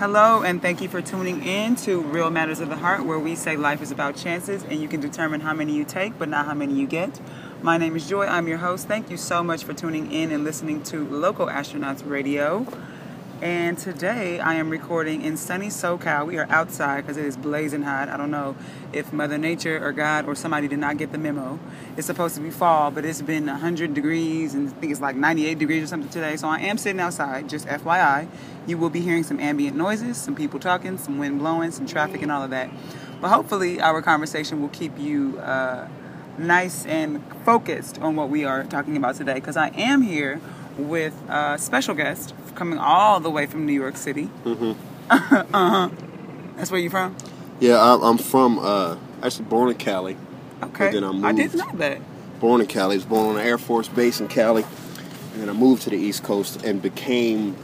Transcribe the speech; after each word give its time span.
Hello, 0.00 0.42
and 0.42 0.62
thank 0.62 0.80
you 0.80 0.88
for 0.88 1.02
tuning 1.02 1.44
in 1.44 1.76
to 1.76 2.00
Real 2.00 2.30
Matters 2.30 2.60
of 2.60 2.70
the 2.70 2.76
Heart, 2.76 3.04
where 3.04 3.18
we 3.18 3.34
say 3.34 3.58
life 3.58 3.82
is 3.82 3.90
about 3.90 4.16
chances 4.16 4.62
and 4.62 4.80
you 4.80 4.88
can 4.88 5.02
determine 5.02 5.42
how 5.42 5.52
many 5.52 5.74
you 5.74 5.84
take, 5.84 6.18
but 6.18 6.26
not 6.26 6.46
how 6.46 6.54
many 6.54 6.72
you 6.72 6.86
get. 6.86 7.20
My 7.60 7.76
name 7.76 7.94
is 7.94 8.08
Joy, 8.08 8.24
I'm 8.24 8.48
your 8.48 8.56
host. 8.56 8.88
Thank 8.88 9.10
you 9.10 9.18
so 9.18 9.44
much 9.44 9.62
for 9.62 9.74
tuning 9.74 10.10
in 10.10 10.32
and 10.32 10.42
listening 10.42 10.82
to 10.84 11.06
Local 11.06 11.48
Astronauts 11.48 12.08
Radio. 12.08 12.66
And 13.42 13.78
today 13.78 14.38
I 14.38 14.56
am 14.56 14.68
recording 14.68 15.22
in 15.22 15.38
sunny 15.38 15.68
SoCal. 15.68 16.26
We 16.26 16.36
are 16.36 16.46
outside 16.50 17.00
because 17.00 17.16
it 17.16 17.24
is 17.24 17.38
blazing 17.38 17.80
hot. 17.80 18.10
I 18.10 18.18
don't 18.18 18.30
know 18.30 18.54
if 18.92 19.14
Mother 19.14 19.38
Nature 19.38 19.82
or 19.82 19.92
God 19.92 20.26
or 20.26 20.34
somebody 20.34 20.68
did 20.68 20.78
not 20.78 20.98
get 20.98 21.10
the 21.10 21.16
memo. 21.16 21.58
It's 21.96 22.06
supposed 22.06 22.34
to 22.34 22.42
be 22.42 22.50
fall, 22.50 22.90
but 22.90 23.06
it's 23.06 23.22
been 23.22 23.46
100 23.46 23.94
degrees 23.94 24.52
and 24.52 24.68
I 24.68 24.72
think 24.72 24.92
it's 24.92 25.00
like 25.00 25.16
98 25.16 25.58
degrees 25.58 25.84
or 25.84 25.86
something 25.86 26.10
today. 26.10 26.36
So 26.36 26.48
I 26.48 26.58
am 26.58 26.76
sitting 26.76 27.00
outside, 27.00 27.48
just 27.48 27.66
FYI. 27.66 28.28
You 28.66 28.76
will 28.76 28.90
be 28.90 29.00
hearing 29.00 29.22
some 29.22 29.40
ambient 29.40 29.74
noises, 29.74 30.18
some 30.18 30.34
people 30.34 30.60
talking, 30.60 30.98
some 30.98 31.16
wind 31.16 31.38
blowing, 31.38 31.70
some 31.70 31.86
traffic, 31.86 32.20
and 32.20 32.30
all 32.30 32.42
of 32.42 32.50
that. 32.50 32.68
But 33.22 33.30
hopefully, 33.30 33.80
our 33.80 34.02
conversation 34.02 34.60
will 34.60 34.68
keep 34.68 34.98
you 34.98 35.38
uh, 35.38 35.88
nice 36.36 36.84
and 36.84 37.24
focused 37.46 37.98
on 38.00 38.16
what 38.16 38.28
we 38.28 38.44
are 38.44 38.64
talking 38.64 38.98
about 38.98 39.14
today 39.14 39.34
because 39.34 39.56
I 39.56 39.68
am 39.68 40.02
here 40.02 40.42
with 40.88 41.14
a 41.28 41.58
special 41.58 41.94
guest 41.94 42.34
coming 42.54 42.78
all 42.78 43.20
the 43.20 43.30
way 43.30 43.46
from 43.46 43.66
New 43.66 43.72
York 43.72 43.96
City. 43.96 44.28
Mm-hmm. 44.44 44.72
uh-huh. 45.10 45.88
That's 46.56 46.70
where 46.70 46.80
you 46.80 46.90
from? 46.90 47.16
Yeah, 47.58 47.76
I, 47.76 47.98
I'm 48.08 48.18
from 48.18 48.58
uh, 48.58 48.96
actually 49.22 49.46
born 49.46 49.70
in 49.70 49.76
Cali. 49.76 50.16
Okay. 50.62 50.92
then 50.92 51.04
I 51.04 51.28
I 51.28 51.32
didn't 51.32 51.58
know 51.58 51.70
that. 51.78 52.00
Born 52.38 52.60
in 52.60 52.66
Cali. 52.66 52.94
I 52.94 52.98
Was 52.98 53.04
born 53.04 53.30
on 53.30 53.40
an 53.40 53.46
Air 53.46 53.58
Force 53.58 53.88
base 53.88 54.20
in 54.20 54.28
Cali, 54.28 54.62
and 55.32 55.42
then 55.42 55.48
I 55.48 55.52
moved 55.52 55.82
to 55.82 55.90
the 55.90 55.96
East 55.96 56.22
Coast 56.22 56.64
and 56.64 56.80
became 56.80 57.56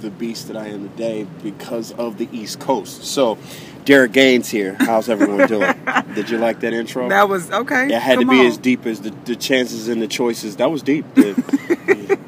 the 0.00 0.10
beast 0.10 0.48
that 0.48 0.56
I 0.56 0.68
am 0.68 0.88
today 0.90 1.26
because 1.42 1.92
of 1.92 2.18
the 2.18 2.28
East 2.30 2.60
Coast. 2.60 3.04
So, 3.04 3.38
Derek 3.84 4.12
Gaines 4.12 4.48
here. 4.50 4.76
How's 4.80 5.08
everyone 5.08 5.48
doing? 5.48 5.74
Did 6.14 6.30
you 6.30 6.38
like 6.38 6.60
that 6.60 6.72
intro? 6.72 7.08
That 7.08 7.28
was 7.28 7.50
okay. 7.50 7.86
it 7.86 8.00
had 8.00 8.18
come 8.18 8.26
to 8.26 8.30
be 8.30 8.40
on. 8.40 8.46
as 8.46 8.58
deep 8.58 8.86
as 8.86 9.00
the, 9.00 9.10
the 9.10 9.36
chances 9.36 9.88
and 9.88 10.00
the 10.00 10.08
choices. 10.08 10.56
That 10.56 10.70
was 10.70 10.82
deep. 10.82 11.04
you, 11.16 11.34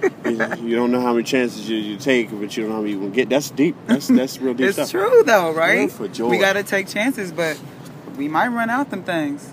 you 0.60 0.76
don't 0.76 0.90
know 0.92 1.00
how 1.00 1.12
many 1.12 1.24
chances 1.24 1.68
you, 1.68 1.76
you 1.76 1.96
take, 1.96 2.30
but 2.30 2.56
you 2.56 2.62
don't 2.62 2.70
know 2.70 2.76
how 2.76 2.82
many 2.82 2.92
you 2.94 3.00
will 3.00 3.10
get. 3.10 3.28
That's 3.28 3.50
deep. 3.50 3.76
That's 3.86 4.08
that's 4.08 4.38
real 4.40 4.54
deep 4.54 4.66
It's 4.68 4.74
stuff. 4.76 4.90
true 4.90 5.22
though, 5.24 5.52
right? 5.52 5.80
Yeah, 5.82 5.86
for 5.88 6.08
joy. 6.08 6.28
We 6.28 6.38
gotta 6.38 6.62
take 6.62 6.88
chances, 6.88 7.32
but 7.32 7.58
we 8.16 8.28
might 8.28 8.48
run 8.48 8.70
out 8.70 8.90
them 8.90 9.02
things. 9.02 9.52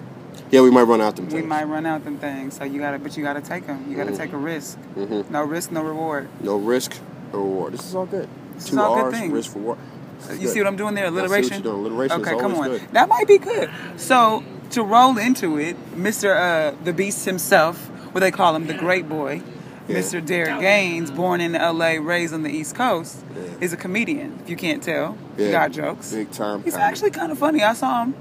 Yeah, 0.52 0.62
we 0.62 0.70
might 0.72 0.84
run 0.84 1.02
out 1.02 1.16
them 1.16 1.26
We 1.26 1.32
things. 1.32 1.46
might 1.48 1.64
run 1.66 1.86
out 1.86 2.04
them 2.04 2.18
things. 2.18 2.58
So 2.58 2.64
you 2.64 2.80
gotta, 2.80 3.00
but 3.00 3.18
you 3.18 3.24
gotta 3.24 3.42
take 3.42 3.66
them. 3.68 3.86
You 3.90 3.96
gotta 3.98 4.12
Mhm. 4.12 4.18
take 4.18 4.34
a 4.34 4.38
risk. 4.38 4.78
Mhm. 4.96 5.30
No 5.32 5.44
risk, 5.44 5.72
no 5.72 5.82
reward. 5.82 6.28
No 6.42 6.58
risk 6.58 6.94
or 7.32 7.40
reward. 7.40 7.74
This 7.74 7.86
is 7.86 7.96
all 7.96 8.06
good. 8.06 8.28
This 8.56 8.66
is 8.66 8.70
Two 8.72 8.80
all 8.80 8.96
good 8.96 9.06
R's, 9.06 9.14
things. 9.20 9.34
risk 9.34 9.56
reward. 9.56 9.78
You 10.40 10.48
see 10.48 10.60
what 10.60 10.68
I'm 10.68 10.76
doing 10.78 10.94
there? 10.96 11.06
I 11.06 11.10
see 11.10 11.14
what 11.16 11.22
Alliteration. 11.24 11.64
you're 11.64 11.74
doing. 11.74 11.86
Alliteration 11.86 12.22
is 12.22 12.28
Okay, 12.28 12.40
come 12.40 12.56
on. 12.56 12.70
good. 12.70 12.82
That 12.94 13.10
might 13.10 13.28
be 13.28 13.38
good. 13.40 13.70
So 13.98 14.44
to 14.72 14.84
roll 14.84 15.18
into 15.18 15.58
it, 15.58 15.76
Mr. 15.98 16.36
Uh, 16.38 16.76
the 16.84 16.94
Beast 16.94 17.26
himself, 17.26 17.90
what 18.14 18.22
they 18.22 18.32
call 18.32 18.56
him, 18.56 18.68
the 18.68 18.74
Great 18.74 19.10
Boy, 19.10 19.42
Yeah. 19.88 19.98
Mr. 19.98 20.26
Derek 20.26 20.62
Gaines, 20.62 21.12
born 21.12 21.42
in 21.42 21.56
L.A., 21.56 22.00
raised 22.00 22.34
on 22.34 22.44
the 22.44 22.50
East 22.50 22.74
Coast, 22.76 23.18
Yeah. 23.36 23.42
is 23.60 23.74
a 23.74 23.78
comedian. 23.78 24.40
If 24.44 24.50
you 24.50 24.56
can't 24.56 24.82
tell, 24.82 25.18
he 25.36 25.46
Yeah. 25.46 25.52
got 25.52 25.72
jokes. 25.72 26.12
Big 26.14 26.32
time. 26.32 26.64
He's 26.64 26.74
comedy. 26.74 26.90
actually 26.90 27.12
kind 27.12 27.32
of 27.32 27.38
funny. 27.38 27.62
I 27.64 27.74
saw 27.74 28.04
him. 28.04 28.14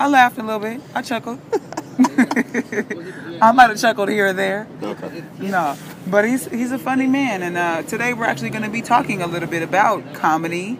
I 0.00 0.08
laughed 0.08 0.38
a 0.38 0.42
little 0.42 0.58
bit. 0.60 0.80
I 0.94 1.02
chuckled. 1.02 1.38
I 3.42 3.52
might 3.52 3.70
have 3.70 3.78
chuckled 3.78 4.08
here 4.08 4.28
or 4.28 4.32
there. 4.32 4.66
okay. 4.82 5.22
No, 5.38 5.76
but 6.06 6.24
he's 6.26 6.46
he's 6.46 6.72
a 6.72 6.78
funny 6.78 7.06
man, 7.06 7.42
and 7.42 7.56
uh, 7.56 7.82
today 7.82 8.14
we're 8.14 8.24
actually 8.24 8.50
going 8.50 8.62
to 8.64 8.70
be 8.70 8.82
talking 8.82 9.22
a 9.22 9.26
little 9.26 9.48
bit 9.48 9.62
about 9.62 10.14
comedy, 10.14 10.78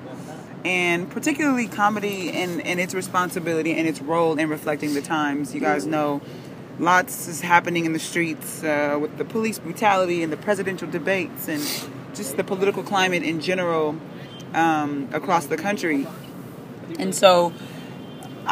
and 0.64 1.10
particularly 1.10 1.66
comedy 1.68 2.30
and, 2.32 2.60
and 2.62 2.80
its 2.80 2.94
responsibility 2.94 3.74
and 3.74 3.86
its 3.86 4.00
role 4.00 4.38
in 4.38 4.48
reflecting 4.48 4.94
the 4.94 5.02
times. 5.02 5.54
You 5.54 5.60
guys 5.60 5.86
know, 5.86 6.20
lots 6.80 7.28
is 7.28 7.40
happening 7.40 7.84
in 7.84 7.92
the 7.92 7.98
streets 7.98 8.64
uh, 8.64 8.98
with 9.00 9.16
the 9.18 9.24
police 9.24 9.58
brutality 9.58 10.22
and 10.22 10.32
the 10.32 10.36
presidential 10.36 10.90
debates 10.90 11.48
and 11.48 11.62
just 12.14 12.36
the 12.36 12.44
political 12.44 12.82
climate 12.82 13.22
in 13.22 13.40
general 13.40 13.96
um, 14.54 15.08
across 15.12 15.46
the 15.46 15.56
country, 15.56 16.06
and 16.98 17.14
so. 17.14 17.52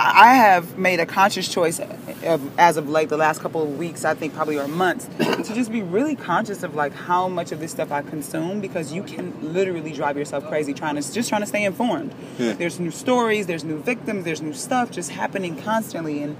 I 0.00 0.34
have 0.34 0.78
made 0.78 1.00
a 1.00 1.06
conscious 1.06 1.48
choice 1.48 1.80
of, 1.80 2.58
as 2.58 2.76
of 2.76 2.88
late, 2.88 3.08
the 3.08 3.16
last 3.16 3.40
couple 3.40 3.62
of 3.62 3.78
weeks, 3.78 4.04
I 4.04 4.14
think 4.14 4.34
probably 4.34 4.56
or 4.56 4.68
months, 4.68 5.08
to 5.18 5.54
just 5.54 5.72
be 5.72 5.82
really 5.82 6.14
conscious 6.14 6.62
of 6.62 6.76
like 6.76 6.92
how 6.92 7.26
much 7.26 7.50
of 7.50 7.58
this 7.58 7.72
stuff 7.72 7.90
I 7.90 8.02
consume 8.02 8.60
because 8.60 8.92
you 8.92 9.02
can 9.02 9.52
literally 9.52 9.92
drive 9.92 10.16
yourself 10.16 10.46
crazy 10.46 10.72
trying 10.72 10.96
to 10.96 11.12
just 11.12 11.28
trying 11.28 11.40
to 11.40 11.46
stay 11.46 11.64
informed. 11.64 12.14
Yeah. 12.38 12.52
There's 12.52 12.78
new 12.78 12.92
stories, 12.92 13.46
there's 13.46 13.64
new 13.64 13.80
victims, 13.80 14.24
there's 14.24 14.42
new 14.42 14.52
stuff 14.52 14.90
just 14.92 15.10
happening 15.10 15.60
constantly, 15.60 16.22
and 16.22 16.36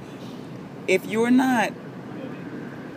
if 0.89 1.07
you're 1.07 1.31
not 1.31 1.73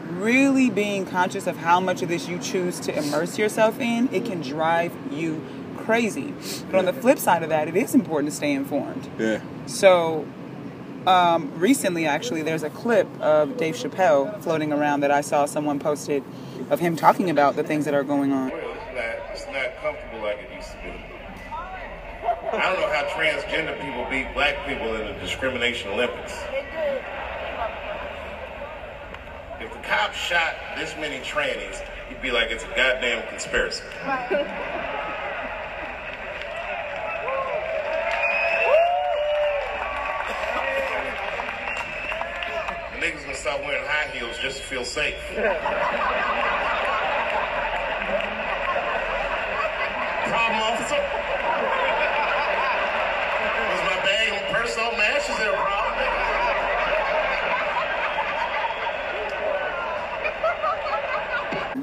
really 0.10 0.70
being 0.70 1.06
conscious 1.06 1.46
of 1.46 1.58
how 1.58 1.80
much 1.80 2.02
of 2.02 2.10
this 2.10 2.28
you 2.28 2.40
choose 2.40 2.80
to 2.80 2.98
immerse 2.98 3.38
yourself 3.38 3.80
in, 3.80 4.12
it 4.14 4.26
can 4.26 4.42
drive 4.42 4.94
you 5.12 5.44
crazy. 5.78 6.34
But 6.70 6.80
on 6.80 6.86
the 6.86 6.94
flip 6.94 7.20
side 7.20 7.44
of 7.44 7.50
that, 7.50 7.68
it 7.68 7.76
is 7.76 7.94
important 7.94 8.32
to 8.32 8.36
stay 8.36 8.54
informed. 8.54 9.10
Yeah. 9.20 9.42
So, 9.68 10.26
um, 11.06 11.52
recently, 11.60 12.06
actually, 12.06 12.42
there's 12.44 12.64
a 12.64 12.70
clip 12.70 13.08
of 13.20 13.58
Dave 13.58 13.76
Chappelle 13.76 14.42
floating 14.42 14.72
around 14.72 15.02
that 15.02 15.12
I 15.12 15.22
saw 15.22 15.46
someone 15.46 15.80
posted 15.80 16.24
of 16.70 16.80
him 16.80 16.96
talking 16.96 17.30
about 17.30 17.56
the 17.56 17.64
things 17.64 17.86
that 17.86 17.94
are 17.94 18.04
going 18.04 18.32
on. 18.32 18.52
Well, 18.52 18.60
it's 18.60 18.96
not, 18.96 19.32
it's 19.32 19.46
not 19.48 19.82
comfortable 19.82 20.24
like 20.24 20.38
it 20.38 20.56
used 20.56 20.72
to 20.72 20.78
be. 20.84 20.94
I 22.54 22.74
don't 22.74 22.82
know 22.82 22.92
how 22.92 23.04
transgender 23.16 23.80
people 23.82 24.06
beat 24.10 24.34
black 24.34 24.68
people 24.68 24.94
in 24.96 25.08
the 25.08 25.20
discrimination 25.20 25.90
Olympics. 25.90 26.34
If 29.62 29.72
the 29.72 29.80
cops 29.88 30.18
shot 30.18 30.56
this 30.76 30.96
many 30.96 31.20
trannies, 31.20 31.84
he'd 32.10 32.20
be 32.20 32.32
like 32.32 32.50
it's 32.50 32.64
a 32.64 32.68
goddamn 32.70 33.28
conspiracy. 33.28 33.84
Niggas 42.98 43.22
gonna 43.24 43.36
start 43.36 43.62
wearing 43.62 43.86
high 43.86 44.08
heels 44.08 44.40
just 44.40 44.58
to 44.58 44.64
feel 44.64 44.84
safe. 44.84 45.16
Problem, 45.30 45.54
officer? 50.58 51.02
Was 53.70 53.82
my 53.86 53.98
bag 54.02 54.34
and 54.34 54.56
purse? 54.56 54.72
Is 54.72 55.38
there 55.38 55.54
a 55.54 55.56
problem? 55.56 55.91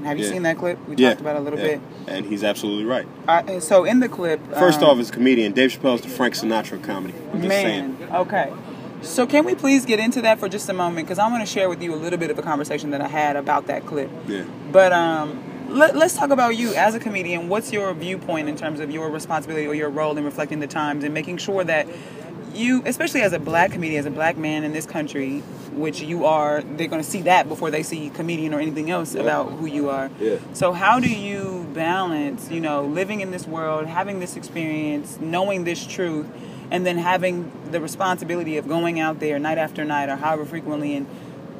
Have 0.04 0.18
you 0.18 0.24
Yeah. 0.24 0.30
seen 0.30 0.42
that 0.42 0.58
clip? 0.58 0.78
We 0.88 0.96
Yeah. 0.96 1.10
talked 1.10 1.20
about 1.20 1.36
it 1.36 1.40
a 1.40 1.42
little 1.42 1.58
yeah. 1.58 1.66
bit. 1.66 1.80
And 2.06 2.26
he's 2.26 2.44
absolutely 2.44 2.84
right. 2.84 3.06
Uh, 3.26 3.60
so 3.60 3.84
in 3.84 4.00
the 4.00 4.08
clip, 4.08 4.40
First 4.54 4.82
um, 4.82 4.90
off, 4.90 4.98
as 4.98 5.10
a 5.10 5.12
comedian, 5.12 5.52
Dave 5.52 5.70
Chappelle's 5.70 6.02
the 6.02 6.08
Frank 6.08 6.34
Sinatra 6.34 6.82
comedy. 6.82 7.14
I'm 7.32 7.40
man, 7.40 7.48
saying. 7.48 7.96
okay. 8.14 8.50
So 9.02 9.26
can 9.26 9.44
we 9.44 9.54
please 9.54 9.84
get 9.86 10.00
into 10.00 10.20
that 10.22 10.40
for 10.40 10.48
just 10.48 10.68
a 10.68 10.72
moment? 10.72 11.06
Because 11.06 11.18
I 11.18 11.28
want 11.30 11.46
to 11.46 11.52
share 11.52 11.68
with 11.68 11.82
you 11.82 11.94
a 11.94 11.96
little 11.96 12.18
bit 12.18 12.30
of 12.30 12.38
a 12.38 12.42
conversation 12.42 12.90
that 12.90 13.00
I 13.00 13.06
had 13.08 13.36
about 13.36 13.66
that 13.68 13.86
clip. 13.86 14.10
Yeah. 14.26 14.42
But 14.72 14.92
um, 14.92 15.38
let, 15.68 15.94
let's 15.96 16.16
talk 16.16 16.30
about 16.30 16.56
you 16.56 16.74
as 16.74 16.94
a 16.94 16.98
comedian. 16.98 17.48
What's 17.48 17.72
your 17.72 17.92
viewpoint 17.94 18.48
in 18.48 18.56
terms 18.56 18.80
of 18.80 18.90
your 18.90 19.08
responsibility 19.10 19.66
or 19.66 19.74
your 19.74 19.90
role 19.90 20.16
in 20.18 20.24
reflecting 20.24 20.58
the 20.60 20.66
times 20.66 21.04
and 21.04 21.14
making 21.14 21.36
sure 21.36 21.62
that 21.64 21.86
you, 22.58 22.82
especially 22.84 23.22
as 23.22 23.32
a 23.32 23.38
black 23.38 23.72
comedian, 23.72 24.00
as 24.00 24.06
a 24.06 24.10
black 24.10 24.36
man 24.36 24.64
in 24.64 24.72
this 24.72 24.84
country, 24.86 25.40
which 25.72 26.00
you 26.00 26.26
are, 26.26 26.62
they're 26.62 26.88
going 26.88 27.02
to 27.02 27.08
see 27.08 27.22
that 27.22 27.48
before 27.48 27.70
they 27.70 27.82
see 27.82 28.10
comedian 28.10 28.52
or 28.52 28.60
anything 28.60 28.90
else 28.90 29.14
about 29.14 29.50
who 29.52 29.66
you 29.66 29.88
are. 29.88 30.10
Yeah. 30.20 30.36
So 30.52 30.72
how 30.72 30.98
do 31.00 31.08
you 31.08 31.66
balance, 31.72 32.50
you 32.50 32.60
know, 32.60 32.82
living 32.84 33.20
in 33.20 33.30
this 33.30 33.46
world, 33.46 33.86
having 33.86 34.20
this 34.20 34.36
experience, 34.36 35.18
knowing 35.20 35.64
this 35.64 35.86
truth, 35.86 36.26
and 36.70 36.84
then 36.84 36.98
having 36.98 37.50
the 37.70 37.80
responsibility 37.80 38.56
of 38.58 38.68
going 38.68 39.00
out 39.00 39.20
there 39.20 39.38
night 39.38 39.56
after 39.58 39.84
night 39.84 40.08
or 40.08 40.16
however 40.16 40.44
frequently 40.44 40.94
and, 40.96 41.06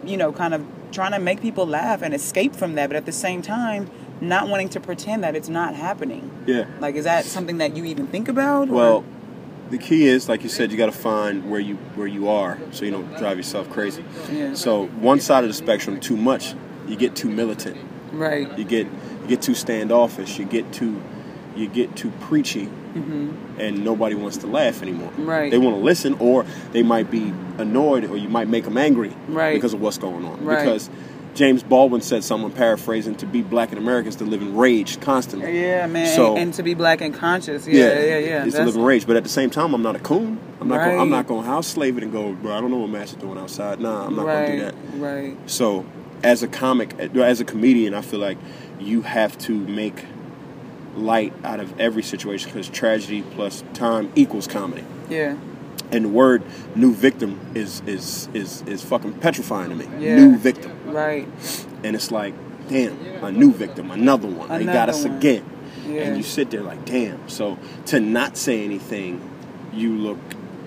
you 0.05 0.17
know, 0.17 0.32
kind 0.32 0.52
of 0.52 0.67
trying 0.93 1.12
to 1.12 1.19
make 1.19 1.40
people 1.40 1.67
laugh 1.67 2.02
and 2.02 2.12
escape 2.14 2.55
from 2.56 2.75
that, 2.75 2.88
but 2.88 2.96
at 2.96 3.06
the 3.06 3.12
same 3.12 3.40
time, 3.40 3.90
not 4.20 4.49
wanting 4.49 4.69
to 4.70 4.81
pretend 4.81 5.23
that 5.23 5.37
it's 5.37 5.49
not 5.49 5.75
happening. 5.75 6.31
Yeah. 6.46 6.64
Like, 6.81 6.96
is 6.96 7.05
that 7.05 7.25
something 7.25 7.58
that 7.58 7.76
you 7.76 7.84
even 7.84 8.06
think 8.08 8.28
about? 8.28 8.69
or- 8.69 8.73
Well, 8.75 9.05
the 9.70 9.79
key 9.79 10.06
is, 10.06 10.29
like 10.29 10.43
you 10.43 10.49
said, 10.49 10.70
you 10.70 10.76
got 10.79 10.87
to 10.87 10.93
find 10.93 11.50
where 11.50 11.61
you 11.61 11.76
where 11.94 12.06
you 12.06 12.29
are, 12.29 12.59
so 12.73 12.85
you 12.85 12.91
don't 12.91 13.17
drive 13.19 13.37
yourself 13.37 13.69
crazy. 13.70 14.05
Yeah. 14.32 14.55
So 14.55 14.87
one 14.87 15.20
side 15.20 15.44
of 15.44 15.49
the 15.50 15.55
spectrum, 15.55 16.00
too 16.00 16.17
much, 16.17 16.55
you 16.87 16.97
get 16.97 17.15
too 17.17 17.29
militant. 17.31 17.76
right. 18.12 18.56
You 18.59 18.65
get 18.65 18.87
you 19.23 19.29
get 19.29 19.43
too 19.43 19.55
standoffish. 19.55 20.38
You 20.38 20.44
get 20.44 20.73
too 20.73 21.03
you 21.56 21.69
get 21.69 21.97
too 21.97 22.11
preachy, 22.20 22.69
and 23.59 23.85
nobody 23.85 24.15
wants 24.15 24.37
to 24.38 24.47
laugh 24.47 24.81
anymore. 24.82 25.11
Mm-hmm. 25.11 25.26
Right. 25.26 25.50
They 25.50 25.59
want 25.59 25.76
to 25.76 25.81
listen, 25.82 26.14
or 26.21 26.44
they 26.73 26.82
might 26.82 27.11
be 27.11 27.32
annoyed, 27.59 28.05
or 28.05 28.17
you 28.17 28.29
might 28.29 28.49
make 28.49 28.64
them 28.64 28.76
angry 28.79 29.12
Right. 29.29 29.55
because 29.55 29.75
of 29.75 29.81
what's 29.81 29.99
going 29.99 30.25
on. 30.25 30.44
Right. 30.44 30.64
Because 30.64 30.88
James 31.38 31.62
Baldwin 31.62 32.00
said 32.00 32.25
something, 32.25 32.50
I'm 32.50 32.56
paraphrasing, 32.56 33.14
to 33.14 33.26
be 33.26 33.43
black 33.43 33.70
in 33.70 33.79
America 33.79 34.08
is 34.08 34.17
to 34.17 34.25
live 34.25 34.43
in 34.43 34.56
rage 34.56 35.00
constantly. 35.00 35.62
Yeah, 35.62 35.87
man. 35.87 36.17
So- 36.17 36.31
and, 36.32 36.38
and 36.38 36.55
to 36.55 36.64
be 36.64 36.75
black 36.75 37.00
and 37.00 37.14
conscious. 37.14 37.64
Yeah, 37.64 37.96
yeah, 38.00 38.19
yeah. 38.19 38.44
It's 38.44 38.56
to 38.56 38.64
live 38.64 38.75
in 38.75 38.82
rage, 38.82 39.06
but 39.06 39.14
at 39.17 39.23
the 39.23 39.29
same 39.29 39.49
time, 39.49 39.73
I'm 39.73 39.81
not 39.82 39.94
a 39.94 40.00
coon. 40.00 40.40
I'm 40.61 40.67
not. 40.67 40.79
Gonna, 40.79 40.90
I'm 40.94 40.99
Right. 40.99 41.08
not 41.11 41.29
going 41.29 41.44
to 41.44 41.49
house 41.49 41.69
slave 41.69 41.96
it 41.96 42.02
and 42.02 42.11
go, 42.11 42.32
bro. 42.32 42.56
I 42.56 42.61
don't 42.61 42.73
know 42.73 42.79
what 42.79 42.90
Master 42.90 43.17
doing 43.20 43.38
outside. 43.38 43.79
Nah, 43.79 44.06
I'm 44.06 44.17
not 44.17 44.26
right, 44.26 44.46
going 44.46 44.58
to 44.58 44.73
do 44.73 44.99
that. 44.99 44.99
Right. 44.99 45.37
So, 45.49 45.87
as 46.25 46.43
a 46.43 46.49
comic, 46.49 46.99
as 46.99 47.40
a 47.40 47.44
comedian, 47.44 47.94
I 47.94 48.00
feel 48.00 48.19
like 48.19 48.38
you 48.81 49.02
have 49.02 49.38
to 49.38 49.52
make 49.55 50.06
light 50.96 51.32
out 51.44 51.61
of 51.61 51.79
every 51.79 52.02
situation 52.02 52.50
because 52.50 52.69
tragedy 52.69 53.23
plus 53.23 53.62
time 53.75 54.11
equals 54.17 54.49
comedy. 54.49 54.85
Yeah. 55.08 55.37
And 55.90 56.05
the 56.05 56.08
word 56.08 56.43
"new 56.75 56.93
victim" 56.93 57.38
is 57.55 57.82
is 57.87 58.29
is 58.35 58.62
is 58.67 58.82
fucking 58.82 59.14
petrifying 59.14 59.70
to 59.70 59.76
me. 59.76 59.87
Yeah. 59.99 60.17
New 60.17 60.37
victim, 60.37 60.73
Right. 60.87 61.26
and 61.82 61.96
it's 61.96 62.11
like, 62.11 62.35
damn, 62.69 62.96
a 63.25 63.32
new 63.32 63.52
victim, 63.52 63.90
another 63.90 64.29
one. 64.29 64.49
they 64.50 64.64
got 64.64 64.88
us 64.90 65.05
one. 65.05 65.17
again, 65.17 65.44
Yeah. 65.88 66.02
and 66.02 66.17
you 66.19 66.23
sit 66.23 66.50
there 66.50 66.61
like, 66.62 66.85
damn. 66.85 67.26
So 67.29 67.58
to 67.87 68.00
not 68.00 68.37
say 68.37 68.64
anything, 68.64 69.20
you 69.73 69.94
look 69.96 70.19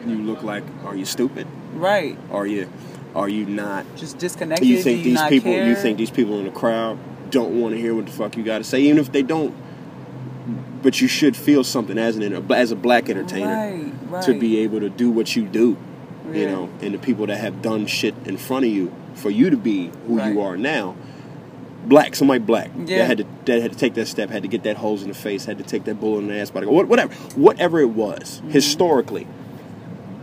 you 0.07 0.15
look 0.17 0.41
like, 0.41 0.63
are 0.85 0.95
you 0.95 1.05
stupid? 1.05 1.45
Right. 1.75 2.17
Are 2.31 2.47
you 2.47 2.67
are 3.13 3.29
you 3.29 3.45
not 3.45 3.85
Just 3.95 4.17
disconnected. 4.17 4.67
you 4.67 4.81
think 4.81 4.99
you 5.05 5.11
these 5.11 5.21
people 5.23 5.51
care? 5.51 5.67
you 5.67 5.75
think 5.75 5.97
these 5.99 6.09
people 6.09 6.39
in 6.39 6.45
the 6.45 6.51
crowd 6.51 6.97
don't 7.29 7.59
want 7.61 7.75
to 7.75 7.79
hear 7.79 7.93
what 7.93 8.05
the 8.07 8.11
fuck 8.11 8.35
you 8.37 8.43
got 8.43 8.57
to 8.59 8.63
say 8.63 8.81
even 8.81 8.97
if 8.97 9.11
they 9.11 9.21
don't 9.21 9.53
but 10.81 10.99
you 11.01 11.07
should 11.07 11.35
feel 11.37 11.63
something 11.63 11.97
as 11.97 12.15
an 12.17 12.51
as 12.51 12.71
a 12.71 12.75
black 12.75 13.09
entertainer 13.09 13.47
Right, 13.47 13.93
right. 14.09 14.23
to 14.23 14.39
be 14.39 14.59
able 14.59 14.79
to 14.79 14.89
do 14.89 15.09
what 15.11 15.35
you 15.35 15.43
do 15.45 15.77
you 16.33 16.45
know 16.47 16.69
and 16.81 16.93
the 16.93 16.97
people 16.99 17.25
that 17.27 17.37
have 17.37 17.61
done 17.61 17.85
shit 17.87 18.13
in 18.25 18.37
front 18.37 18.65
of 18.65 18.71
you 18.71 18.93
for 19.15 19.29
you 19.29 19.49
to 19.49 19.57
be 19.57 19.91
who 20.07 20.17
Right. 20.17 20.33
you 20.33 20.41
are 20.41 20.55
now 20.57 20.95
black 21.85 22.15
somebody 22.15 22.39
black 22.39 22.69
Yeah. 22.85 22.99
that 22.99 23.05
had 23.07 23.17
to 23.19 23.25
that 23.45 23.61
had 23.61 23.71
to 23.73 23.77
take 23.77 23.95
that 23.95 24.07
step 24.07 24.29
had 24.29 24.43
to 24.43 24.47
get 24.47 24.63
that 24.63 24.77
hose 24.77 25.01
in 25.01 25.09
the 25.09 25.15
face 25.15 25.45
had 25.45 25.57
to 25.57 25.63
take 25.63 25.83
that 25.85 25.99
bullet 25.99 26.19
in 26.19 26.27
the 26.27 26.35
ass 26.35 26.51
by 26.51 26.61
the 26.61 26.69
whatever 26.69 27.13
whatever 27.35 27.79
it 27.79 27.89
was 27.89 28.39
Mm-hmm. 28.39 28.51
historically 28.51 29.27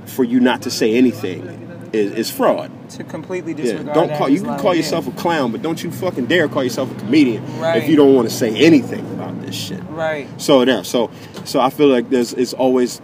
for 0.06 0.24
you 0.24 0.40
not 0.40 0.62
to 0.62 0.70
say 0.70 0.94
anything 0.96 1.67
is, 1.92 2.12
is 2.12 2.30
fraud 2.30 2.70
to 2.90 3.04
completely 3.04 3.54
disregard. 3.54 3.86
yeah, 3.86 3.94
don't 3.94 4.16
call. 4.16 4.28
You 4.28 4.42
can 4.42 4.58
call 4.58 4.74
yourself 4.74 5.06
a 5.06 5.10
clown, 5.12 5.52
but 5.52 5.62
don't 5.62 5.82
you 5.82 5.90
fucking 5.90 6.26
dare 6.26 6.48
call 6.48 6.62
yourself 6.64 6.90
a 6.90 6.94
comedian 7.00 7.42
Right. 7.58 7.82
if 7.82 7.88
you 7.88 7.96
don't 7.96 8.14
want 8.14 8.28
to 8.28 8.34
say 8.34 8.54
anything 8.56 9.04
about 9.12 9.40
this 9.40 9.54
shit. 9.54 9.82
Right. 9.90 10.26
So 10.40 10.64
now, 10.64 10.82
so 10.82 11.10
so 11.44 11.60
I 11.60 11.70
feel 11.70 11.88
like 11.88 12.10
there's 12.10 12.32
it's 12.32 12.52
always 12.54 13.00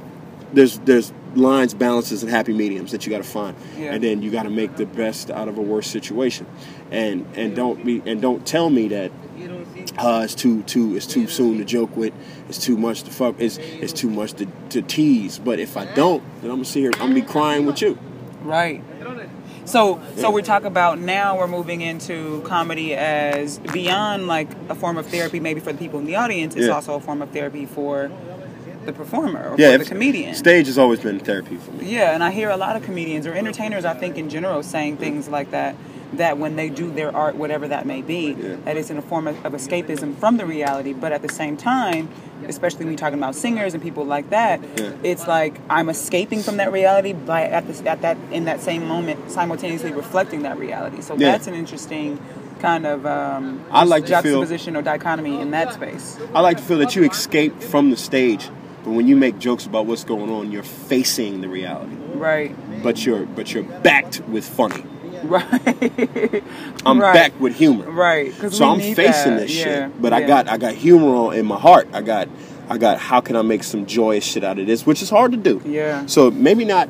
there's 0.53 0.79
there's 0.81 1.13
lines, 1.35 1.75
balances, 1.75 2.23
and 2.23 2.31
happy 2.31 2.53
mediums 2.53 2.93
that 2.93 3.05
you 3.05 3.11
got 3.11 3.19
to 3.19 3.25
find, 3.25 3.57
Yeah. 3.77 3.93
and 3.95 4.03
then 4.05 4.23
you 4.23 4.31
got 4.31 4.45
to 4.45 4.51
make 4.51 4.77
the 4.77 4.87
best 4.87 5.31
out 5.31 5.49
of 5.49 5.59
a 5.59 5.63
worse 5.63 5.89
situation, 5.89 6.47
and 6.91 7.27
and 7.35 7.57
don't 7.57 7.85
be 7.85 8.03
and 8.07 8.23
don't 8.23 8.47
tell 8.47 8.71
me 8.71 8.89
that 8.89 9.11
uh, 9.99 10.23
it's 10.25 10.35
too 10.35 10.63
too 10.63 10.95
it's 10.97 11.07
too 11.07 11.27
soon 11.27 11.59
to 11.59 11.65
joke 11.65 11.97
with. 11.97 12.13
It's 12.49 12.59
too 12.59 12.77
much 12.77 13.03
to 13.03 13.11
fuck. 13.11 13.35
It's 13.39 13.59
it's 13.59 13.93
too 13.93 14.09
much 14.11 14.35
to, 14.35 14.47
to 14.71 14.81
tease. 14.83 15.39
But 15.39 15.59
if 15.59 15.77
I 15.77 15.87
don't, 15.87 16.23
then 16.41 16.51
I'm 16.51 16.57
gonna 16.59 16.65
see 16.65 16.81
here. 16.81 16.93
I'm 16.95 17.09
gonna 17.11 17.15
be 17.15 17.23
crying 17.23 17.67
with 17.67 17.83
you. 17.83 17.99
Right. 18.45 18.83
So, 19.65 20.01
so 20.17 20.31
we're 20.31 20.43
talking 20.43 20.67
about 20.67 20.99
now 20.99 21.39
we're 21.39 21.49
moving 21.49 21.81
into 21.81 22.43
comedy 22.43 22.95
as 22.95 23.59
beyond 23.59 24.27
like 24.27 24.49
a 24.69 24.75
form 24.75 24.99
of 24.99 25.07
therapy, 25.07 25.41
maybe 25.41 25.61
for 25.61 25.73
the 25.73 25.79
people 25.79 25.99
in 25.99 26.05
the 26.05 26.17
audience. 26.17 26.55
It's 26.55 26.67
Yeah. 26.67 26.75
also 26.75 26.95
a 26.95 27.01
form 27.01 27.23
of 27.23 27.31
therapy 27.31 27.65
for 27.65 28.11
the 28.85 28.93
performer 28.93 29.49
or 29.51 29.55
Yeah, 29.57 29.73
for 29.73 29.79
the 29.79 29.85
comedian. 29.87 30.35
Stage 30.35 30.67
has 30.67 30.77
always 30.77 31.01
been 31.01 31.19
therapy 31.19 31.57
for 31.57 31.73
me. 31.73 31.91
Yeah, 31.91 32.13
and 32.15 32.23
I 32.23 32.31
hear 32.31 32.51
a 32.51 32.57
lot 32.59 32.77
of 32.77 32.83
comedians 32.83 33.27
or 33.27 33.33
entertainers, 33.33 33.87
I 33.87 33.95
think 33.95 34.19
in 34.19 34.29
general, 34.29 34.63
saying 34.63 34.99
things 34.99 35.27
like 35.29 35.51
that. 35.53 35.75
That 36.17 36.39
when 36.39 36.57
they 36.57 36.69
do 36.69 36.91
their 36.91 37.15
art, 37.15 37.37
whatever 37.37 37.67
that 37.69 37.87
may 37.87 38.03
be, 38.03 38.37
Yeah. 38.39 38.57
that 38.65 38.77
it's 38.77 38.91
in 38.91 38.97
a 38.99 39.03
form 39.03 39.27
of, 39.27 39.45
of 39.45 39.53
escapism 39.53 40.17
from 40.17 40.37
the 40.37 40.47
reality. 40.47 40.93
But 40.93 41.13
at 41.13 41.23
the 41.23 41.29
same 41.33 41.57
time, 41.57 42.09
especially 42.47 42.81
when 42.81 42.89
you're 42.89 42.99
talking 42.99 43.19
about 43.19 43.35
singers 43.35 43.75
and 43.75 43.83
people 43.83 44.05
like 44.05 44.31
that, 44.31 44.61
Yeah. 44.77 44.91
it's 45.03 45.27
like 45.27 45.55
I'm 45.71 45.89
escaping 45.89 46.43
from 46.43 46.57
that 46.59 46.71
reality 46.73 47.13
by 47.13 47.43
at 47.45 47.67
this 47.67 47.83
at 47.87 48.03
that 48.03 48.17
in 48.31 48.45
that 48.45 48.61
same 48.61 48.87
moment 48.87 49.31
simultaneously 49.31 49.93
reflecting 49.93 50.43
that 50.43 50.59
reality. 50.59 51.01
So 51.01 51.15
Yeah. 51.17 51.33
that's 51.33 51.47
an 51.47 51.55
interesting 51.55 52.19
kind 52.61 52.87
of 52.87 53.05
um, 53.05 53.61
I 53.71 53.85
like 53.85 54.07
to 54.07 54.23
feel- 54.23 54.41
juxtaposition 54.41 54.77
or 54.77 54.83
dichotomy 54.83 55.41
in 55.41 55.51
that 55.51 55.75
space. 55.75 56.19
I 56.35 56.41
like 56.41 56.57
to 56.59 56.63
feel 56.63 56.79
that 56.79 56.95
you 56.97 57.05
escape 57.05 57.61
from 57.63 57.91
the 57.91 57.97
stage, 57.97 58.49
but 58.85 58.93
when 58.93 59.07
you 59.07 59.17
make 59.17 59.39
jokes 59.39 59.67
about 59.67 59.87
what's 59.87 60.05
going 60.05 60.31
on, 60.31 60.51
you're 60.53 60.63
facing 60.63 61.41
the 61.43 61.49
reality. 61.49 61.97
Right. 62.15 62.55
But 62.83 63.05
you're 63.05 63.27
but 63.27 63.53
you're 63.53 63.65
backed 63.65 64.21
with 64.29 64.45
funny. 64.47 64.85
Right. 65.29 66.43
I'm 66.87 67.01
Right. 67.01 67.15
backed 67.15 67.41
with 67.41 67.55
humor. 67.57 67.91
Right. 67.91 68.33
So 68.53 68.69
I'm 68.69 68.79
facing 68.81 69.37
that. 69.37 69.41
this 69.41 69.57
Yeah, 69.57 69.65
shit. 69.89 70.03
But 70.03 70.13
I 70.13 70.23
got 70.23 70.49
I 70.49 70.57
got 70.59 70.75
humor 70.75 71.35
in 71.35 71.47
my 71.47 71.59
heart. 71.59 71.89
I 71.93 72.03
got 72.03 72.29
I 72.69 72.79
got 72.79 72.99
how 72.99 73.21
can 73.21 73.37
I 73.37 73.43
make 73.43 73.63
some 73.65 73.87
joyous 73.87 74.25
shit 74.25 74.45
out 74.45 74.59
of 74.59 74.67
this, 74.67 74.87
which 74.87 75.03
is 75.03 75.11
hard 75.11 75.33
to 75.33 75.39
do. 75.39 75.61
Yeah. 75.65 76.07
So 76.07 76.31
maybe 76.31 76.65
not 76.65 76.89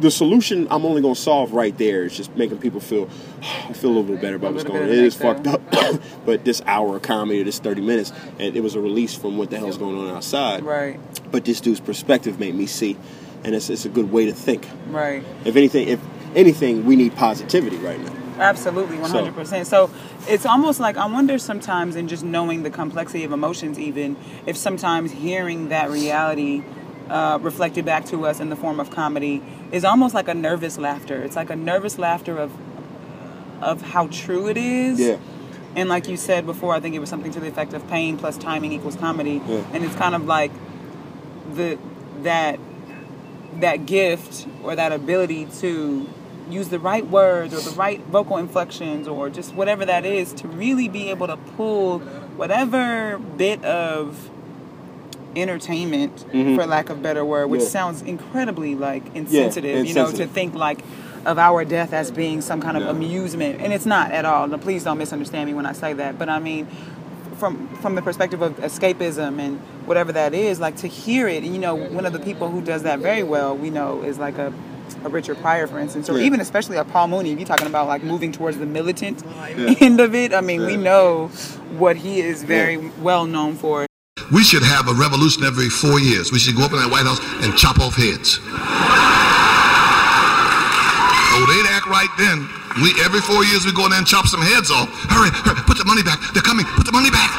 the 0.00 0.10
solution 0.10 0.68
I'm 0.70 0.84
only 0.86 1.02
gonna 1.02 1.14
solve 1.16 1.52
right 1.52 1.76
there 1.76 2.04
is 2.04 2.16
just 2.16 2.34
making 2.36 2.58
people 2.58 2.80
feel 2.80 3.08
I 3.68 3.72
feel 3.72 3.90
a 3.90 3.94
little 3.98 4.04
bit 4.04 4.20
better 4.20 4.36
about 4.36 4.52
what's 4.52 4.64
going 4.64 4.82
on. 4.84 4.88
It 4.88 4.94
is 4.94 5.20
It 5.20 5.24
of 5.24 5.38
is 5.40 5.46
an 5.46 5.54
fucked 5.54 5.84
up. 5.84 6.02
but 6.26 6.44
this 6.44 6.62
hour 6.66 6.96
of 6.96 7.02
comedy, 7.02 7.42
this 7.42 7.58
30 7.58 7.80
minutes, 7.82 8.12
and 8.38 8.56
it 8.56 8.60
was 8.62 8.74
a 8.74 8.80
release 8.80 9.14
from 9.14 9.36
what 9.38 9.50
the 9.50 9.58
hell's 9.58 9.76
going 9.78 9.98
on 9.98 10.14
outside. 10.16 10.62
Right. 10.62 10.98
But 11.30 11.44
this 11.44 11.60
dude's 11.60 11.80
perspective 11.80 12.38
made 12.38 12.54
me 12.54 12.66
see, 12.66 12.96
and 13.44 13.54
it's, 13.54 13.70
it's 13.70 13.84
a 13.84 13.88
good 13.88 14.10
way 14.12 14.26
to 14.26 14.32
think. 14.32 14.66
Right. 14.90 15.24
If 15.44 15.56
anything, 15.56 15.88
if 15.88 16.00
anything, 16.34 16.84
we 16.84 16.96
need 16.96 17.14
positivity 17.16 17.76
right 17.78 18.00
now. 18.00 18.12
Absolutely, 18.38 18.98
one 18.98 19.10
hundred 19.10 19.34
percent. 19.34 19.66
So 19.66 19.90
it's 20.28 20.46
almost 20.46 20.78
like 20.78 20.96
I 20.96 21.06
wonder 21.06 21.38
sometimes, 21.38 21.96
in 21.96 22.06
just 22.06 22.22
knowing 22.24 22.62
the 22.62 22.70
complexity 22.70 23.24
of 23.24 23.32
emotions, 23.32 23.78
even 23.78 24.16
if 24.46 24.56
sometimes 24.56 25.10
hearing 25.10 25.70
that 25.70 25.90
reality 25.90 26.62
uh, 27.08 27.38
reflected 27.42 27.84
back 27.84 28.04
to 28.06 28.26
us 28.26 28.38
in 28.38 28.48
the 28.48 28.56
form 28.56 28.78
of 28.78 28.90
comedy 28.90 29.42
is 29.72 29.84
almost 29.84 30.14
like 30.14 30.28
a 30.28 30.34
nervous 30.34 30.78
laughter. 30.78 31.20
It's 31.20 31.34
like 31.36 31.50
a 31.50 31.56
nervous 31.56 31.98
laughter 31.98 32.38
of 32.38 32.52
of 33.60 33.82
how 33.82 34.06
true 34.06 34.48
it 34.48 34.56
is. 34.56 35.00
Yeah. 35.00 35.16
And 35.74 35.88
like 35.88 36.08
you 36.08 36.16
said 36.16 36.46
before, 36.46 36.74
I 36.74 36.80
think 36.80 36.94
it 36.94 37.00
was 37.00 37.08
something 37.08 37.32
to 37.32 37.40
the 37.40 37.48
effect 37.48 37.72
of 37.72 37.86
pain 37.88 38.18
plus 38.18 38.36
timing 38.36 38.72
equals 38.72 38.96
comedy. 38.96 39.42
Yeah. 39.46 39.64
And 39.72 39.84
it's 39.84 39.96
kind 39.96 40.14
of 40.14 40.26
like 40.26 40.52
the 41.54 41.76
that 42.22 42.60
that 43.60 43.86
gift 43.86 44.46
or 44.62 44.76
that 44.76 44.92
ability 44.92 45.46
to 45.60 46.08
use 46.50 46.68
the 46.68 46.78
right 46.78 47.06
words 47.06 47.52
or 47.54 47.60
the 47.60 47.76
right 47.76 48.00
vocal 48.06 48.36
inflections 48.38 49.06
or 49.08 49.28
just 49.30 49.54
whatever 49.54 49.84
that 49.84 50.04
is 50.04 50.32
to 50.34 50.48
really 50.48 50.88
be 50.88 51.10
able 51.10 51.26
to 51.26 51.36
pull 51.56 51.98
whatever 52.36 53.18
bit 53.36 53.64
of 53.64 54.30
entertainment 55.36 56.24
for 56.30 56.66
lack 56.66 56.88
of 56.90 57.02
better 57.02 57.24
word 57.24 57.46
which 57.48 57.60
Mm-hmm. 57.60 57.64
Yeah. 57.66 57.70
sounds 57.70 58.02
incredibly 58.02 58.74
like 58.74 59.14
insensitive 59.14 59.86
you 59.86 59.94
know 59.94 60.10
to 60.10 60.26
think 60.26 60.54
like 60.54 60.80
of 61.26 61.38
our 61.38 61.64
death 61.64 61.92
as 61.92 62.10
being 62.10 62.40
some 62.40 62.60
kind 62.60 62.76
of 62.76 62.84
No. 62.84 62.90
amusement 62.90 63.60
and 63.60 63.72
it's 63.72 63.86
not 63.86 64.10
at 64.10 64.24
all 64.24 64.46
now, 64.48 64.56
please 64.56 64.84
don't 64.84 64.98
misunderstand 64.98 65.48
me 65.48 65.54
when 65.54 65.66
i 65.66 65.72
say 65.72 65.92
that 65.92 66.18
but 66.18 66.28
i 66.28 66.38
mean 66.38 66.66
from 67.36 67.68
from 67.76 67.94
the 67.94 68.02
perspective 68.02 68.42
of 68.42 68.56
escapism 68.58 69.38
and 69.38 69.58
whatever 69.86 70.10
that 70.12 70.34
is, 70.34 70.58
like 70.60 70.76
to 70.78 70.86
hear 70.88 71.28
it, 71.28 71.44
and 71.44 71.54
you 71.54 71.58
know, 71.60 71.74
one 71.76 72.04
of 72.04 72.12
the 72.12 72.18
people 72.18 72.50
who 72.50 72.60
does 72.60 72.82
that 72.82 72.98
very 72.98 73.22
well, 73.22 73.56
we 73.56 73.70
know, 73.70 74.02
is 74.02 74.18
like 74.18 74.36
a, 74.38 74.52
a 75.04 75.08
Richard 75.08 75.38
Pryor, 75.40 75.66
for 75.66 75.78
instance, 75.78 76.08
or 76.08 76.18
Yeah. 76.18 76.26
even 76.26 76.40
especially 76.40 76.76
a 76.76 76.84
Paul 76.84 77.08
Mooney. 77.08 77.32
If 77.32 77.38
you're 77.38 77.46
talking 77.46 77.66
about 77.66 77.86
like 77.88 78.02
moving 78.02 78.32
towards 78.32 78.58
the 78.58 78.66
militant 78.66 79.22
Yeah. 79.56 79.74
end 79.80 80.00
of 80.00 80.14
it, 80.14 80.32
I 80.34 80.40
mean, 80.40 80.64
we 80.66 80.76
know 80.76 81.28
what 81.78 81.96
he 81.96 82.20
is 82.20 82.42
very 82.42 82.74
Yeah. 82.76 82.88
well 83.00 83.26
known 83.26 83.54
for. 83.56 83.86
We 84.32 84.42
should 84.44 84.62
have 84.62 84.88
a 84.88 84.92
revolution 84.94 85.44
every 85.44 85.68
four 85.70 85.98
years. 86.00 86.30
We 86.32 86.38
should 86.38 86.56
go 86.56 86.64
up 86.64 86.72
in 86.72 86.78
that 86.78 86.90
White 86.90 87.06
House 87.06 87.20
and 87.42 87.56
chop 87.56 87.78
off 87.80 87.94
heads. 87.96 88.40
Oh, 91.30 91.44
they'd 91.46 91.68
act 91.70 91.86
right 91.86 92.10
then. 92.18 92.48
We 92.82 92.92
every 93.02 93.20
four 93.20 93.44
years 93.44 93.64
we 93.64 93.72
go 93.72 93.84
in 93.84 93.90
there 93.90 93.98
and 93.98 94.06
chop 94.06 94.26
some 94.26 94.40
heads 94.42 94.70
off. 94.70 94.88
Hurry, 95.10 95.30
hurry, 95.30 95.54
put 95.66 95.78
the 95.78 95.84
money 95.84 96.02
back. 96.02 96.18
They're 96.34 96.42
coming. 96.42 96.66
Put 96.76 96.84
the 96.86 96.92
money 96.92 97.10
back. 97.10 97.30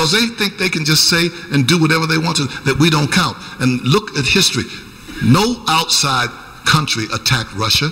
Because 0.00 0.12
they 0.12 0.28
think 0.28 0.56
they 0.56 0.70
can 0.70 0.86
just 0.86 1.10
say 1.10 1.28
and 1.52 1.68
do 1.68 1.78
whatever 1.78 2.06
they 2.06 2.16
want 2.16 2.38
to, 2.38 2.44
that 2.64 2.78
we 2.80 2.88
don't 2.88 3.12
count. 3.12 3.36
And 3.60 3.82
look 3.82 4.16
at 4.16 4.24
history. 4.24 4.64
No 5.22 5.62
outside 5.68 6.30
country 6.64 7.04
attacked 7.12 7.52
Russia. 7.52 7.90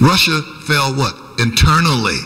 Russia 0.00 0.42
fell 0.62 0.94
what? 0.94 1.18
Internally. 1.40 2.22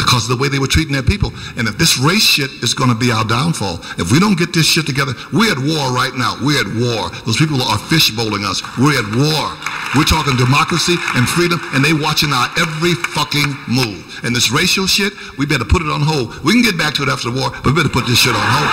Because 0.00 0.24
of 0.24 0.32
the 0.32 0.40
way 0.40 0.48
they 0.48 0.58
were 0.58 0.66
treating 0.66 0.96
their 0.96 1.04
people. 1.04 1.30
And 1.60 1.68
if 1.68 1.76
this 1.76 1.98
race 2.00 2.24
shit 2.24 2.50
is 2.64 2.72
going 2.72 2.88
to 2.88 2.96
be 2.96 3.12
our 3.12 3.24
downfall, 3.24 3.84
if 4.00 4.10
we 4.10 4.18
don't 4.18 4.38
get 4.38 4.56
this 4.56 4.64
shit 4.64 4.86
together, 4.86 5.12
we're 5.30 5.52
at 5.52 5.60
war 5.60 5.92
right 5.92 6.16
now. 6.16 6.40
We're 6.40 6.64
at 6.64 6.72
war. 6.72 7.12
Those 7.28 7.36
people 7.36 7.60
are 7.60 7.76
fishbowling 7.76 8.48
us. 8.48 8.64
We're 8.80 8.96
at 8.96 9.04
war. 9.12 9.52
We're 9.94 10.08
talking 10.08 10.40
democracy 10.40 10.96
and 11.14 11.28
freedom, 11.28 11.60
and 11.76 11.84
they 11.84 11.92
watching 11.92 12.32
our 12.32 12.48
every 12.56 12.94
fucking 13.12 13.52
move. 13.68 14.24
And 14.24 14.34
this 14.34 14.50
racial 14.50 14.86
shit, 14.88 15.12
we 15.36 15.44
better 15.44 15.68
put 15.68 15.82
it 15.82 15.90
on 15.92 16.00
hold. 16.00 16.32
We 16.44 16.52
can 16.56 16.62
get 16.62 16.78
back 16.78 16.94
to 16.94 17.02
it 17.02 17.08
after 17.08 17.30
the 17.30 17.36
war, 17.38 17.50
but 17.50 17.66
we 17.66 17.74
better 17.74 17.92
put 17.92 18.06
this 18.06 18.18
shit 18.18 18.34
on 18.34 18.40
hold. 18.40 18.70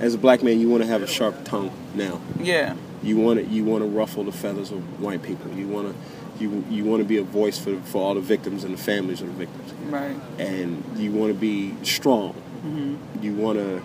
As 0.00 0.14
a 0.14 0.18
black 0.18 0.42
man, 0.42 0.58
you 0.58 0.70
want 0.70 0.82
to 0.82 0.88
have 0.88 1.02
a 1.02 1.06
sharp 1.06 1.44
tongue 1.44 1.70
now. 1.94 2.20
Yeah. 2.40 2.74
You 3.02 3.16
want 3.16 3.40
to 3.40 3.46
you 3.46 3.64
want 3.64 3.82
to 3.82 3.88
ruffle 3.88 4.24
the 4.24 4.32
feathers 4.32 4.70
of 4.70 5.00
white 5.00 5.22
people. 5.22 5.50
You 5.52 5.68
want 5.68 5.88
to 5.94 6.42
you 6.42 6.64
you 6.70 6.84
want 6.84 7.02
to 7.02 7.08
be 7.08 7.16
a 7.18 7.22
voice 7.22 7.58
for 7.58 7.78
for 7.82 8.02
all 8.02 8.14
the 8.14 8.20
victims 8.20 8.64
and 8.64 8.74
the 8.74 8.78
families 8.82 9.20
of 9.22 9.28
the 9.28 9.46
victims. 9.46 9.72
Right. 9.84 10.16
And 10.38 10.82
you 10.98 11.10
want 11.12 11.32
to 11.32 11.38
be 11.38 11.74
strong. 11.82 12.34
Mm-hmm. 12.64 13.22
You 13.22 13.34
want 13.34 13.58
to 13.58 13.82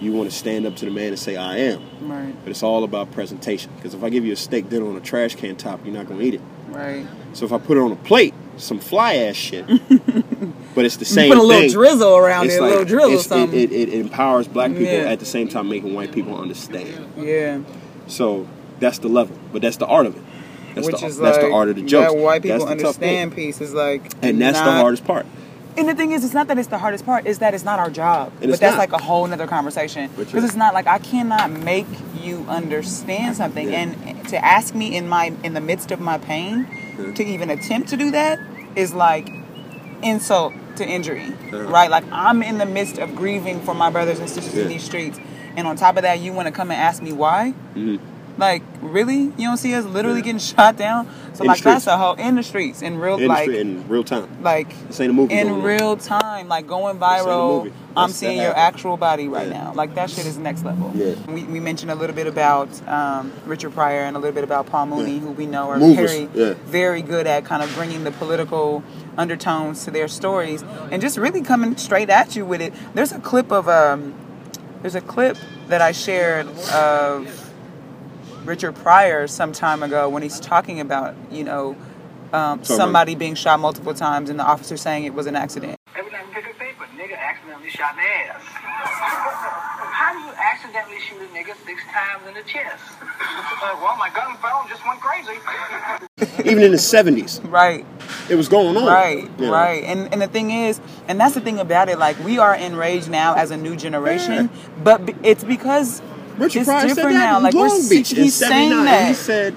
you 0.00 0.12
want 0.12 0.28
to 0.30 0.36
stand 0.36 0.66
up 0.66 0.74
to 0.76 0.84
the 0.84 0.90
man 0.90 1.08
and 1.08 1.18
say 1.18 1.36
I 1.36 1.58
am. 1.58 1.82
Right. 2.02 2.34
But 2.44 2.50
it's 2.50 2.62
all 2.62 2.82
about 2.84 3.12
presentation. 3.12 3.70
Because 3.76 3.94
if 3.94 4.02
I 4.02 4.10
give 4.10 4.24
you 4.24 4.32
a 4.32 4.36
steak 4.36 4.68
dinner 4.68 4.86
on 4.88 4.96
a 4.96 5.00
trash 5.00 5.36
can 5.36 5.56
top, 5.56 5.84
you're 5.84 5.94
not 5.94 6.08
gonna 6.08 6.22
eat 6.22 6.34
it. 6.34 6.40
Right. 6.68 7.06
So 7.34 7.44
if 7.46 7.52
I 7.52 7.58
put 7.58 7.76
it 7.76 7.80
on 7.80 7.92
a 7.92 7.96
plate, 7.96 8.34
some 8.56 8.78
fly 8.80 9.14
ass 9.14 9.36
shit. 9.36 9.66
but 10.74 10.84
it's 10.84 10.96
the 10.96 11.04
same 11.04 11.28
You 11.30 11.34
put 11.36 11.42
a 11.42 11.46
little 11.46 11.62
thing. 11.62 11.70
drizzle 11.72 12.16
around 12.16 12.46
It's 12.46 12.54
it, 12.56 12.62
a 12.62 12.66
little 12.66 12.84
drizzle. 12.84 13.38
It, 13.54 13.54
it, 13.54 13.72
it 13.72 13.88
empowers 13.94 14.48
black 14.48 14.70
people 14.72 14.84
Yeah. 14.84 15.10
at 15.10 15.20
the 15.20 15.26
same 15.26 15.48
time 15.48 15.68
making 15.68 15.94
white 15.94 16.12
people 16.12 16.36
understand. 16.38 17.12
Yeah. 17.16 17.60
So 18.06 18.46
that's 18.80 18.98
the 18.98 19.08
level, 19.08 19.36
but 19.52 19.62
that's 19.62 19.76
the 19.76 19.86
art 19.86 20.06
of 20.06 20.16
it. 20.16 20.22
That's 20.74 20.86
Which 20.86 21.00
the, 21.00 21.06
is 21.06 21.18
that's 21.18 21.36
like 21.38 21.46
the 21.46 21.52
art 21.52 21.68
of 21.68 21.76
the 21.76 21.82
jokes. 21.82 22.12
that 22.12 22.18
white 22.18 22.42
people 22.42 22.64
That's 22.64 22.78
the 22.80 22.82
tough 22.82 22.96
thing. 22.96 23.08
understand 23.22 23.34
piece 23.34 23.60
is 23.60 23.74
like 23.74 24.10
and 24.22 24.40
that's 24.40 24.58
the 24.58 24.64
hardest 24.72 25.04
part. 25.04 25.26
And 25.76 25.88
the 25.88 25.94
thing 25.94 26.12
is, 26.12 26.22
it's 26.22 26.34
not 26.34 26.48
that 26.48 26.58
it's 26.58 26.68
the 26.68 26.76
hardest 26.76 27.06
part; 27.06 27.26
is 27.26 27.38
that 27.38 27.54
it's 27.54 27.64
not 27.64 27.78
our 27.78 27.88
job. 27.88 28.30
And 28.42 28.50
but 28.50 28.60
that's 28.60 28.76
not. 28.76 28.78
like 28.78 28.92
a 28.92 29.02
whole 29.02 29.26
nother 29.26 29.46
conversation. 29.46 30.10
Because 30.18 30.44
it's 30.44 30.54
not 30.54 30.74
like 30.74 30.86
I 30.86 30.98
cannot 30.98 31.50
make 31.50 31.86
you 32.22 32.44
understand 32.46 33.36
something, 33.36 33.70
Yeah. 33.70 33.78
and 33.80 34.28
to 34.28 34.44
ask 34.44 34.74
me 34.74 34.94
in 34.94 35.08
my 35.08 35.32
in 35.42 35.54
the 35.54 35.62
midst 35.62 35.90
of 35.90 35.98
my 36.00 36.18
pain 36.18 36.66
Yeah. 36.98 37.12
to 37.14 37.24
even 37.24 37.48
attempt 37.48 37.88
to 37.88 37.96
do 37.96 38.10
that 38.10 38.38
is 38.76 38.92
like 38.92 39.30
insult 40.02 40.52
to 40.76 40.86
injury, 40.86 41.32
Yeah. 41.50 41.60
right? 41.70 41.90
Like 41.90 42.04
I'm 42.12 42.42
in 42.42 42.58
the 42.58 42.66
midst 42.66 42.98
of 42.98 43.14
grieving 43.16 43.60
for 43.60 43.74
my 43.74 43.88
brothers 43.90 44.18
and 44.18 44.28
sisters 44.28 44.54
Yeah. 44.54 44.62
in 44.62 44.68
these 44.68 44.82
streets, 44.84 45.18
and 45.56 45.66
on 45.66 45.76
top 45.76 45.96
of 45.96 46.02
that, 46.02 46.20
you 46.20 46.32
want 46.32 46.46
to 46.48 46.52
come 46.52 46.70
and 46.70 46.80
ask 46.80 47.02
me 47.02 47.12
why? 47.12 47.54
Mhm. 47.74 47.98
Like 48.38 48.62
really? 48.80 49.24
You 49.36 49.48
don't 49.48 49.58
see 49.58 49.74
us 49.74 49.84
literally 49.84 50.18
Yeah. 50.20 50.24
getting 50.24 50.38
shot 50.38 50.78
down? 50.78 51.06
So 51.34 51.44
In 51.44 51.48
like 51.48 51.62
that's 51.62 51.86
a 51.86 51.98
whole 51.98 52.14
in 52.14 52.34
the 52.36 52.42
streets 52.42 52.80
in 52.80 52.98
real 52.98 53.18
In, 53.18 53.28
like 53.28 53.48
in 53.50 53.86
real 53.88 54.04
time. 54.04 54.26
like 54.42 54.68
This 54.88 55.00
ain't 55.00 55.10
a 55.10 55.12
movie. 55.12 55.34
in 55.34 55.62
real 55.62 55.96
time, 55.98 56.48
like 56.48 56.66
going 56.66 56.98
This 56.98 57.08
ain't 57.10 57.20
a 57.26 57.30
viral. 57.30 57.72
I'm 57.94 58.08
seeing 58.10 58.38
your 58.40 58.56
actual 58.56 58.96
body 58.96 59.28
right 59.28 59.48
Yeah. 59.48 59.64
now. 59.64 59.72
Like 59.74 59.94
that 59.96 60.08
shit 60.08 60.24
is 60.24 60.38
next 60.38 60.64
level. 60.64 60.92
Yeah. 60.94 61.12
We, 61.28 61.44
we 61.44 61.60
mentioned 61.60 61.90
a 61.90 61.94
little 61.94 62.16
bit 62.16 62.26
about 62.26 62.68
um, 62.88 63.32
Richard 63.44 63.74
Pryor 63.74 64.00
and 64.00 64.16
a 64.16 64.18
little 64.18 64.34
bit 64.34 64.44
about 64.44 64.64
Paul 64.66 64.86
Mooney, 64.86 65.14
Yeah. 65.16 65.20
who 65.20 65.30
we 65.32 65.44
know 65.44 65.68
are 65.68 65.78
Movers, 65.78 66.10
very, 66.12 66.54
very 66.54 67.02
good 67.02 67.26
at 67.26 67.44
kind 67.44 67.62
of 67.62 67.74
bringing 67.74 68.04
the 68.04 68.12
political 68.12 68.82
undertones 69.18 69.84
to 69.84 69.90
their 69.90 70.08
stories 70.08 70.64
and 70.90 71.02
just 71.02 71.18
really 71.18 71.42
coming 71.42 71.76
straight 71.76 72.08
at 72.08 72.34
you 72.34 72.46
with 72.46 72.62
it. 72.62 72.72
There's 72.94 73.12
a 73.12 73.18
clip 73.18 73.52
of 73.52 73.68
um, 73.68 74.14
there's 74.82 74.94
a 74.96 75.00
clip 75.00 75.38
that 75.68 75.80
I 75.80 75.92
shared 75.92 76.46
of 76.72 77.52
Richard 78.44 78.74
Pryor 78.74 79.26
some 79.28 79.52
time 79.52 79.82
ago 79.82 80.08
when 80.08 80.22
he's 80.22 80.40
talking 80.40 80.80
about 80.80 81.14
you 81.30 81.44
know 81.44 81.76
um, 82.32 82.64
somebody 82.64 83.14
being 83.14 83.34
shot 83.34 83.60
multiple 83.60 83.94
times 83.94 84.28
and 84.28 84.38
the 84.38 84.44
officer 84.44 84.76
saying 84.76 85.04
it 85.04 85.14
was 85.14 85.26
an 85.26 85.36
accident. 85.36 85.78
Accidentally 90.74 91.00
shoot 91.00 91.20
a 91.20 91.26
nigga 91.36 91.54
six 91.66 91.82
times 91.92 92.26
in 92.26 92.34
the 92.34 92.42
chest? 92.42 92.82
Like, 93.00 93.80
well, 93.82 93.96
my 93.96 94.10
gun 94.14 94.36
fell 94.38 94.60
and 94.60 94.68
just 94.70 94.82
went 94.86 95.00
crazy. 95.00 95.38
Even 96.50 96.62
in 96.64 96.70
the 96.72 96.76
70s, 96.78 97.40
Right, 97.50 97.84
it 98.30 98.34
was 98.36 98.48
going 98.48 98.76
on. 98.76 98.86
right, 98.86 99.30
you 99.38 99.46
know. 99.46 99.52
right. 99.52 99.82
And 99.84 100.12
and 100.12 100.22
the 100.22 100.26
thing 100.28 100.50
is, 100.50 100.80
and 101.08 101.20
that's 101.20 101.34
the 101.34 101.40
thing 101.40 101.58
about 101.58 101.88
it. 101.88 101.98
Like 101.98 102.18
we 102.24 102.38
are 102.38 102.54
enraged 102.54 103.10
now 103.10 103.34
as 103.34 103.50
a 103.50 103.56
new 103.56 103.76
generation, 103.76 104.50
but 104.82 105.06
b- 105.06 105.14
it's 105.22 105.44
because 105.44 106.00
Richard 106.38 106.60
it's 106.60 106.68
Pryor 106.68 106.80
said 106.88 106.94
different 106.94 107.16
that 107.16 107.24
now. 107.30 107.36
in 107.38 107.42
Like 107.42 107.54
we're 107.54 107.68
Long 107.68 107.80
se- 107.80 107.96
Beach 107.96 108.12
in 108.12 108.18
he's 108.24 108.34
saying 108.34 108.70
that. 108.84 109.08
He 109.08 109.14
said, 109.14 109.54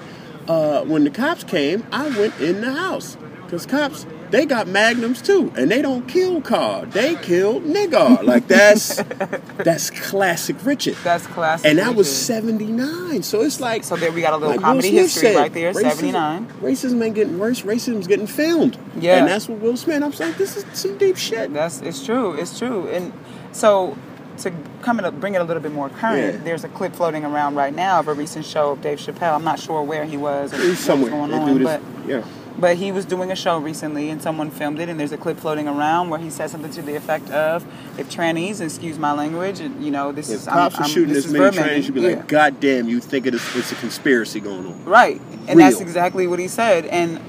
uh, 0.48 0.82
when 0.84 1.04
the 1.04 1.10
cops 1.10 1.44
came, 1.44 1.86
I 1.92 2.08
went 2.18 2.38
in 2.40 2.60
the 2.60 2.72
house. 2.72 3.16
Because 3.44 3.64
cops, 3.66 4.06
they 4.36 4.44
got 4.44 4.68
magnums 4.68 5.22
too. 5.22 5.50
And 5.56 5.70
they 5.70 5.80
don't 5.80 6.06
kill 6.06 6.42
car. 6.42 6.84
They 6.84 7.14
kill 7.16 7.60
nigga. 7.62 8.22
Like, 8.22 8.46
that's 8.48 8.96
that's 9.56 9.88
classic 9.90 10.56
Richard. 10.64 10.96
That's 11.02 11.26
classic. 11.26 11.66
and 11.66 11.78
that 11.78 11.94
was 11.94 12.14
79. 12.14 13.22
So 13.22 13.40
it's 13.42 13.60
like. 13.60 13.82
So 13.84 13.96
there 13.96 14.12
we 14.12 14.20
got 14.20 14.34
a 14.34 14.36
little 14.36 14.54
like 14.56 14.60
comedy 14.60 14.90
history 14.90 15.32
said, 15.32 15.36
right 15.36 15.52
there. 15.52 15.72
Seventy 15.72 16.12
nine. 16.12 16.46
Racism 16.60 17.02
ain't 17.02 17.14
getting 17.14 17.38
worse. 17.38 17.62
Racism's 17.62 18.06
getting 18.06 18.26
filmed. 18.26 18.78
Yeah. 19.00 19.18
And 19.18 19.26
that's 19.26 19.48
what 19.48 19.58
Will 19.60 19.76
Smith. 19.76 20.02
I'm 20.02 20.10
like, 20.10 20.36
this 20.36 20.56
is 20.56 20.64
some 20.78 20.98
deep 20.98 21.16
shit. 21.16 21.52
That's 21.54 21.80
it's 21.80 22.04
true. 22.04 22.34
It's 22.34 22.58
true. 22.58 22.88
And 22.88 23.12
so 23.52 23.96
to 24.38 24.52
come 24.82 24.98
and 24.98 25.18
bring 25.18 25.34
it 25.34 25.40
a 25.40 25.44
little 25.44 25.62
bit 25.62 25.72
more 25.72 25.88
current, 25.88 26.34
Yeah. 26.34 26.44
there's 26.44 26.62
a 26.64 26.68
clip 26.68 26.94
floating 26.94 27.24
around 27.24 27.54
right 27.54 27.74
now 27.74 28.00
of 28.00 28.08
a 28.08 28.12
recent 28.12 28.44
show 28.44 28.72
of 28.72 28.82
Dave 28.82 28.98
Chappelle. 28.98 29.34
I'm 29.34 29.44
not 29.44 29.58
sure 29.58 29.82
where 29.82 30.04
he 30.04 30.18
was 30.18 30.52
or 30.52 30.58
He's 30.58 30.68
what 30.70 30.78
somewhere. 30.78 31.10
going 31.10 31.32
on, 31.32 31.62
but 31.62 31.80
yeah. 32.06 32.22
But 32.58 32.76
he 32.76 32.90
was 32.90 33.04
doing 33.04 33.30
a 33.30 33.36
show 33.36 33.58
recently 33.58 34.08
and 34.10 34.22
someone 34.22 34.50
filmed 34.50 34.78
it 34.80 34.88
and 34.88 34.98
there's 34.98 35.12
a 35.12 35.16
clip 35.18 35.36
floating 35.38 35.68
around 35.68 36.08
where 36.10 36.18
he 36.18 36.30
said 36.30 36.48
something 36.48 36.70
to 36.72 36.82
the 36.82 36.94
effect 36.96 37.30
of 37.30 37.64
if 37.98 38.08
trannies 38.10 38.60
excuse 38.60 38.98
my 38.98 39.12
language 39.12 39.60
and 39.60 39.84
you 39.84 39.90
know 39.90 40.10
this 40.12 40.30
If 40.30 40.36
is 40.40 40.44
cops 40.46 40.74
I'm, 40.76 40.80
are 40.80 40.84
I'm- 40.84 40.90
shooting 40.94 41.12
this 41.14 41.24
this 41.24 41.32
many 41.32 41.56
trains, 41.56 41.86
you'd 41.86 41.94
be 41.94 42.00
Yeah. 42.00 42.08
like, 42.16 42.28
God 42.28 42.60
damn, 42.60 42.88
you 42.88 43.00
think 43.00 43.26
it 43.26 43.34
is, 43.34 43.42
it's 43.56 43.72
a 43.72 43.74
conspiracy 43.76 44.40
going 44.40 44.66
on. 44.66 44.84
Right. 44.84 45.20
And 45.48 45.60
that's 45.60 45.80
exactly 45.80 46.26
what 46.26 46.38
he 46.38 46.48
said. 46.48 46.86
And 46.86 47.20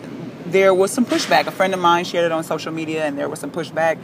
there 0.45 0.73
was 0.73 0.91
some 0.91 1.05
pushback. 1.05 1.45
A 1.47 1.51
friend 1.51 1.73
of 1.73 1.79
mine 1.81 2.05
shared 2.05 2.25
it 2.25 2.31
on 2.31 2.43
social 2.43 2.71
media 2.71 3.05
and 3.05 3.17
there 3.17 3.27
was 3.27 3.39
some 3.39 3.51
pushback. 3.51 3.97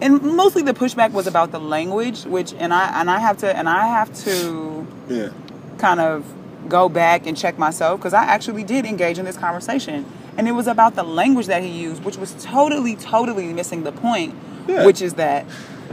And 0.00 0.22
mostly 0.22 0.62
the 0.62 0.74
pushback 0.74 1.10
was 1.12 1.26
about 1.26 1.50
the 1.52 1.60
language, 1.60 2.24
which 2.24 2.54
and 2.54 2.72
I 2.72 3.00
and 3.00 3.10
I 3.10 3.18
have 3.18 3.36
to 3.38 3.56
and 3.56 3.68
I 3.68 3.86
have 3.86 4.12
to 4.24 4.86
Yeah. 5.08 5.28
kind 5.78 6.00
of 6.00 6.24
go 6.68 6.88
back 6.88 7.26
and 7.26 7.36
check 7.36 7.58
myself 7.58 7.98
because 8.00 8.14
I 8.14 8.24
actually 8.24 8.62
did 8.64 8.86
engage 8.86 9.18
in 9.18 9.24
this 9.24 9.36
conversation. 9.36 10.04
And 10.38 10.48
it 10.48 10.52
was 10.52 10.66
about 10.66 10.94
the 10.94 11.02
language 11.02 11.46
that 11.46 11.62
he 11.62 11.68
used, 11.68 12.04
which 12.04 12.16
was 12.16 12.34
totally, 12.42 12.96
totally 12.96 13.52
missing 13.52 13.82
the 13.84 13.92
point, 13.92 14.34
Yeah. 14.66 14.86
which 14.86 15.02
is 15.02 15.14
that 15.14 15.44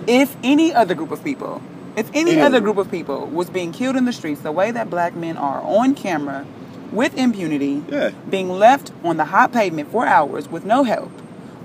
if 0.08 0.36
any 0.44 0.74
other 0.74 0.96
group 0.96 1.12
of 1.12 1.24
people, 1.24 1.62
if 1.96 2.10
any 2.14 2.34
other 2.40 2.46
other 2.46 2.60
group 2.62 2.78
of 2.78 2.90
people 2.90 3.26
was 3.28 3.50
being 3.50 3.72
killed 3.72 3.96
in 3.98 4.06
the 4.06 4.14
streets 4.14 4.42
the 4.42 4.52
way 4.52 4.72
that 4.72 4.90
black 4.90 5.16
men 5.16 5.36
are 5.38 5.62
on 5.62 5.94
camera 5.96 6.46
with 6.92 7.18
impunity, 7.18 7.84
Yeah. 7.92 8.12
being 8.30 8.50
left 8.50 8.92
on 9.04 9.18
the 9.18 9.26
hot 9.26 9.52
pavement 9.52 9.92
for 9.92 10.06
hours 10.06 10.50
with 10.50 10.66
no 10.66 10.84
help, 10.84 11.12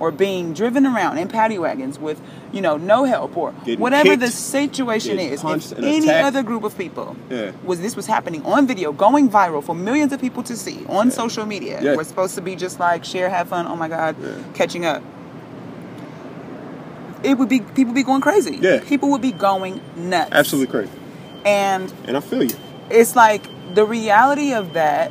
or 0.01 0.11
being 0.11 0.53
driven 0.55 0.87
around 0.87 1.19
in 1.19 1.29
paddy 1.29 1.59
wagons 1.59 1.99
with, 1.99 2.21
you 2.53 2.61
know, 2.61 2.77
no 2.77 3.05
help, 3.05 3.37
or 3.37 3.53
Getting 3.65 3.79
whatever 3.81 4.11
kicked, 4.11 4.21
the 4.23 4.29
situation 4.31 5.19
is, 5.21 5.43
if 5.45 5.73
any 5.79 5.99
attacked. 5.99 6.25
other 6.27 6.43
group 6.43 6.65
of 6.65 6.77
people 6.77 7.17
Yeah. 7.31 7.53
was 7.65 7.81
this 7.81 7.95
was 7.95 8.07
happening 8.07 8.45
on 8.45 8.67
video, 8.67 8.93
going 8.93 9.29
viral 9.31 9.63
for 9.63 9.75
millions 9.75 10.13
of 10.13 10.21
people 10.21 10.43
to 10.45 10.57
see 10.57 10.85
on 10.89 11.11
social 11.11 11.47
media. 11.47 11.81
Yeah. 11.81 11.95
We're 11.97 12.05
supposed 12.05 12.35
to 12.35 12.41
be 12.41 12.57
just 12.57 12.81
like 12.81 13.05
share, 13.05 13.31
have 13.31 13.49
fun. 13.49 13.67
Oh 13.69 13.77
my 13.77 13.89
God, 13.89 14.17
Yeah. 14.21 14.31
catching 14.55 14.85
up. 14.85 15.03
It 17.23 17.39
would 17.39 17.49
be 17.49 17.61
people 17.61 17.95
be 17.95 18.03
going 18.03 18.21
crazy. 18.21 18.59
Yeah. 18.61 18.81
people 18.85 19.11
would 19.11 19.23
be 19.23 19.33
going 19.33 19.81
nuts. 19.97 20.31
Absolutely 20.33 20.71
crazy. 20.71 20.91
And 21.45 21.93
And 22.07 22.17
I 22.17 22.21
feel 22.21 22.43
you. 22.43 22.57
it's 22.91 23.17
like 23.17 23.43
the 23.75 23.85
reality 23.85 24.53
of 24.53 24.75
that 24.75 25.11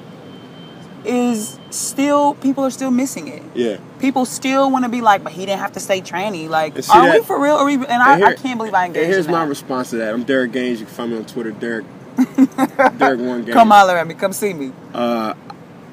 is 1.05 1.59
still 1.69 2.35
people 2.35 2.63
are 2.63 2.69
still 2.69 2.91
missing 2.91 3.27
it. 3.27 3.41
Yeah. 3.55 3.77
People 4.03 4.25
still 4.25 4.69
want 4.69 4.83
to 4.83 4.89
be 4.89 4.99
like, 4.99 5.23
but 5.23 5.31
he 5.31 5.45
didn't 5.45 5.61
have 5.61 5.71
to 5.71 5.79
say 5.79 6.01
tranny. 6.01 6.49
Like, 6.49 6.73
are 6.89 7.09
we 7.09 7.23
for 7.23 7.41
real? 7.41 7.53
Are 7.55 7.63
we, 7.63 7.75
and 7.75 7.85
I, 7.89 8.15
And 8.15 8.21
here- 8.21 8.27
I 8.31 8.35
can't 8.35 8.57
believe 8.57 8.73
I 8.73 8.85
And 8.87 8.93
engaged. 8.97 9.13
here's 9.13 9.27
my 9.29 9.43
that. 9.45 9.47
response 9.47 9.91
to 9.91 9.95
that. 9.95 10.13
I'm 10.13 10.23
Derek 10.25 10.51
Gaines. 10.51 10.81
You 10.81 10.85
can 10.85 10.93
find 10.93 11.11
me 11.11 11.17
on 11.19 11.23
Twitter, 11.25 11.51
Derek. 11.51 11.85
Derek 12.97 13.21
One 13.21 13.43
Gaines. 13.45 13.53
Come 13.53 13.69
holler 13.69 13.95
at 13.97 14.05
me. 14.05 14.13
Come 14.13 14.33
see 14.33 14.53
me. 14.53 14.73
Uh, 14.93 15.35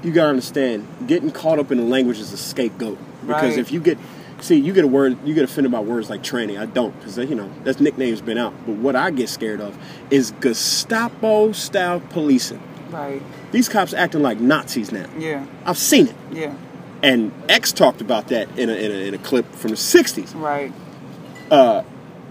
you 0.03 0.11
gotta 0.11 0.31
understand, 0.31 0.89
getting 1.07 1.31
caught 1.31 1.61
up 1.61 1.71
in 1.71 1.79
the 1.79 1.85
language 1.85 2.19
is 2.19 2.33
a 2.33 2.37
scapegoat. 2.37 2.99
Because 3.25 3.43
Right. 3.51 3.59
if 3.59 3.71
you 3.71 3.79
get, 3.81 3.97
see, 4.41 4.57
you 4.57 4.73
get 4.73 4.85
a 4.85 4.89
word, 4.89 5.17
you 5.25 5.33
get 5.33 5.45
offended 5.45 5.71
by 5.71 5.79
words 5.79 6.11
like 6.11 6.25
tranny. 6.25 6.59
I 6.59 6.67
don't, 6.67 6.99
because 6.99 7.17
you 7.17 7.37
know 7.37 7.49
that's 7.63 7.79
nickname's 7.79 8.21
been 8.23 8.39
out. 8.39 8.55
But 8.67 8.75
what 8.75 8.97
I 8.97 9.13
get 9.13 9.29
scared 9.29 9.61
of 9.61 9.79
is 10.11 10.33
Gestapo 10.41 11.53
style 11.53 12.01
policing. 12.11 12.61
Right. 12.91 13.23
These 13.53 13.69
cops 13.69 13.95
acting 13.95 14.23
like 14.23 14.41
Nazis 14.41 14.91
now. 14.91 15.07
Yeah. 15.17 15.47
I've 15.65 15.79
seen 15.79 16.09
it. 16.09 16.15
Yeah. 16.33 16.55
And 17.03 17.33
X 17.49 17.73
talked 17.73 18.01
about 18.01 18.29
that 18.29 18.59
in 18.59 18.69
a, 18.69 18.75
in 18.75 18.91
a, 18.91 18.95
in 19.09 19.15
a 19.15 19.19
clip 19.19 19.51
from 19.55 19.71
the 19.71 19.77
60s. 19.77 20.35
Right. 20.35 20.73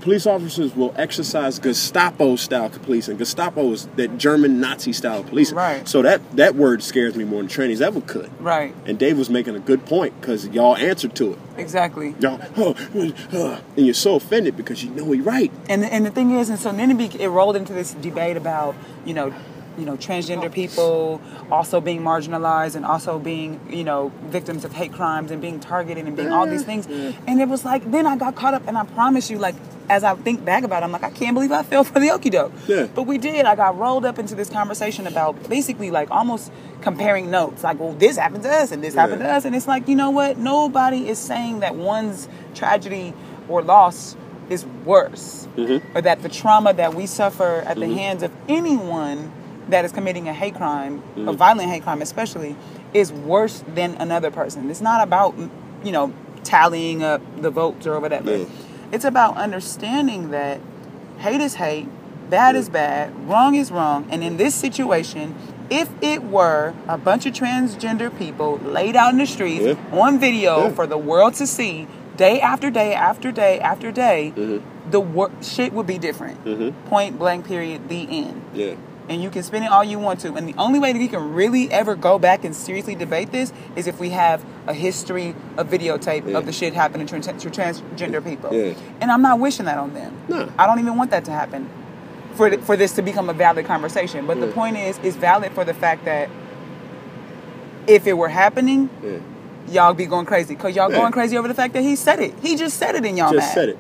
Police 0.02 0.26
officers 0.26 0.76
will 0.76 0.94
exercise 0.98 1.60
Gestapo 1.60 2.36
style 2.38 2.70
policing. 2.70 3.18
Gestapo 3.18 3.72
is 3.72 3.88
that 3.98 4.18
German 4.18 4.60
Nazi 4.60 4.94
style 4.94 5.24
policing. 5.24 5.58
Right. 5.58 5.88
So 5.88 6.02
that, 6.04 6.22
that 6.38 6.56
word 6.56 6.82
scares 6.84 7.16
me 7.16 7.26
more 7.26 7.42
than 7.42 7.50
trannies 7.50 7.82
ever 7.82 8.00
could. 8.02 8.30
Right. 8.42 8.74
And 8.86 8.98
Dave 8.98 9.18
was 9.18 9.30
making 9.30 9.56
a 9.56 9.60
good 9.60 9.86
point 9.86 10.20
because 10.20 10.48
y'all 10.48 10.78
answered 10.78 11.16
to 11.16 11.34
it. 11.34 11.40
Exactly. 11.58 12.16
Y'all, 12.20 12.42
oh, 12.58 12.76
uh, 13.34 13.60
and 13.76 13.86
you're 13.86 13.94
so 13.94 14.16
offended 14.16 14.56
because 14.56 14.84
you 14.84 14.90
know 14.92 15.12
he's 15.12 15.24
right. 15.24 15.52
And 15.68 15.84
and 15.84 16.06
the 16.06 16.12
thing 16.12 16.32
is, 16.32 16.50
and 16.50 16.58
so 16.58 16.72
then 16.72 16.92
it, 16.92 16.98
be, 16.98 17.22
it 17.22 17.28
rolled 17.28 17.58
into 17.58 17.74
this 17.74 17.94
debate 17.94 18.38
about 18.38 18.76
you 19.06 19.14
know 19.14 19.34
you 19.80 19.86
know 19.86 19.96
transgender 19.98 20.52
people 20.52 21.22
also 21.52 21.80
being 21.82 22.02
marginalized 22.02 22.76
and 22.76 22.86
also 22.86 23.18
being 23.20 23.60
you 23.70 23.84
know 23.84 24.12
victims 24.26 24.66
of 24.66 24.74
hate 24.74 24.92
crimes 24.94 25.32
and 25.32 25.42
being 25.42 25.60
targeted 25.60 26.06
and 26.06 26.16
being 26.18 26.32
all 26.32 26.46
these 26.48 26.64
things. 26.64 26.86
And 27.28 27.42
it 27.42 27.48
was 27.48 27.64
like 27.66 27.90
then 27.92 28.06
i 28.06 28.16
got 28.18 28.36
caught 28.36 28.54
up 28.54 28.68
and 28.68 28.78
i 28.78 28.84
promise 28.86 29.30
you 29.30 29.38
like 29.38 29.56
as 29.90 30.04
i 30.04 30.14
think 30.16 30.46
back 30.46 30.64
about 30.64 30.84
it 30.84 30.86
i'm 30.86 30.92
like 30.92 31.04
i 31.04 31.10
can't 31.10 31.34
believe 31.34 31.52
i 31.52 31.64
fell 31.64 31.84
for 31.84 32.00
the 32.00 32.08
okie 32.10 32.30
doke. 32.32 32.52
Yeah. 32.68 32.88
but 32.94 33.04
we 33.04 33.18
did. 33.18 33.46
I 33.46 33.56
got 33.56 33.78
rolled 33.78 34.06
up 34.06 34.20
into 34.20 34.36
this 34.36 34.50
conversation 34.50 35.08
about 35.08 35.50
basically 35.50 35.90
like 35.92 36.12
almost 36.12 36.52
comparing 36.82 37.32
notes. 37.32 37.64
Like 37.64 37.80
well 37.80 37.94
this 37.94 38.18
happened 38.18 38.44
to 38.44 38.50
us 38.52 38.72
and 38.72 38.84
this 38.84 38.94
happened 38.94 39.22
to 39.22 39.30
us. 39.32 39.46
And 39.46 39.56
it's 39.56 39.68
like 39.68 39.88
you 39.88 39.96
know 39.96 40.10
what? 40.12 40.38
Nobody 40.38 41.08
is 41.10 41.18
saying 41.18 41.62
that 41.62 41.76
one's 41.76 42.28
tragedy 42.54 43.14
or 43.48 43.62
loss 43.62 44.16
is 44.50 44.66
worse 44.86 45.48
Mm-hmm. 45.58 45.98
or 45.98 46.02
that 46.02 46.22
the 46.22 46.30
trauma 46.30 46.74
that 46.74 46.94
we 46.94 47.06
suffer 47.06 47.64
at 47.66 47.76
the 47.78 47.88
hands 47.88 48.24
of 48.24 48.32
anyone 48.48 49.32
that 49.70 49.86
is 49.86 49.92
committing 49.92 50.28
a 50.28 50.34
hate 50.34 50.56
crime, 50.56 51.00
Mm-hmm. 51.16 51.28
a 51.30 51.34
violent 51.34 51.70
hate 51.70 51.84
crime 51.84 52.02
especially, 52.02 52.56
is 52.94 53.12
worse 53.12 53.64
than 53.76 53.96
another 53.96 54.32
person. 54.32 54.70
It's 54.70 54.82
not 54.82 55.02
about, 55.04 55.36
you 55.84 55.92
know, 55.92 56.14
tallying 56.44 57.04
up 57.04 57.22
the 57.42 57.50
votes 57.52 57.86
or 57.88 58.00
whatever. 58.00 58.36
Yeah. 58.38 58.46
It's 58.92 59.06
about 59.06 59.38
understanding 59.38 60.32
that 60.32 60.60
hate 61.20 61.42
is 61.42 61.56
hate, 61.56 61.88
bad 62.30 62.56
is 62.56 62.70
bad, 62.70 63.14
wrong 63.28 63.56
is 63.56 63.72
wrong, 63.72 64.08
and 64.10 64.24
in 64.24 64.38
this 64.38 64.56
situation, 64.56 65.36
if 65.70 65.90
it 66.02 66.24
were 66.24 66.74
a 66.88 66.98
bunch 66.98 67.26
of 67.28 67.34
transgender 67.34 68.16
people 68.18 68.58
laid 68.64 68.96
out 68.96 69.12
in 69.12 69.20
the 69.20 69.28
streets 69.28 69.64
Yeah. 69.66 70.00
on 70.00 70.18
video 70.20 70.64
Yeah. 70.66 70.70
for 70.72 70.88
the 70.88 70.98
world 70.98 71.36
to 71.36 71.46
see 71.46 71.88
day 72.18 72.42
after 72.42 72.72
day 72.72 72.94
after 72.96 73.32
day 73.32 73.60
after 73.60 73.92
day, 73.92 74.34
Mm-hmm. 74.36 74.90
the 74.92 75.00
wor- 75.00 75.32
shit 75.44 75.72
would 75.74 75.86
be 75.86 76.00
different. 76.00 76.38
Point 76.88 77.20
blank. 77.20 77.46
Period. 77.48 77.88
The 77.90 78.08
end. 78.10 78.42
Yeah. 78.56 78.74
And 79.10 79.24
you 79.24 79.32
can 79.32 79.42
spin 79.42 79.64
it 79.64 79.72
all 79.72 79.84
you 79.84 79.98
want 79.98 80.20
to. 80.22 80.36
And 80.36 80.48
the 80.48 80.54
only 80.60 80.78
way 80.78 80.94
that 80.94 81.00
we 81.00 81.08
can 81.08 81.34
really 81.34 81.70
ever 81.72 81.96
go 81.96 82.20
back 82.20 82.46
and 82.46 82.56
seriously 82.56 82.94
debate 82.94 83.32
this 83.32 83.52
is 83.76 83.88
if 83.88 84.00
we 84.00 84.12
have 84.12 84.46
a 84.68 84.74
history, 84.74 85.34
a 85.58 85.66
videotape 85.66 86.30
Yeah. 86.30 86.38
of 86.38 86.46
the 86.46 86.52
shit 86.54 86.76
happening 86.76 87.08
to, 87.08 87.20
trans- 87.20 87.42
to 87.44 87.50
transgender 87.50 88.24
people. 88.24 88.54
Yeah. 88.54 88.76
And 89.02 89.12
I'm 89.12 89.24
not 89.24 89.40
wishing 89.40 89.66
that 89.66 89.80
on 89.80 89.96
them. 89.96 90.16
No. 90.28 90.52
I 90.60 90.68
don't 90.68 90.78
even 90.80 90.96
want 90.96 91.10
that 91.10 91.26
to 91.26 91.32
happen 91.32 91.68
for 92.36 92.52
th- 92.52 92.62
for 92.62 92.78
this 92.78 92.94
to 92.94 93.02
become 93.02 93.30
a 93.30 93.34
valid 93.34 93.66
conversation. 93.66 94.28
But 94.28 94.40
the 94.40 94.48
point 94.48 94.78
is, 94.78 95.00
it's 95.02 95.16
valid 95.18 95.54
for 95.54 95.66
the 95.66 95.74
fact 95.74 96.06
that 96.06 96.30
if 97.88 98.06
it 98.06 98.14
were 98.14 98.30
happening, 98.30 98.92
Yeah. 99.04 99.18
y'all 99.72 99.94
be 99.96 100.06
going 100.06 100.28
crazy 100.28 100.54
because 100.54 100.76
y'all 100.76 100.92
Yeah. 100.92 101.00
going 101.00 101.12
crazy 101.14 101.36
over 101.36 101.48
the 101.48 101.56
fact 101.56 101.74
that 101.74 101.82
he 101.82 101.96
said 101.96 102.20
it. 102.20 102.36
He 102.44 102.56
just 102.56 102.78
said 102.78 102.94
it 102.94 103.04
in 103.06 103.18
y'all 103.18 103.34
Just 103.34 103.48
mad. 103.48 103.54
said 103.56 103.70
it. 103.70 103.78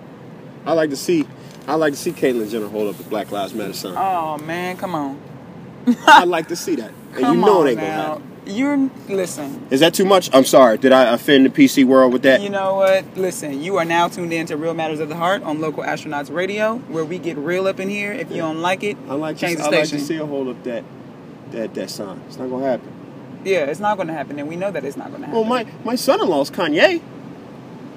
I 0.65 0.74
like 0.74 0.89
to 0.89 0.95
see. 0.95 1.27
I 1.69 1.75
like 1.75 1.93
to 1.93 1.99
see 1.99 2.11
Caitlyn 2.11 2.49
Jenner 2.49 2.67
hold 2.67 2.89
up 2.89 2.97
the 2.97 3.03
Black 3.09 3.31
Lives 3.31 3.53
Matter 3.53 3.73
sign. 3.73 3.93
Oh 3.95 4.38
man, 4.39 4.75
come 4.77 4.95
on. 4.95 5.19
I 6.07 6.23
like 6.25 6.47
to 6.49 6.55
see 6.55 6.75
that. 6.75 6.91
And 7.13 7.19
Come 7.21 7.39
you 7.39 7.45
know 7.45 7.59
on 7.61 7.67
it 7.67 7.71
ain't 7.71 7.79
gonna 7.79 7.89
now. 7.91 8.07
happen. 8.13 8.25
You're 8.47 8.89
listen. 9.07 9.67
Is 9.69 9.79
that 9.81 9.93
too 9.93 10.05
much? 10.05 10.29
I'm 10.33 10.45
sorry. 10.45 10.77
Did 10.79 10.91
I 10.91 11.13
offend 11.13 11.45
the 11.45 11.49
PC 11.51 11.85
world 11.85 12.11
with 12.11 12.23
that? 12.23 12.41
You 12.41 12.49
know 12.49 12.75
what? 12.75 13.05
Listen, 13.15 13.61
you 13.61 13.77
are 13.77 13.85
now 13.85 14.07
tuned 14.07 14.33
in 14.33 14.47
to 14.47 14.57
Real 14.57 14.73
Matters 14.73 14.99
of 14.99 15.09
the 15.09 15.15
Heart 15.15 15.43
on 15.43 15.61
Local 15.61 15.83
Astronauts 15.83 16.33
Radio, 16.33 16.77
where 16.88 17.05
we 17.05 17.19
get 17.19 17.38
real 17.38 17.67
up 17.67 17.79
in 17.79 17.89
here. 17.89 18.11
If 18.11 18.31
you 18.31 18.38
don't 18.38 18.61
like 18.61 18.81
it, 18.83 18.97
I 19.07 19.13
like 19.13 19.38
change 19.38 19.57
to, 19.57 19.63
the 19.63 19.67
I 19.67 19.79
like 19.81 19.89
to 19.89 19.99
see 19.99 20.17
a 20.17 20.25
hold 20.25 20.47
up 20.47 20.63
that 20.63 20.83
that 21.51 21.75
that 21.75 21.89
sign. 21.91 22.21
It's 22.27 22.38
not 22.38 22.49
gonna 22.49 22.65
happen. 22.65 22.91
yeah, 23.45 23.65
it's 23.65 23.79
not 23.79 23.95
to 23.95 24.11
happen, 24.11 24.39
and 24.39 24.47
we 24.47 24.55
know 24.55 24.71
that 24.71 24.83
it's 24.83 24.97
not 24.97 25.11
to 25.11 25.17
happen. 25.19 25.31
Well, 25.31 25.43
my 25.43 25.67
my 25.83 25.95
son-in-law's 25.95 26.49
Kanye. 26.49 27.01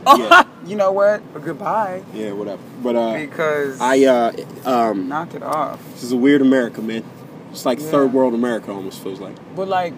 Oh, 0.07 0.17
yeah. 0.19 0.45
you 0.67 0.75
know 0.77 0.91
what? 0.91 1.23
Goodbye, 1.45 2.03
Yeah, 2.13 2.33
whatever. 2.33 2.61
But 2.83 2.97
uh, 2.97 3.13
because 3.15 3.81
I 3.81 4.05
uh 4.05 4.33
um, 4.65 5.09
knock 5.09 5.35
it 5.35 5.43
off. 5.43 5.81
this 5.95 6.03
is 6.03 6.13
a 6.13 6.17
weird 6.17 6.41
America, 6.43 6.83
man. 6.83 7.05
It's 7.53 7.65
like 7.65 7.79
Yeah. 7.79 7.87
third 7.91 8.13
world 8.13 8.35
America 8.35 8.73
almost 8.73 9.01
feels 9.03 9.21
like 9.21 9.37
But 9.55 9.69
like, 9.69 9.95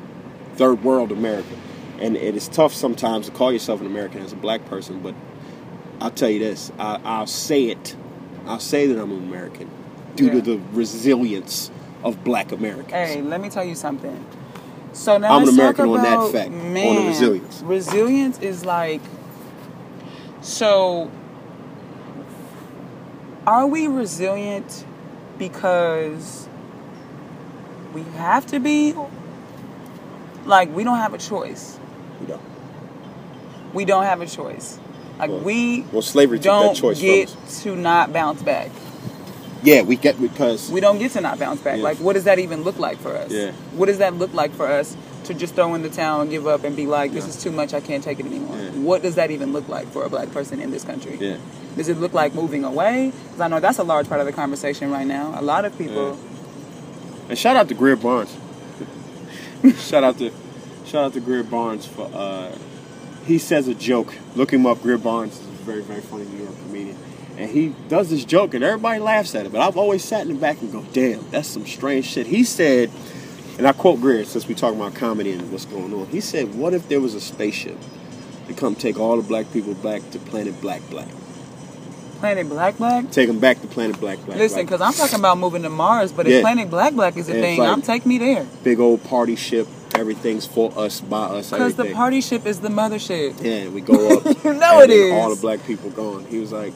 third 0.57 0.85
world 0.85 1.11
America, 1.11 1.55
and 2.01 2.17
it 2.17 2.37
is 2.37 2.49
tough 2.49 2.75
sometimes 2.75 3.27
to 3.27 3.33
call 3.33 3.51
yourself 3.53 3.81
an 3.81 3.87
American 3.87 4.21
as 4.23 4.33
a 4.33 4.37
black 4.37 4.65
person. 4.67 5.01
But 5.01 5.15
I'll 6.01 6.11
tell 6.11 6.29
you 6.29 6.39
this: 6.41 6.71
I, 6.79 7.01
I'll 7.05 7.27
say 7.27 7.65
it. 7.71 7.97
I'll 8.47 8.61
say 8.61 8.87
that 8.87 9.01
I'm 9.01 9.11
an 9.11 9.23
American 9.25 9.71
due 10.17 10.27
Yeah. 10.27 10.33
to 10.35 10.41
the 10.43 10.61
resilience 10.73 11.71
of 12.03 12.23
black 12.25 12.53
Americans. 12.53 12.93
hey, 12.93 13.23
let 13.23 13.41
me 13.41 13.49
tell 13.49 13.65
you 13.65 13.75
something. 13.75 14.23
So 14.93 15.17
now 15.19 15.35
I'm 15.37 15.45
an 15.45 15.49
American 15.49 15.89
on 15.89 16.03
that 16.03 16.13
about- 16.19 16.33
fact, 16.33 16.51
on 16.53 16.75
the 16.75 17.05
resilience. 17.09 17.63
Resilience 17.65 18.39
is 18.41 18.65
like, 18.67 19.01
so. 20.44 21.11
Are 23.46 23.66
we 23.66 23.88
resilient 23.88 24.87
because 25.38 26.48
we 27.92 28.02
have 28.16 28.46
to 28.46 28.61
be? 28.61 28.94
Like 30.46 30.74
we 30.74 30.85
don't 30.85 30.98
have 30.98 31.14
a 31.14 31.18
choice. 31.18 31.78
You 32.20 32.28
know. 32.28 32.40
We 33.72 33.85
don't 33.85 34.04
have 34.04 34.20
a 34.20 34.26
choice. 34.26 34.78
Like 35.18 35.30
Well- 35.30 35.40
we 35.40 35.83
well, 35.92 36.02
slavery 36.02 36.38
don't 36.38 36.74
choice 36.74 37.00
get 37.00 37.35
to 37.62 37.76
not 37.76 38.12
bounce 38.12 38.42
back. 38.42 38.70
Yeah, 39.62 39.80
we 39.83 39.96
get 39.96 40.20
because 40.20 40.70
We 40.70 40.80
don't 40.80 40.98
get 40.98 41.12
to 41.12 41.20
not 41.22 41.38
bounce 41.38 41.61
back. 41.61 41.78
Yeah. 41.78 41.85
Like, 41.85 41.96
what 41.98 42.12
does 42.12 42.24
that 42.24 42.38
even 42.38 42.64
look 42.64 42.78
like 42.78 42.98
for 42.98 43.16
us? 43.16 43.30
Yeah. 43.30 43.52
What 43.72 43.87
does 43.87 43.96
that 43.98 44.14
look 44.14 44.35
like 44.35 44.52
for 44.52 44.66
us 44.66 44.94
to 45.27 45.35
just 45.35 45.55
throw 45.55 45.75
in 45.75 45.83
the 45.83 45.89
towel 45.89 46.21
and 46.21 46.31
give 46.31 46.47
up 46.47 46.65
and 46.65 46.75
be 46.77 46.87
like, 46.87 47.13
this 47.13 47.25
Yeah. 47.25 47.31
is 47.31 47.43
too 47.43 47.51
much, 47.51 47.75
I 47.75 47.81
can't 47.81 48.03
take 48.05 48.21
it 48.21 48.27
anymore? 48.27 48.57
Yeah. 48.57 48.71
What 48.71 49.03
does 49.03 49.15
that 49.17 49.31
even 49.31 49.53
look 49.53 49.69
like 49.69 49.87
for 49.89 50.05
a 50.05 50.09
black 50.11 50.31
person 50.33 50.61
in 50.61 50.71
this 50.71 50.85
country? 50.85 51.17
Yeah. 51.21 51.37
Does 51.77 51.89
it 51.89 51.99
look 51.99 52.13
like 52.13 52.35
moving 52.35 52.65
away? 52.65 53.13
Because 53.25 53.41
I 53.41 53.49
know 53.49 53.61
that's 53.61 53.79
a 53.79 53.85
large 53.85 54.09
part 54.09 54.21
of 54.21 54.27
the 54.27 54.33
conversation 54.33 54.91
right 54.91 55.07
now. 55.07 55.33
A 55.39 55.43
lot 55.43 55.65
of 55.65 55.77
people. 55.77 56.19
And 57.29 57.39
shout 57.39 57.57
out 57.57 57.69
to 57.69 57.75
Greer 57.75 57.97
Barnes. 57.97 58.37
shout 59.79 60.05
out 60.05 60.19
to 60.19 60.31
shout 60.87 61.05
out 61.05 61.13
to 61.15 61.21
Greer 61.21 61.43
Barnes 61.43 61.87
for 61.87 62.11
uh 62.13 62.57
he 63.27 63.39
says 63.39 63.67
a 63.69 63.75
joke. 63.75 64.15
Look 64.37 64.53
him 64.53 64.67
up, 64.67 64.83
Greer 64.83 64.99
Barnes 64.99 65.33
is 65.41 65.47
a 65.47 65.51
very, 65.65 65.81
very 65.83 66.03
funny 66.03 66.25
New 66.25 66.45
York 66.45 66.55
comedian. 66.67 66.97
And 67.39 67.51
he 67.51 67.75
does 67.89 68.11
this 68.11 68.25
joke 68.25 68.53
and 68.55 68.63
everybody 68.63 69.01
laughs 69.01 69.35
at 69.35 69.47
it. 69.47 69.51
But 69.53 69.63
I've 69.63 69.79
always 69.79 70.05
sat 70.05 70.23
in 70.23 70.29
the 70.29 70.35
back 70.35 70.61
and 70.61 70.71
go, 70.71 70.85
damn, 70.93 71.29
that's 71.31 71.49
some 71.49 71.67
strange 71.67 72.05
shit. 72.05 72.27
He 72.27 72.45
said 72.45 72.91
and 73.59 73.67
I 73.67 73.73
quote 73.73 74.01
Greer 74.01 74.25
since 74.25 74.47
we 74.49 74.55
talking 74.55 74.81
about 74.81 74.95
comedy 74.95 75.33
and 75.33 75.51
what's 75.53 75.64
going 75.64 75.93
on. 75.95 76.07
He 76.07 76.21
said, 76.21 76.55
What 76.55 76.75
if 76.75 76.88
there 76.88 77.01
was 77.01 77.14
a 77.14 77.21
spaceship 77.21 77.79
to 78.49 78.55
come 78.55 78.75
take 78.75 78.99
all 78.99 79.17
the 79.17 79.23
black 79.23 79.51
people 79.53 79.75
back 79.75 80.09
to 80.11 80.19
planet 80.19 80.61
Black 80.61 80.83
Black? 80.90 81.09
Planet 82.21 82.49
Black 82.49 82.79
Black? 82.79 83.11
Take 83.11 83.27
them 83.27 83.38
back 83.38 83.61
to 83.61 83.67
planet 83.67 83.99
Black 84.01 84.19
Black. 84.25 84.38
Listen, 84.38 84.62
because 84.64 84.81
I'm 84.81 84.93
talking 84.95 85.19
about 85.19 85.37
moving 85.38 85.62
to 85.62 85.71
Mars, 85.71 86.11
but 86.12 86.27
Yeah. 86.27 86.37
if 86.37 86.43
Planet 86.43 86.71
Black 86.71 86.95
Black 86.95 87.17
is 87.17 87.29
a 87.29 87.33
thing, 87.33 87.59
like- 87.59 87.69
I'm 87.69 87.83
take 87.83 88.07
me 88.07 88.19
there. 88.19 88.47
big 88.62 88.81
old 88.81 89.05
party 89.05 89.37
ship, 89.37 89.67
everything's 89.95 90.47
for 90.47 90.73
us, 90.77 91.01
by 91.01 91.25
us, 91.25 91.51
Because 91.51 91.75
the 91.75 91.87
party 91.87 92.21
ship 92.21 92.47
is 92.47 92.61
the 92.61 92.69
mothership. 92.71 93.35
Yeah, 93.43 93.69
we 93.69 93.81
go 93.81 94.17
up. 94.19 94.25
You 94.45 94.55
know 94.55 94.81
it. 94.81 95.12
All 95.12 95.35
the 95.35 95.40
black 95.40 95.64
people 95.67 95.90
gone. 95.90 96.25
He 96.31 96.38
was 96.38 96.51
like, 96.53 96.73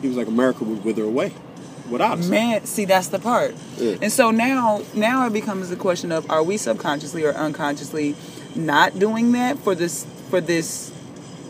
he 0.00 0.08
was 0.08 0.16
like, 0.16 0.28
America 0.28 0.64
would 0.64 0.84
wither 0.84 1.04
away 1.04 1.32
without 1.90 2.18
us. 2.18 2.28
Man, 2.28 2.64
see 2.64 2.84
that's 2.84 3.08
the 3.08 3.18
part. 3.18 3.54
Yeah. 3.76 3.96
And 4.00 4.12
so 4.12 4.30
now 4.30 4.82
now 4.94 5.26
it 5.26 5.32
becomes 5.32 5.70
a 5.70 5.76
question 5.76 6.12
of 6.12 6.30
are 6.30 6.42
we 6.42 6.56
subconsciously 6.56 7.24
or 7.24 7.32
unconsciously 7.32 8.14
not 8.54 8.98
doing 8.98 9.32
that 9.32 9.58
for 9.58 9.74
this 9.74 10.06
for 10.30 10.40
this 10.40 10.92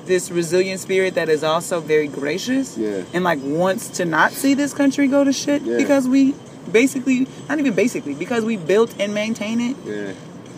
this 0.07 0.31
resilient 0.31 0.81
spirit 0.81 1.15
that 1.15 1.29
is 1.29 1.45
also 1.45 1.79
very 1.81 2.09
gracious 2.09 2.77
Yeah. 2.77 3.03
and 3.15 3.23
like 3.23 3.39
wants 3.43 3.89
to 3.99 4.05
not 4.05 4.33
see 4.33 4.55
this 4.55 4.75
country 4.75 5.07
go 5.07 5.23
to 5.25 5.33
shit 5.33 5.63
Yeah. 5.63 5.77
because 5.77 6.09
we 6.09 6.35
basically 6.73 7.27
not 7.49 7.59
even 7.59 7.75
basically 7.75 8.15
because 8.15 8.45
we 8.45 8.57
built 8.57 8.95
and 8.99 9.15
maintain 9.15 9.61
it. 9.61 9.77
Yeah, 9.87 10.13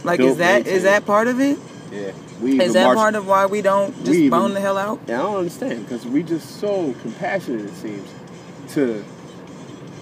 Like 0.05 0.19
Built, 0.19 0.31
is 0.33 0.37
that 0.39 0.67
is 0.67 0.83
that 0.85 1.05
part 1.07 1.29
of 1.29 1.41
it? 1.41 1.59
yeah. 1.93 2.13
We 2.41 2.61
Is 2.61 2.73
that 2.73 2.85
marched- 2.87 2.97
part 2.99 3.15
of 3.15 3.27
why 3.29 3.47
we 3.47 3.63
don't 3.63 3.95
just 3.99 4.11
we 4.11 4.17
even- 4.27 4.31
bone 4.31 4.55
the 4.55 4.61
hell 4.61 4.77
out? 4.79 4.99
Yeah, 5.07 5.21
I 5.21 5.23
don't 5.23 5.37
understand 5.37 5.87
because 5.89 6.05
we 6.07 6.23
just 6.25 6.59
so 6.59 6.93
compassionate. 7.03 7.67
It 7.67 7.75
seems 7.77 8.09
to 8.75 9.05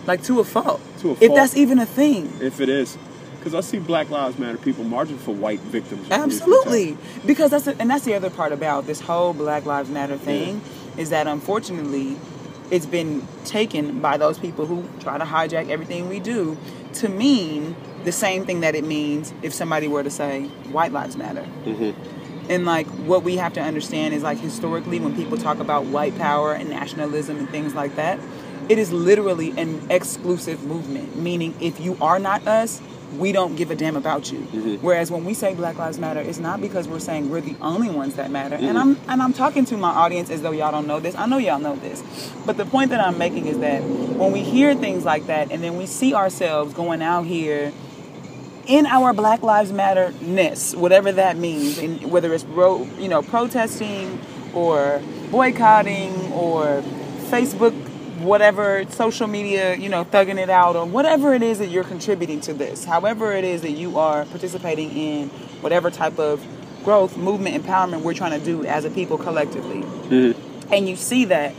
Like 0.06 0.22
to 0.24 0.40
a 0.40 0.44
fault. 0.44 0.80
To 1.00 1.10
a 1.10 1.16
If 1.20 1.34
that's 1.34 1.56
even 1.56 1.78
a 1.78 1.86
thing. 1.86 2.32
if 2.40 2.60
it 2.60 2.68
is. 2.68 2.96
Because 3.38 3.54
I 3.54 3.60
see 3.60 3.78
Black 3.78 4.10
Lives 4.10 4.38
Matter 4.38 4.58
people 4.58 4.84
marching 4.84 5.16
for 5.16 5.34
white 5.34 5.60
victims. 5.60 6.10
Absolutely, 6.10 6.98
because 7.24 7.50
that's 7.50 7.66
and 7.66 7.88
that's 7.90 8.04
the 8.04 8.14
other 8.14 8.28
part 8.28 8.52
about 8.52 8.86
this 8.86 9.00
whole 9.00 9.32
Black 9.32 9.64
Lives 9.64 9.88
Matter 9.88 10.18
thing 10.18 10.60
is 10.98 11.08
that 11.08 11.26
unfortunately, 11.26 12.16
it's 12.70 12.84
been 12.84 13.26
taken 13.46 14.00
by 14.00 14.18
those 14.18 14.38
people 14.38 14.66
who 14.66 14.86
try 15.00 15.16
to 15.16 15.24
hijack 15.24 15.70
everything 15.70 16.08
we 16.08 16.20
do 16.20 16.58
to 16.94 17.08
mean 17.08 17.74
the 18.04 18.12
same 18.12 18.44
thing 18.44 18.60
that 18.60 18.74
it 18.74 18.84
means 18.84 19.32
if 19.42 19.52
somebody 19.54 19.88
were 19.88 20.02
to 20.02 20.10
say 20.10 20.44
White 20.70 20.92
Lives 20.92 21.16
Matter. 21.16 21.46
Mm-hmm. 21.64 22.50
And 22.50 22.66
like 22.66 22.86
what 22.88 23.22
we 23.22 23.36
have 23.36 23.52
to 23.54 23.60
understand 23.60 24.12
is 24.12 24.22
like 24.22 24.38
historically 24.38 25.00
when 25.00 25.14
people 25.14 25.38
talk 25.38 25.60
about 25.60 25.84
white 25.86 26.16
power 26.18 26.52
and 26.52 26.68
nationalism 26.68 27.38
and 27.38 27.48
things 27.48 27.74
like 27.74 27.96
that, 27.96 28.18
it 28.70 28.78
is 28.78 28.92
literally 28.92 29.50
an 29.58 29.90
exclusive 29.90 30.62
movement. 30.62 31.16
Meaning 31.16 31.54
if 31.60 31.80
you 31.80 31.98
are 32.00 32.20
not 32.20 32.46
us, 32.46 32.80
we 33.18 33.32
don't 33.32 33.56
give 33.56 33.72
a 33.72 33.74
damn 33.74 33.96
about 33.96 34.30
you. 34.30 34.38
Mm-hmm. 34.38 34.76
Whereas 34.76 35.10
when 35.10 35.24
we 35.24 35.34
say 35.34 35.54
Black 35.54 35.76
Lives 35.76 35.98
Matter, 35.98 36.20
it's 36.20 36.38
not 36.38 36.60
because 36.60 36.86
we're 36.86 37.00
saying 37.00 37.30
we're 37.30 37.40
the 37.40 37.56
only 37.60 37.90
ones 37.90 38.14
that 38.14 38.30
matter. 38.30 38.54
And 38.54 38.76
mm-hmm. 38.76 38.76
I'm 38.76 39.00
and 39.08 39.22
I'm 39.22 39.32
talking 39.32 39.64
to 39.66 39.76
my 39.76 39.90
audience 39.90 40.30
as 40.30 40.42
though 40.42 40.52
y'all 40.52 40.70
don't 40.70 40.86
know 40.86 41.00
this. 41.00 41.16
I 41.16 41.26
know 41.26 41.38
y'all 41.38 41.58
know 41.58 41.74
this. 41.74 42.04
But 42.46 42.56
the 42.56 42.64
point 42.64 42.90
that 42.90 43.00
I'm 43.00 43.18
making 43.18 43.46
is 43.46 43.58
that 43.58 43.82
when 43.82 44.30
we 44.30 44.42
hear 44.42 44.76
things 44.76 45.04
like 45.04 45.26
that 45.26 45.50
and 45.50 45.64
then 45.64 45.76
we 45.76 45.86
see 45.86 46.14
ourselves 46.14 46.72
going 46.72 47.02
out 47.02 47.26
here 47.26 47.72
in 48.68 48.86
our 48.86 49.12
Black 49.12 49.42
Lives 49.42 49.72
Matter 49.72 50.14
ness, 50.20 50.76
whatever 50.76 51.10
that 51.10 51.36
means, 51.36 51.78
and 51.78 52.08
whether 52.08 52.32
it's 52.32 52.44
ro- 52.44 52.88
you 53.00 53.08
know 53.08 53.20
protesting 53.20 54.20
or 54.54 55.02
boycotting 55.32 56.14
or 56.32 56.84
Facebook, 57.30 57.74
whatever 58.22 58.84
social 58.90 59.26
media, 59.26 59.76
you 59.76 59.88
know, 59.88 60.04
thugging 60.04 60.38
it 60.38 60.50
out 60.50 60.76
or 60.76 60.84
whatever 60.84 61.34
it 61.34 61.42
is 61.42 61.58
that 61.58 61.68
you're 61.68 61.84
contributing 61.84 62.40
to 62.40 62.52
this, 62.52 62.84
however 62.84 63.32
it 63.32 63.44
is 63.44 63.62
that 63.62 63.72
you 63.72 63.98
are 63.98 64.24
participating 64.26 64.90
in 64.90 65.28
whatever 65.62 65.90
type 65.90 66.18
of 66.18 66.44
growth, 66.84 67.16
movement, 67.16 67.62
empowerment 67.62 68.02
we're 68.02 68.14
trying 68.14 68.38
to 68.38 68.44
do 68.44 68.64
as 68.64 68.84
a 68.84 68.90
people 68.90 69.18
collectively, 69.18 69.82
mm-hmm. 69.82 70.72
and 70.72 70.88
you 70.88 70.96
see 70.96 71.24
that 71.26 71.54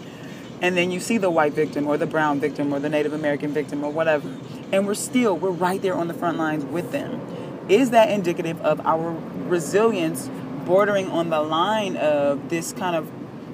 and 0.62 0.78
then 0.78 0.91
you 0.91 1.00
see 1.00 1.17
the 1.17 1.30
white 1.30 1.54
victim 1.54 1.88
or 1.88 1.97
the 1.97 2.06
brown 2.06 2.39
victim 2.39 2.71
or 2.71 2.80
the 2.80 2.89
Native 2.89 3.13
American 3.13 3.52
victim 3.52 3.84
or 3.84 3.91
whatever, 3.91 4.30
and 4.71 4.86
we're 4.86 4.93
still 4.93 5.38
we're 5.38 5.50
right 5.50 5.82
there 5.82 5.95
on 5.95 6.08
the 6.08 6.13
front 6.13 6.38
lines 6.38 6.63
with 6.65 6.91
them. 6.91 7.19
Is 7.67 7.91
that 7.91 8.10
indicative 8.10 8.62
of 8.62 8.80
our 8.82 9.15
resilience, 9.47 10.30
bordering 10.65 11.10
on 11.10 11.30
the 11.30 11.41
line 11.41 11.97
of 11.97 12.50
this 12.50 12.74
kind 12.74 12.95
of 12.95 13.10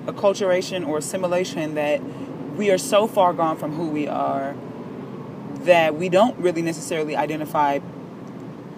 acculturation 0.06 0.88
or 0.88 0.98
assimilation 0.98 1.76
that 1.76 2.02
we 2.58 2.72
are 2.72 2.78
so 2.78 3.08
far 3.08 3.34
gone 3.34 3.58
from 3.58 3.74
who 3.74 3.88
we 3.88 4.08
are 4.08 4.56
that 5.66 5.96
we 5.96 6.10
don't 6.10 6.38
really 6.38 6.62
necessarily 6.62 7.16
identify 7.16 7.80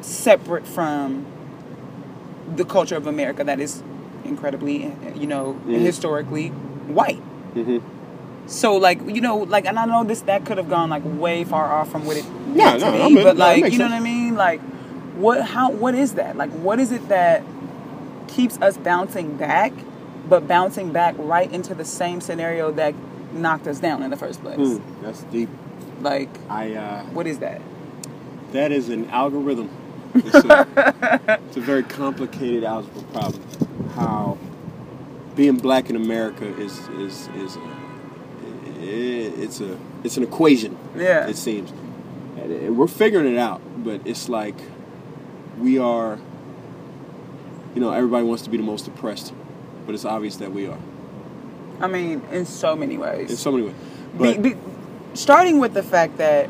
separate 0.01 0.67
from 0.67 1.25
the 2.55 2.65
culture 2.65 2.95
of 2.95 3.07
America 3.07 3.43
that 3.43 3.59
is 3.59 3.83
incredibly, 4.25 4.93
you 5.15 5.27
know, 5.27 5.53
mm-hmm. 5.53 5.73
historically 5.75 6.49
white. 6.49 7.21
Mm-hmm. 7.55 8.47
So 8.47 8.75
like 8.77 8.99
you 9.07 9.21
know 9.21 9.37
like 9.37 9.65
and 9.65 9.77
I 9.77 9.85
know 9.85 10.03
this 10.03 10.21
that 10.21 10.45
could 10.45 10.57
have 10.57 10.69
gone 10.69 10.89
like 10.89 11.03
way 11.05 11.43
far 11.43 11.71
off 11.71 11.91
from 11.91 12.05
what 12.05 12.17
it 12.17 12.25
Yeah, 12.53 12.77
no, 12.77 12.79
to 12.79 12.85
I 12.87 13.07
me, 13.07 13.15
mean, 13.15 13.23
but 13.23 13.37
like 13.37 13.57
you 13.57 13.77
know 13.77 13.85
sense. 13.87 13.91
what 13.91 13.91
I 13.91 13.99
mean 13.99 14.35
like 14.35 14.59
what 15.15 15.43
how 15.43 15.69
what 15.69 15.93
is 15.93 16.15
that 16.15 16.35
like 16.35 16.49
what 16.51 16.79
is 16.79 16.91
it 16.91 17.07
that 17.09 17.43
keeps 18.27 18.59
us 18.59 18.77
bouncing 18.77 19.37
back 19.37 19.71
but 20.27 20.47
bouncing 20.47 20.91
back 20.91 21.13
right 21.17 21.51
into 21.51 21.75
the 21.75 21.85
same 21.85 22.21
scenario 22.21 22.71
that 22.71 22.95
knocked 23.33 23.67
us 23.67 23.79
down 23.79 24.01
in 24.03 24.09
the 24.09 24.17
first 24.17 24.41
place 24.41 24.57
Hmm, 24.57 25.01
that's 25.03 25.23
deep. 25.23 25.49
like 26.01 26.29
I 26.49 26.73
uh, 26.73 27.03
what 27.05 27.27
is 27.27 27.39
that 27.39 27.61
that 28.51 28.71
is 28.71 28.89
an 28.89 29.09
algorithm. 29.09 29.69
It's 30.15 30.33
a, 30.33 31.39
it's 31.47 31.57
a 31.57 31.61
very 31.61 31.83
complicated 31.83 32.63
algebra 32.63 33.03
problem. 33.13 33.43
How 33.93 34.39
being 35.35 35.57
black 35.57 35.91
in 35.91 35.95
America 35.95 36.45
is 36.59 36.79
is 36.89 37.27
is 37.35 37.55
a, 37.57 37.69
it's 38.81 39.61
a 39.61 39.77
it's 40.03 40.17
an 40.17 40.23
equation. 40.23 40.75
Yeah. 40.95 41.27
it 41.27 41.37
seems, 41.37 41.71
and 42.37 42.75
we're 42.75 42.87
figuring 42.87 43.31
it 43.31 43.37
out. 43.37 43.61
But 43.83 44.01
it's 44.05 44.29
like 44.29 44.55
we 45.59 45.77
are. 45.77 46.17
You 47.75 47.81
know, 47.81 47.91
everybody 47.91 48.25
wants 48.25 48.41
to 48.43 48.49
be 48.49 48.57
the 48.57 48.63
most 48.63 48.87
oppressed, 48.87 49.31
but 49.85 49.93
it's 49.93 50.05
obvious 50.05 50.37
that 50.37 50.51
we 50.51 50.65
are 50.65 50.77
I 51.81 51.87
mean 51.87 52.21
in 52.31 52.45
so 52.45 52.75
many 52.75 52.97
ways. 52.97 53.31
In 53.31 53.37
so 53.37 53.51
many 53.51 53.65
ways. 53.65 53.75
But 54.17 54.41
be, 54.41 54.55
starting 55.13 55.59
with 55.59 55.73
the 55.73 55.83
fact 55.83 56.17
that 56.17 56.49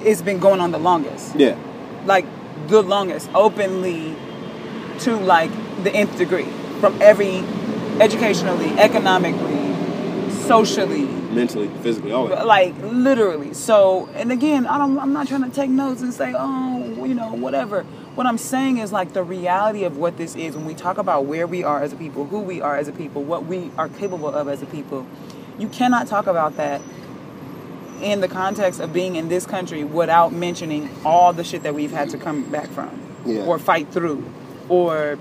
it's 0.00 0.22
been 0.22 0.38
going 0.38 0.60
on 0.60 0.72
the 0.72 0.78
longest. 0.78 1.36
Yeah, 1.36 1.56
like 2.06 2.26
the 2.68 2.82
longest 2.82 3.30
openly 3.34 4.16
to 5.00 5.16
like 5.16 5.50
the 5.84 5.92
nth 5.94 6.16
degree. 6.16 6.46
From 6.80 7.00
every 7.00 7.38
educationally 8.00 8.70
economically 8.78 9.74
socially. 10.42 11.04
Mentally, 11.32 11.68
physically, 11.82 12.12
all 12.12 12.26
like 12.26 12.74
literally. 12.82 13.54
So 13.54 14.08
and 14.14 14.32
again 14.32 14.66
i 14.66 14.76
don't 14.78 14.98
i'm 14.98 15.12
not 15.12 15.28
trying 15.28 15.44
to 15.44 15.50
take 15.50 15.70
notes 15.70 16.02
and 16.02 16.12
say 16.12 16.34
oh 16.36 17.04
you 17.04 17.14
know 17.14 17.32
whatever 17.32 17.86
what 18.14 18.26
i'm 18.26 18.38
saying 18.38 18.78
is 18.78 18.92
like 18.92 19.12
the 19.12 19.22
reality 19.22 19.84
of 19.84 19.96
what 19.96 20.16
this 20.16 20.34
is 20.36 20.54
when 20.54 20.64
we 20.66 20.74
talk 20.74 20.98
about 20.98 21.24
where 21.24 21.46
we 21.46 21.64
are 21.64 21.82
as 21.82 21.92
a 21.92 21.96
people 21.96 22.26
who 22.26 22.40
we 22.40 22.60
are 22.60 22.76
as 22.76 22.88
a 22.88 22.92
people 22.92 23.22
what 23.22 23.46
we 23.46 23.70
are 23.78 23.88
capable 23.88 24.28
of 24.28 24.48
as 24.48 24.60
a 24.62 24.66
people 24.66 25.06
you 25.58 25.68
cannot 25.68 26.06
talk 26.06 26.26
about 26.26 26.56
that 26.56 26.80
in 28.02 28.20
the 28.20 28.28
context 28.28 28.80
of 28.80 28.92
being 28.92 29.14
in 29.16 29.28
this 29.28 29.46
country 29.46 29.84
without 29.84 30.32
mentioning 30.32 30.90
all 31.04 31.32
the 31.32 31.44
shit 31.44 31.62
that 31.62 31.74
we've 31.74 31.92
had 31.92 32.10
to 32.10 32.18
come 32.18 32.42
back 32.50 32.68
from 32.70 32.90
Yeah. 33.24 33.44
or 33.46 33.58
fight 33.58 33.88
through 33.92 34.24
or 34.68 35.16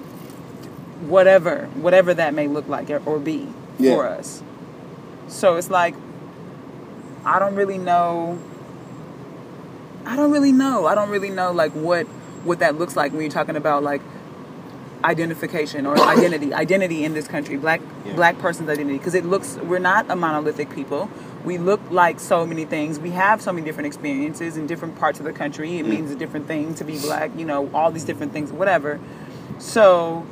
whatever 1.08 1.66
whatever 1.76 2.14
that 2.14 2.34
may 2.34 2.48
look 2.48 2.68
like 2.68 2.90
or 3.06 3.20
be 3.20 3.48
Yeah. 3.80 3.96
for 3.96 4.08
us 4.08 4.42
so 5.28 5.56
it's 5.56 5.70
like 5.70 5.96
i 7.26 7.40
don't 7.40 7.56
really 7.56 7.78
know 7.78 8.38
i 10.06 10.16
don't 10.16 10.32
really 10.32 10.52
know 10.52 10.86
i 10.88 10.96
don't 10.96 11.10
really 11.10 11.30
know 11.30 11.52
like 11.52 11.72
what 11.74 12.06
what 12.44 12.60
that 12.60 12.78
looks 12.78 12.96
like 12.96 13.12
when 13.12 13.22
you're 13.22 13.32
talking 13.32 13.56
about 13.56 13.84
like 13.84 14.02
identification 15.04 15.86
or 15.86 16.00
identity 16.00 16.54
identity 16.54 17.04
in 17.04 17.14
this 17.14 17.28
country 17.28 17.58
black 17.58 17.82
Yeah. 18.06 18.14
black 18.14 18.38
person's 18.40 18.70
identity. 18.70 18.98
Because 18.98 19.16
it 19.16 19.26
looks 19.26 19.58
we're 19.58 19.80
not 19.80 20.10
a 20.10 20.16
monolithic 20.16 20.70
people. 20.74 21.10
We 21.44 21.58
look 21.58 21.82
like 21.90 22.20
so 22.20 22.46
many 22.46 22.66
things. 22.66 23.00
We 23.00 23.12
have 23.12 23.42
so 23.42 23.52
many 23.52 23.66
different 23.66 23.88
experiences 23.88 24.58
in 24.58 24.68
different 24.68 25.00
parts 25.00 25.20
of 25.20 25.26
the 25.26 25.34
country. 25.34 25.78
It 25.78 25.86
mm. 25.86 25.90
means 25.90 26.12
a 26.12 26.16
different 26.16 26.48
thing 26.48 26.76
to 26.76 26.84
be 26.84 27.00
black 27.00 27.32
you 27.38 27.46
know 27.46 27.70
all 27.74 27.92
these 27.92 28.04
different 28.04 28.34
things 28.34 28.52
whatever. 28.52 29.00
So 29.60 30.26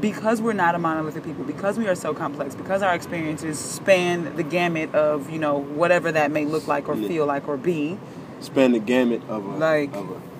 because 0.00 0.42
we're 0.42 0.52
not 0.52 0.74
a 0.74 0.78
monolithic 0.78 1.24
people 1.24 1.44
because 1.44 1.78
we 1.78 1.86
are 1.86 1.94
so 1.94 2.12
complex 2.12 2.54
because 2.54 2.82
our 2.82 2.94
experiences 2.94 3.58
span 3.58 4.36
the 4.36 4.42
gamut 4.42 4.94
of 4.94 5.30
you 5.30 5.38
know 5.38 5.56
whatever 5.58 6.10
that 6.12 6.30
may 6.30 6.44
look 6.44 6.66
like 6.66 6.88
or 6.88 6.96
Yeah. 6.96 7.08
feel 7.08 7.26
like 7.26 7.48
or 7.48 7.56
be. 7.56 7.98
Span 8.40 8.72
the 8.72 8.78
gamut 8.80 9.22
of 9.28 9.44
a 9.46 9.56
Like- 9.56 9.94
of 9.94 10.10
a 10.10 10.33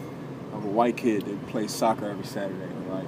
a 0.65 0.69
white 0.69 0.97
kid 0.97 1.25
that 1.27 1.47
plays 1.49 1.71
soccer 1.71 2.09
every 2.09 2.25
Saturday, 2.25 2.69
like 2.91 3.07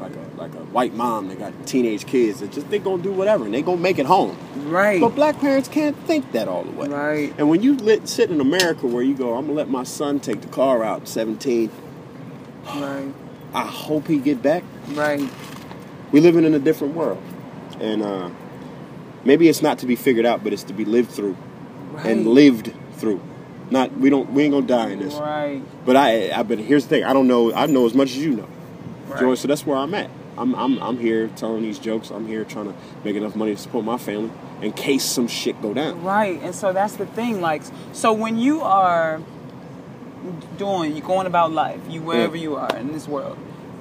like 0.00 0.14
a 0.14 0.40
like 0.40 0.54
a 0.54 0.64
white 0.72 0.94
mom 0.94 1.28
that 1.28 1.38
got 1.38 1.66
teenage 1.66 2.06
kids 2.06 2.40
that 2.40 2.52
just 2.52 2.68
they 2.70 2.78
gonna 2.78 3.02
do 3.02 3.12
whatever 3.12 3.44
and 3.44 3.54
they 3.54 3.62
gonna 3.62 3.80
make 3.80 3.98
it 3.98 4.06
home. 4.06 4.36
right 4.70 5.00
But 5.00 5.10
black 5.10 5.38
parents 5.40 5.68
can't 5.68 5.96
think 6.06 6.32
that 6.32 6.48
all 6.48 6.64
the 6.64 6.70
way. 6.70 6.88
Right. 6.88 7.34
And 7.38 7.48
when 7.48 7.62
you 7.62 7.76
lit, 7.76 8.08
sit 8.08 8.30
in 8.30 8.40
America 8.40 8.86
where 8.86 9.02
you 9.02 9.14
go, 9.14 9.34
I'm 9.34 9.46
gonna 9.46 9.56
let 9.56 9.68
my 9.68 9.84
son 9.84 10.20
take 10.20 10.40
the 10.40 10.48
car 10.48 10.84
out, 10.84 11.08
17. 11.08 11.70
right 12.76 13.12
I 13.54 13.62
hope 13.64 14.06
he 14.06 14.18
get 14.18 14.42
back. 14.42 14.62
right 14.90 15.28
We 16.12 16.20
living 16.20 16.44
in 16.44 16.54
a 16.54 16.58
different 16.58 16.94
world, 16.94 17.22
and 17.80 18.02
uh, 18.02 18.30
maybe 19.24 19.48
it's 19.48 19.62
not 19.62 19.78
to 19.80 19.86
be 19.86 19.96
figured 19.96 20.26
out, 20.26 20.44
but 20.44 20.52
it's 20.52 20.64
to 20.64 20.72
be 20.74 20.84
lived 20.84 21.10
through 21.10 21.36
and 22.04 22.26
lived 22.26 22.72
through. 22.92 23.20
Not 23.70 23.92
we 23.98 24.08
don't 24.10 24.30
we 24.32 24.44
ain't 24.44 24.52
gonna 24.52 24.66
die 24.66 24.90
in 24.90 24.98
this. 25.00 25.14
right 25.14 25.62
But 25.84 25.96
I, 25.96 26.30
I 26.30 26.42
but 26.42 26.58
here's 26.58 26.84
the 26.84 26.88
thing. 26.90 27.04
I 27.04 27.12
don't 27.12 27.28
know. 27.28 27.52
I 27.52 27.66
know 27.66 27.84
as 27.86 27.94
much 27.94 28.08
as 28.10 28.18
you 28.18 28.34
know, 28.34 28.48
Right. 29.08 29.20
Joy. 29.20 29.34
So 29.34 29.48
that's 29.48 29.64
where 29.66 29.76
I'm 29.76 29.94
at. 29.94 30.10
I'm, 30.36 30.54
I'm 30.54 30.78
I'm 30.82 30.98
here 30.98 31.28
telling 31.36 31.62
these 31.62 31.78
jokes. 31.78 32.10
I'm 32.10 32.26
here 32.26 32.44
trying 32.44 32.66
to 32.66 32.74
make 33.04 33.16
enough 33.16 33.34
money 33.34 33.54
to 33.54 33.60
support 33.60 33.84
my 33.84 33.98
family 33.98 34.30
in 34.62 34.72
case 34.72 35.04
some 35.04 35.26
shit 35.28 35.60
go 35.60 35.74
down. 35.74 36.02
Right, 36.04 36.40
and 36.42 36.54
so 36.54 36.72
that's 36.72 36.94
the 36.96 37.06
thing. 37.06 37.40
Like, 37.40 37.62
so 37.92 38.12
when 38.12 38.38
you 38.38 38.60
are 38.62 39.20
doing, 40.56 40.96
you're 40.96 41.06
going 41.06 41.26
about 41.26 41.52
life, 41.52 41.80
you 41.88 42.02
wherever 42.02 42.36
Yeah. 42.36 42.42
you 42.42 42.56
are 42.56 42.76
in 42.76 42.92
this 42.92 43.08
world, 43.08 43.36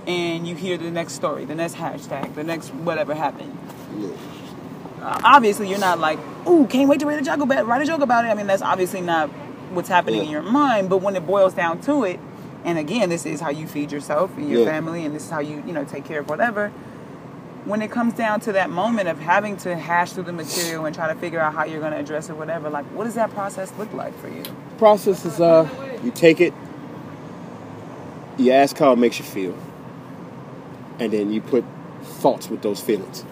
and 0.07 0.47
you 0.47 0.55
hear 0.55 0.77
the 0.77 0.89
next 0.91 1.13
story, 1.13 1.45
the 1.45 1.55
next 1.55 1.75
hashtag, 1.75 2.33
the 2.35 2.43
next 2.43 2.69
whatever 2.73 3.13
happened. 3.13 3.55
Uh, 5.01 5.19
obviously, 5.23 5.69
you're 5.69 5.79
not 5.79 5.99
like, 5.99 6.17
"Ooh, 6.47 6.65
can't 6.67 6.89
wait 6.89 6.99
to 7.01 7.05
write 7.05 7.19
a 7.19 7.25
joke 7.25 7.41
about 7.41 7.67
write 7.67 7.81
a 7.81 7.85
joke 7.85 8.01
about 8.01 8.25
it." 8.25 8.29
I 8.29 8.33
mean, 8.33 8.47
that's 8.47 8.61
obviously 8.63 9.01
not 9.01 9.29
what's 9.71 9.89
happening 9.89 10.23
in 10.23 10.29
your 10.29 10.41
mind. 10.43 10.89
But 10.89 10.97
when 10.99 11.15
it 11.15 11.25
boils 11.25 11.53
down 11.53 11.81
to 11.81 12.03
it, 12.03 12.19
and 12.63 12.77
again, 12.77 13.09
this 13.09 13.25
is 13.25 13.39
how 13.39 13.49
you 13.49 13.67
feed 13.67 13.91
yourself 13.91 14.35
and 14.37 14.49
your 14.49 14.61
Yeah. 14.63 14.71
family, 14.71 15.05
and 15.05 15.15
this 15.15 15.23
is 15.23 15.29
how 15.29 15.39
you 15.39 15.63
you 15.65 15.73
know 15.73 15.83
take 15.83 16.05
care 16.05 16.19
of 16.19 16.29
whatever 16.29 16.71
when 17.67 17.81
it 17.81 17.91
comes 17.91 18.13
down 18.13 18.39
to 18.39 18.53
that 18.53 18.69
moment 18.69 19.09
of 19.09 19.19
having 19.19 19.57
to 19.57 19.75
hash 19.75 20.13
through 20.13 20.23
the 20.23 20.31
material 20.31 20.85
and 20.85 20.95
try 20.95 21.11
to 21.13 21.19
figure 21.19 21.39
out 21.39 21.53
how 21.53 21.65
you're 21.65 21.81
going 21.81 21.91
to 21.91 21.99
address 21.99 22.29
it, 22.29 22.37
whatever, 22.37 22.69
like, 22.69 22.85
what 22.93 23.03
does 23.03 23.15
that 23.15 23.29
process 23.31 23.73
look 23.77 23.91
like 23.93 24.17
for 24.21 24.29
you? 24.29 24.41
Process 24.77 25.25
is 25.25 25.41
uh, 25.41 25.67
you 26.01 26.11
take 26.11 26.39
it, 26.39 26.53
you 28.37 28.51
ask 28.53 28.77
how 28.77 28.93
it 28.93 28.95
makes 28.97 29.19
you 29.19 29.25
feel, 29.25 29.53
and 30.99 31.11
then 31.11 31.31
you 31.33 31.41
put 31.41 31.65
thoughts 32.03 32.49
with 32.49 32.61
those 32.61 32.79
feelings, 32.79 33.25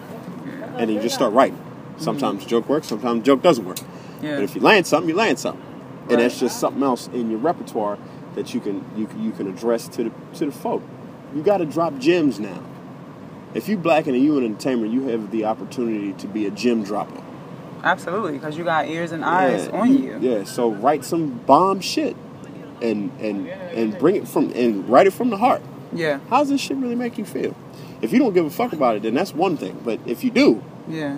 and 0.76 0.80
then 0.80 0.90
you 0.90 1.00
just 1.00 1.14
start 1.14 1.32
writing. 1.32 1.58
Sometimes 1.96 2.44
joke 2.44 2.68
works, 2.68 2.88
sometimes 2.88 3.24
joke 3.24 3.40
doesn't 3.40 3.64
work. 3.64 3.78
Yeah. 4.20 4.34
But 4.34 4.44
if 4.44 4.54
you 4.54 4.60
land 4.60 4.86
something, 4.86 5.08
you 5.08 5.14
land 5.14 5.38
something, 5.38 5.64
Right. 6.06 6.12
and 6.12 6.20
that's 6.22 6.38
just 6.40 6.58
something 6.60 6.82
else 6.82 7.08
in 7.12 7.30
your 7.30 7.38
repertoire 7.40 7.98
that 8.34 8.54
you 8.54 8.60
can 8.60 8.84
you 8.96 9.06
can- 9.06 9.22
you 9.22 9.32
can 9.32 9.48
address 9.48 9.88
to 9.88 10.04
the 10.04 10.12
to 10.34 10.46
the 10.46 10.52
folk. 10.52 10.82
You 11.34 11.42
got 11.42 11.58
to 11.58 11.66
drop 11.66 11.98
gems 11.98 12.38
now. 12.40 12.60
If 13.54 13.68
you 13.68 13.76
black 13.76 14.06
and 14.06 14.16
you 14.16 14.38
in 14.38 14.44
entertainment, 14.44 14.92
you 14.92 15.08
have 15.08 15.30
the 15.30 15.44
opportunity 15.46 16.12
to 16.14 16.26
be 16.26 16.46
a 16.46 16.50
gem 16.50 16.82
dropper. 16.82 17.22
Absolutely, 17.82 18.32
because 18.32 18.56
you 18.58 18.64
got 18.64 18.88
ears 18.88 19.12
and 19.12 19.24
eyes 19.24 19.68
Yeah, 19.72 19.80
on 19.80 20.02
you. 20.02 20.18
Yeah, 20.20 20.44
so 20.44 20.70
write 20.70 21.04
some 21.04 21.40
bomb 21.46 21.80
shit, 21.80 22.16
and 22.82 23.10
and 23.20 23.48
and 23.48 23.98
bring 23.98 24.16
it 24.16 24.28
from 24.28 24.52
and 24.54 24.88
write 24.88 25.06
it 25.06 25.12
from 25.12 25.30
the 25.30 25.36
heart. 25.38 25.62
Yeah, 25.92 26.18
How's 26.28 26.48
this 26.50 26.60
shit 26.60 26.76
really 26.76 26.96
make 26.96 27.16
you 27.16 27.24
feel? 27.24 27.54
If 28.02 28.12
you 28.12 28.18
don't 28.18 28.34
give 28.34 28.44
a 28.44 28.50
fuck 28.50 28.72
about 28.72 28.96
it, 28.96 29.02
then 29.02 29.14
that's 29.14 29.34
one 29.34 29.56
thing. 29.56 29.78
But 29.84 30.00
if 30.04 30.22
you 30.24 30.30
do, 30.30 30.62
yeah, 30.88 31.16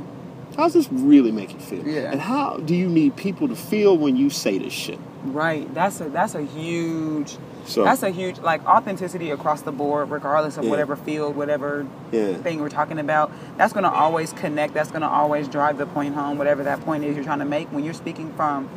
how's 0.59 0.75
this 0.75 0.88
really 0.92 1.31
make 1.31 1.53
you 1.55 1.61
feel? 1.61 1.87
Yeah. 1.87 2.11
And 2.11 2.21
how 2.21 2.57
do 2.59 2.75
you 2.75 2.88
need 2.88 3.16
people 3.16 3.47
to 3.49 3.55
feel 3.57 3.97
when 3.97 4.16
you 4.16 4.29
say 4.29 4.59
this 4.59 4.73
shit? 4.73 4.99
Right. 5.25 5.73
That's 5.73 6.01
a 6.01 6.09
that's 6.11 6.35
a 6.35 6.42
huge 6.42 7.38
So- 7.64 7.85
that's 7.85 8.03
a 8.03 8.11
huge 8.11 8.40
like 8.40 8.66
authenticity 8.66 9.31
across 9.31 9.62
the 9.62 9.71
board, 9.73 10.11
regardless 10.11 10.57
of 10.59 10.64
Yeah. 10.64 10.71
whatever 10.71 10.97
field, 10.97 11.37
whatever 11.37 11.87
Yeah. 12.11 12.35
thing 12.35 12.61
we're 12.61 12.68
talking 12.71 12.99
about. 12.99 13.31
That's 13.57 13.73
gonna 13.73 13.90
always 13.90 14.33
connect, 14.33 14.75
that's 14.75 14.90
gonna 14.90 15.09
always 15.09 15.47
drive 15.49 15.79
the 15.79 15.87
point 15.87 16.14
home, 16.16 16.38
whatever 16.38 16.64
that 16.64 16.85
point 16.85 17.05
is 17.05 17.14
you're 17.14 17.25
trying 17.25 17.38
to 17.38 17.44
make. 17.44 17.68
When 17.73 17.85
you're 17.85 17.94
speaking 17.94 18.33
from 18.37 18.68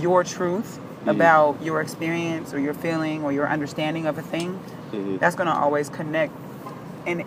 your 0.00 0.24
truth 0.24 0.78
Mm-hmm. 1.00 1.10
about 1.10 1.62
your 1.62 1.80
experience 1.80 2.52
or 2.52 2.58
your 2.58 2.74
feeling 2.74 3.22
or 3.22 3.30
your 3.32 3.48
understanding 3.48 4.06
of 4.06 4.18
a 4.18 4.22
thing, 4.22 4.58
Mm-hmm. 4.92 5.18
that's 5.18 5.36
gonna 5.36 5.54
always 5.54 5.88
connect. 5.88 6.32
And 7.06 7.22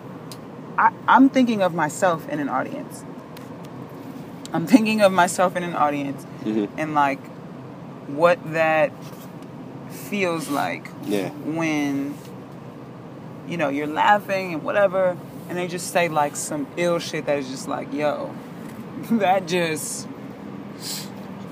I, 0.76 0.90
I'm 1.08 1.28
thinking 1.30 1.62
of 1.62 1.74
myself 1.74 2.28
in 2.28 2.38
an 2.40 2.48
audience. 2.50 3.04
I'm 4.52 4.66
thinking 4.66 5.00
of 5.00 5.12
myself 5.12 5.56
in 5.56 5.62
an 5.62 5.74
audience 5.74 6.24
Mm-hmm. 6.44 6.78
and 6.78 6.94
like 6.94 7.20
what 8.08 8.38
that 8.52 8.90
feels 9.90 10.48
like 10.48 10.88
Yeah. 11.04 11.28
when 11.30 12.14
you 13.48 13.56
know 13.56 13.68
you're 13.68 13.86
laughing 13.86 14.54
and 14.54 14.62
whatever 14.64 15.16
and 15.48 15.56
they 15.58 15.68
just 15.68 15.92
say 15.92 16.08
like 16.08 16.34
some 16.36 16.66
ill 16.76 16.98
shit 16.98 17.26
that 17.26 17.38
is 17.38 17.48
just 17.48 17.68
like 17.68 17.92
yo 17.92 18.34
that 19.12 19.46
just 19.46 20.08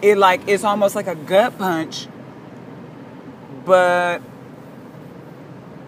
it 0.03 0.17
like 0.19 0.41
it's 0.49 0.65
almost 0.65 0.95
like 0.97 1.07
a 1.07 1.15
gut 1.15 1.57
punch 1.59 2.09
but 3.65 4.21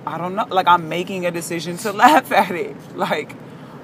I 0.07 0.19
don't 0.19 0.35
know 0.35 0.47
like 0.51 0.67
I'm 0.69 0.89
making 0.89 1.27
a 1.27 1.31
decision 1.31 1.77
to 1.79 1.93
laugh 2.05 2.31
at 2.33 2.51
it 2.53 2.77
like 2.97 3.35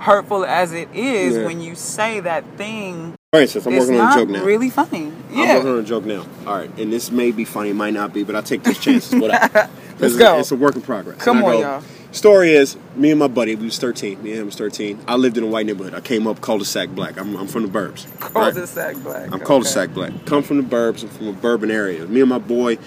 hurtful 0.01 0.45
as 0.45 0.73
it 0.73 0.89
is 0.95 1.37
Yeah. 1.37 1.45
when 1.45 1.61
you 1.61 1.75
say 1.75 2.21
that 2.21 2.45
thing 2.57 3.15
For 3.33 3.41
instance, 3.41 3.67
I'm 3.67 3.77
working 3.77 4.01
on 4.01 4.13
a 4.13 4.15
joke 4.15 4.29
now. 4.29 4.45
really 4.45 4.71
funny 4.71 5.13
Yeah. 5.31 5.43
I'm 5.43 5.55
working 5.57 5.71
on 5.73 5.79
a 5.79 5.83
joke 5.83 6.05
now. 6.05 6.25
All 6.47 6.57
right, 6.57 6.71
and 6.79 6.93
this 6.93 7.11
may 7.11 7.31
be 7.33 7.45
funny, 7.45 7.71
it 7.71 7.75
might 7.75 7.95
not 7.95 8.13
be, 8.13 8.23
but 8.25 8.35
I 8.37 8.41
take 8.41 8.63
those 8.63 8.79
chances. 8.79 9.21
Whatever. 9.21 9.69
Let's 9.99 10.15
It's- 10.15 10.17
go. 10.17 10.39
It's 10.39 10.53
a 10.53 10.57
work 10.57 10.77
in 10.77 10.83
progress. 10.83 11.19
Come 11.19 11.39
on, 11.39 11.43
go, 11.53 11.61
y'all. 11.61 11.83
Story 12.11 12.53
is, 12.53 12.77
me 12.97 13.11
and 13.11 13.19
my 13.21 13.29
buddy, 13.29 13.55
we 13.55 13.67
was 13.67 13.79
13. 13.79 14.23
Me 14.23 14.31
and 14.31 14.41
him 14.41 14.47
was 14.47 14.57
13. 14.57 14.99
I 15.07 15.17
lived 15.17 15.37
in 15.37 15.45
a 15.45 15.47
white 15.47 15.67
neighborhood. 15.67 15.93
I 15.95 16.01
came 16.01 16.27
up 16.27 16.41
cul-de-sac 16.41 16.89
black. 16.91 17.19
I'm, 17.21 17.37
I'm 17.37 17.47
from 17.47 17.65
the 17.65 17.69
burbs. 17.69 18.07
right? 18.23 18.33
cul-de-sac 18.33 18.97
black 19.03 19.31
I'm 19.31 19.41
cul-de-sac 19.41 19.91
okay. 19.91 19.93
black. 19.93 20.25
Come 20.25 20.43
from 20.43 20.57
the 20.57 20.63
burbs. 20.63 21.03
I'm 21.03 21.11
from 21.11 21.29
a 21.29 21.33
bourbon 21.35 21.71
area. 21.71 22.07
Me 22.07 22.21
and 22.21 22.31
my 22.31 22.39
boy, 22.39 22.79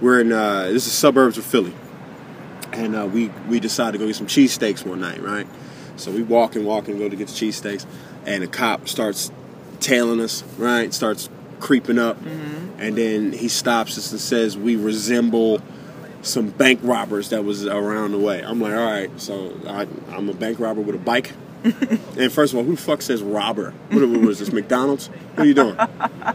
we're 0.00 0.20
in 0.20 0.30
uh, 0.30 0.66
this 0.68 0.86
is 0.86 0.92
suburbs 0.92 1.36
of 1.38 1.44
Philly, 1.44 1.74
and 2.72 2.94
uh, 2.94 3.04
we 3.12 3.28
we 3.48 3.58
decided 3.58 3.92
to 3.94 3.98
go 3.98 4.06
get 4.06 4.14
some 4.14 4.28
cheesesteaks 4.28 4.86
one 4.86 5.00
night, 5.00 5.20
right? 5.22 5.46
So 5.98 6.10
we 6.10 6.22
walk 6.22 6.56
and 6.56 6.64
walk 6.66 6.88
and 6.88 6.98
go 6.98 7.08
to 7.08 7.16
get 7.16 7.28
the 7.28 7.32
cheesesteaks, 7.34 7.84
and 8.26 8.42
a 8.44 8.46
cop 8.46 8.88
starts 8.88 9.30
tailing 9.80 10.20
us, 10.20 10.42
right? 10.56 10.92
Starts 10.94 11.28
creeping 11.60 11.98
up, 11.98 12.16
Mm-hmm. 12.22 12.80
and 12.80 12.96
then 12.96 13.32
he 13.32 13.48
stops 13.48 13.98
us 13.98 14.12
and 14.12 14.20
says 14.20 14.56
we 14.56 14.76
resemble 14.76 15.60
some 16.22 16.50
bank 16.50 16.80
robbers 16.82 17.30
that 17.30 17.44
was 17.44 17.66
around 17.66 18.12
the 18.12 18.18
way. 18.18 18.40
I'm 18.42 18.60
like, 18.60 18.72
all 18.74 18.84
right, 18.84 19.10
so 19.20 19.52
I, 19.66 19.86
I'm 20.14 20.28
a 20.28 20.34
bank 20.34 20.58
robber 20.60 20.80
with 20.80 20.94
a 20.94 20.98
bike. 20.98 21.32
and 21.64 22.30
first 22.32 22.52
of 22.52 22.58
all, 22.58 22.64
who 22.64 22.76
the 22.76 22.80
fuck 22.80 23.02
says 23.02 23.20
robber? 23.22 23.72
What, 23.90 24.08
what 24.08 24.20
was 24.20 24.38
this, 24.38 24.52
McDonald's? 24.52 25.08
What 25.08 25.40
are 25.40 25.46
you 25.46 25.54
doing? 25.54 25.76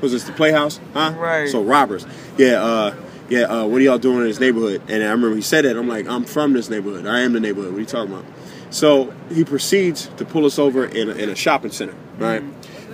Was 0.02 0.12
this 0.12 0.26
the 0.26 0.34
Playhouse? 0.34 0.80
Huh? 0.94 1.14
Right. 1.18 1.48
So 1.50 1.64
robbers. 1.64 2.06
Yeah, 2.38 2.62
uh, 2.62 2.96
yeah, 3.30 3.44
uh, 3.44 3.66
what 3.66 3.80
are 3.80 3.84
y'all 3.86 3.98
doing 3.98 4.18
in 4.20 4.24
this 4.26 4.40
neighborhood? 4.42 4.82
And 4.90 5.02
I 5.02 5.08
remember 5.12 5.36
he 5.36 5.42
said 5.42 5.64
it. 5.64 5.78
I'm 5.78 5.88
like, 5.88 6.08
I'm 6.08 6.26
from 6.26 6.52
this 6.54 6.70
neighborhood. 6.70 7.06
I 7.08 7.22
am 7.22 7.32
the 7.32 7.40
neighborhood. 7.40 7.72
What 7.72 7.78
are 7.78 7.82
you 7.82 7.86
talking 7.88 8.14
about? 8.14 8.26
So 8.74 9.14
he 9.32 9.46
proceeds 9.46 10.08
to 10.18 10.26
pull 10.26 10.46
us 10.46 10.58
over 10.58 10.84
in 10.84 11.08
a, 11.08 11.14
in 11.14 11.30
a 11.30 11.36
shopping 11.36 11.70
center, 11.70 11.94
right? 12.18 12.44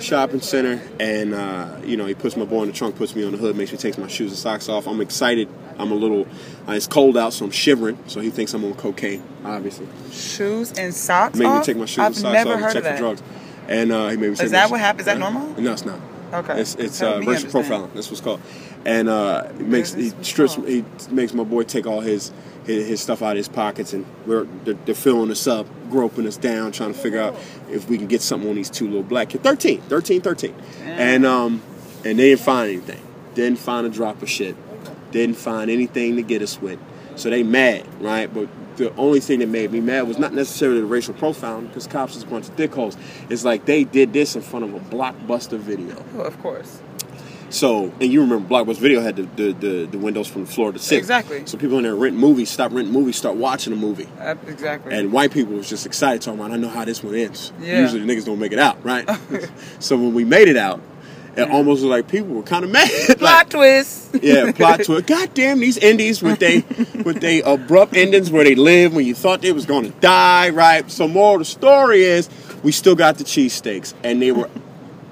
Shopping 0.01 0.41
center, 0.41 0.81
and 0.99 1.33
uh, 1.33 1.77
you 1.85 1.95
know 1.95 2.05
he 2.05 2.13
puts 2.13 2.35
my 2.35 2.43
boy 2.43 2.63
in 2.63 2.67
the 2.67 2.73
trunk, 2.73 2.97
puts 2.97 3.15
me 3.15 3.23
on 3.23 3.31
the 3.31 3.37
hood, 3.37 3.55
makes 3.55 3.71
me 3.71 3.77
take 3.77 3.97
my 3.97 4.07
shoes 4.07 4.31
and 4.31 4.37
socks 4.37 4.67
off. 4.67 4.87
I'm 4.87 4.99
excited. 4.99 5.47
I'm 5.77 5.91
a 5.91 5.95
little. 5.95 6.27
Uh, 6.67 6.73
it's 6.73 6.85
cold 6.85 7.15
out, 7.17 7.31
so 7.31 7.45
I'm 7.45 7.51
shivering. 7.51 7.97
So 8.07 8.19
he 8.19 8.29
thinks 8.29 8.53
I'm 8.53 8.65
on 8.65 8.73
cocaine, 8.73 9.23
obviously. 9.45 9.87
shoes 10.11 10.73
and 10.77 10.93
socks 10.93 11.37
Made 11.39 11.57
me 11.57 11.63
take 11.63 11.77
my 11.77 11.85
shoes 11.85 11.99
I've 11.99 12.07
and 12.07 12.15
socks 12.17 12.33
never 12.33 12.49
off 12.49 12.55
and 12.55 12.63
heard 12.65 12.73
check 12.73 12.83
for 12.83 12.97
drugs. 12.97 13.23
And 13.69 13.91
uh, 13.93 14.09
he 14.09 14.17
made 14.17 14.31
me 14.31 14.43
Is 14.43 14.51
that 14.51 14.69
what 14.69 14.81
happens? 14.81 15.01
Is 15.01 15.05
that 15.05 15.17
normal? 15.17 15.61
No, 15.61 15.71
it's 15.71 15.85
not. 15.85 15.99
Okay. 16.33 16.59
It's 16.59 16.75
it's 16.75 17.01
uh, 17.01 17.21
racial 17.25 17.49
profiling. 17.49 17.93
That's 17.93 18.09
what's 18.09 18.21
called. 18.21 18.41
And 18.85 19.07
uh, 19.07 19.49
makes 19.57 19.93
he 19.93 20.11
strips 20.23 20.55
he 20.55 20.83
makes 21.09 21.33
my 21.33 21.43
boy 21.43 21.63
take 21.63 21.87
all 21.87 22.01
his 22.01 22.31
his, 22.69 22.87
his 22.87 23.01
stuff 23.01 23.21
out 23.21 23.31
of 23.31 23.37
his 23.37 23.47
pockets, 23.47 23.93
and 23.93 24.05
we're 24.25 24.43
they're, 24.63 24.75
they're 24.85 24.95
filling 24.95 25.31
us 25.31 25.47
up, 25.47 25.67
groping 25.89 26.27
us 26.27 26.37
down, 26.37 26.71
trying 26.71 26.93
to 26.93 26.99
figure 26.99 27.19
out 27.19 27.35
if 27.69 27.89
we 27.89 27.97
can 27.97 28.07
get 28.07 28.21
something 28.21 28.49
on 28.49 28.55
these 28.55 28.69
two 28.69 28.85
little 28.85 29.03
black 29.03 29.29
kids. 29.29 29.43
13, 29.43 29.81
13, 29.81 30.21
13. 30.21 30.55
and 30.83 31.25
um 31.25 31.61
and 32.05 32.17
they 32.19 32.29
didn't 32.29 32.41
find 32.41 32.69
anything. 32.69 33.01
Didn't 33.33 33.59
find 33.59 33.85
a 33.85 33.89
drop 33.89 34.21
of 34.21 34.29
shit. 34.29 34.55
Didn't 35.11 35.37
find 35.37 35.69
anything 35.69 36.15
to 36.15 36.21
get 36.21 36.41
us 36.41 36.61
with. 36.61 36.79
So 37.15 37.29
they 37.29 37.43
mad, 37.43 37.85
right? 38.01 38.33
But 38.33 38.47
the 38.77 38.95
only 38.95 39.19
thing 39.19 39.39
that 39.39 39.49
made 39.49 39.71
me 39.71 39.81
mad 39.81 40.07
was 40.07 40.17
not 40.17 40.33
necessarily 40.33 40.79
the 40.79 40.85
racial 40.85 41.13
profiling, 41.13 41.67
because 41.67 41.85
cops 41.87 42.15
is 42.15 42.23
a 42.23 42.27
bunch 42.27 42.47
of 42.47 42.55
dickholes. 42.55 42.95
It's 43.29 43.43
like 43.43 43.65
they 43.65 43.83
did 43.83 44.13
this 44.13 44.35
in 44.37 44.41
front 44.41 44.65
of 44.65 44.73
a 44.73 44.79
blockbuster 44.79 45.59
video. 45.59 45.97
Of 46.17 46.39
course. 46.41 46.81
So, 47.49 47.91
and 47.99 48.11
you 48.11 48.21
remember 48.21 48.47
Blockbuster 48.47 48.77
Video 48.77 49.01
had 49.01 49.15
the, 49.15 49.23
the, 49.23 49.53
the, 49.53 49.85
the 49.85 49.97
windows 49.97 50.27
from 50.27 50.45
floor 50.45 50.71
to 50.71 50.79
six. 50.79 50.99
Exactly. 50.99 51.43
So 51.45 51.57
people 51.57 51.77
in 51.77 51.83
there 51.83 51.95
renting 51.95 52.19
movies, 52.19 52.49
stop 52.49 52.71
renting 52.71 52.93
movies, 52.93 53.15
start 53.15 53.35
watching 53.35 53.73
a 53.73 53.75
movie. 53.75 54.07
Uh, 54.19 54.35
exactly. 54.47 54.93
And 54.93 55.11
white 55.11 55.31
people 55.31 55.53
was 55.53 55.69
just 55.69 55.85
excited 55.85 56.21
talking 56.21 56.39
about, 56.39 56.51
I 56.51 56.57
know 56.57 56.69
how 56.69 56.85
this 56.85 57.03
one 57.03 57.15
ends. 57.15 57.51
Yeah. 57.59 57.81
Usually 57.81 58.01
the 58.01 58.13
niggas 58.13 58.25
don't 58.25 58.39
make 58.39 58.51
it 58.51 58.59
out, 58.59 58.83
right? 58.83 59.09
so 59.79 59.97
when 59.97 60.13
we 60.13 60.25
made 60.25 60.47
it 60.47 60.57
out, 60.57 60.81
it 61.35 61.49
almost 61.49 61.83
was 61.83 61.89
like 61.89 62.07
people 62.07 62.29
were 62.29 62.43
kind 62.43 62.65
of 62.65 62.71
mad. 62.71 62.89
Plot 63.07 63.21
like, 63.21 63.49
twist. 63.49 64.15
yeah, 64.21 64.51
plot 64.51 64.83
twist. 64.83 65.07
God 65.07 65.33
damn 65.33 65.59
these 65.59 65.77
indies 65.77 66.21
with 66.21 66.39
they 66.39 66.61
with 67.03 67.21
they 67.21 67.41
abrupt 67.41 67.95
endings 67.95 68.31
where 68.31 68.43
they 68.43 68.55
live 68.55 68.93
when 68.93 69.05
you 69.05 69.15
thought 69.15 69.41
they 69.41 69.51
was 69.51 69.65
gonna 69.65 69.89
die, 69.89 70.49
right? 70.49 70.89
So 70.89 71.07
more 71.07 71.35
of 71.35 71.39
the 71.39 71.45
story 71.45 72.03
is 72.03 72.29
we 72.63 72.71
still 72.71 72.95
got 72.95 73.17
the 73.17 73.23
cheesesteaks 73.23 73.93
and 74.03 74.21
they 74.21 74.31
were 74.31 74.49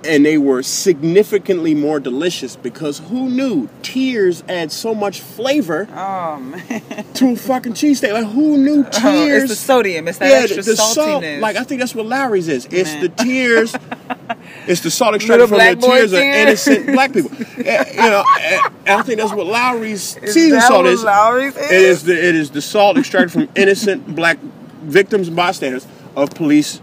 and 0.03 0.25
they 0.25 0.37
were 0.37 0.61
significantly 0.63 1.73
more 1.75 1.99
delicious 1.99 2.55
because 2.55 2.99
who 2.99 3.29
knew 3.29 3.69
tears 3.81 4.43
add 4.47 4.71
so 4.71 4.93
much 4.93 5.21
flavor 5.21 5.87
Oh 5.91 6.37
man. 6.39 6.81
to 7.15 7.31
a 7.31 7.35
fucking 7.35 7.73
cheesesteak? 7.73 8.13
Like 8.13 8.27
who 8.27 8.57
knew 8.57 8.79
oh, 8.87 8.89
tears? 8.89 9.03
Oh, 9.03 9.25
tears? 9.25 9.43
it's 9.43 9.51
the 9.51 9.55
sodium. 9.55 10.07
It's 10.07 10.17
that 10.19 10.29
yeah, 10.29 10.37
extra 10.37 10.63
the, 10.63 10.71
the 10.71 10.77
salt. 10.77 11.23
Like 11.23 11.55
I 11.55 11.63
think 11.63 11.79
that's 11.81 11.95
what 11.95 12.05
Lawry's 12.05 12.47
is. 12.47 12.65
It's 12.71 12.91
Man. 12.93 13.01
the 13.01 13.09
tears. 13.09 13.75
it's 14.67 14.81
the 14.81 14.91
salt 14.91 15.15
extracted 15.15 15.49
from 15.49 15.57
the 15.57 15.75
boy 15.75 15.87
tears 15.87 16.13
of 16.13 16.19
tears. 16.19 16.67
innocent 16.67 16.87
black 16.93 17.13
people. 17.13 17.31
You 17.57 18.09
know, 18.09 18.23
and 18.39 18.99
I 18.99 19.01
think 19.01 19.19
that's 19.19 19.33
what 19.33 19.47
Lawry's 19.47 20.15
Is 20.17 20.33
season 20.33 20.61
salt 20.61 20.85
what 20.85 20.93
is. 20.93 21.03
Lawry's 21.03 21.57
It 21.57 21.71
is 21.71 22.03
the 22.03 22.13
it 22.13 22.35
is 22.35 22.51
the 22.51 22.61
salt 22.61 22.97
extracted 22.97 23.31
from 23.31 23.49
innocent 23.55 24.15
black 24.15 24.37
victims 24.83 25.27
and 25.27 25.35
bystanders 25.35 25.85
of 26.15 26.29
police 26.31 26.81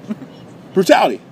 brutality. 0.74 1.20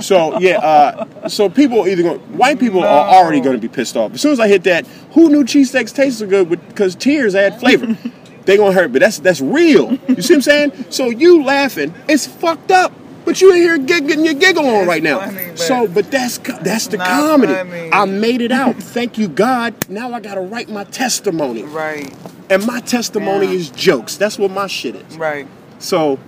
So 0.00 0.38
yeah, 0.40 0.58
uh, 0.58 1.28
so 1.28 1.50
people 1.50 1.86
either 1.86 2.02
going 2.02 2.18
white 2.38 2.58
people 2.58 2.82
are 2.82 3.08
already 3.08 3.40
going 3.40 3.54
to 3.54 3.60
be 3.60 3.68
pissed 3.68 3.96
off. 3.96 4.14
As 4.14 4.20
soon 4.22 4.32
as 4.32 4.40
I 4.40 4.48
hit 4.48 4.64
that, 4.64 4.86
who 5.12 5.28
knew 5.28 5.44
cheesesteaks 5.44 5.94
taste 5.94 6.18
so 6.20 6.26
good 6.26 6.48
because 6.48 6.94
tears 6.94 7.34
add 7.34 7.60
flavor. 7.60 7.98
they 8.46 8.56
gonna 8.56 8.72
hurt, 8.72 8.90
but 8.92 9.00
that's 9.00 9.18
that's 9.18 9.40
real. 9.42 9.92
You 10.08 10.22
see 10.22 10.34
what 10.34 10.36
I'm 10.36 10.42
saying? 10.42 10.86
So 10.90 11.10
you 11.10 11.44
laughing, 11.44 11.92
it's 12.08 12.26
fucked 12.26 12.70
up. 12.70 12.92
But 13.26 13.42
you 13.42 13.50
in 13.52 13.56
here 13.58 13.76
getting 13.76 14.24
your 14.24 14.32
giggle 14.34 14.66
on 14.66 14.74
It's 14.84 14.88
right 14.88 15.02
now. 15.02 15.18
funny, 15.20 15.48
but 15.50 15.58
so, 15.58 15.86
but 15.86 16.10
that's 16.10 16.38
that's 16.38 16.86
the 16.86 16.96
comedy. 16.96 17.52
funny. 17.52 17.90
I 17.92 18.06
made 18.06 18.40
it 18.40 18.52
out. 18.52 18.76
Thank 18.76 19.18
you, 19.18 19.28
God. 19.28 19.74
Now 19.90 20.12
I 20.14 20.20
gotta 20.20 20.40
write 20.40 20.70
my 20.70 20.84
testimony, 20.84 21.64
Right. 21.64 22.10
and 22.48 22.64
my 22.64 22.80
testimony 22.80 23.46
Yeah. 23.48 23.52
is 23.52 23.68
jokes. 23.70 24.16
That's 24.16 24.38
what 24.38 24.50
my 24.50 24.66
shit 24.66 24.94
is. 24.96 25.18
Right. 25.18 25.46
So, 25.78 26.18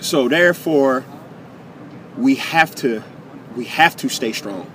so 0.00 0.28
therefore, 0.28 1.04
we 2.16 2.36
have 2.36 2.74
to, 2.76 3.02
we 3.56 3.64
have 3.66 3.96
to 3.96 4.08
stay 4.08 4.32
strong. 4.32 4.70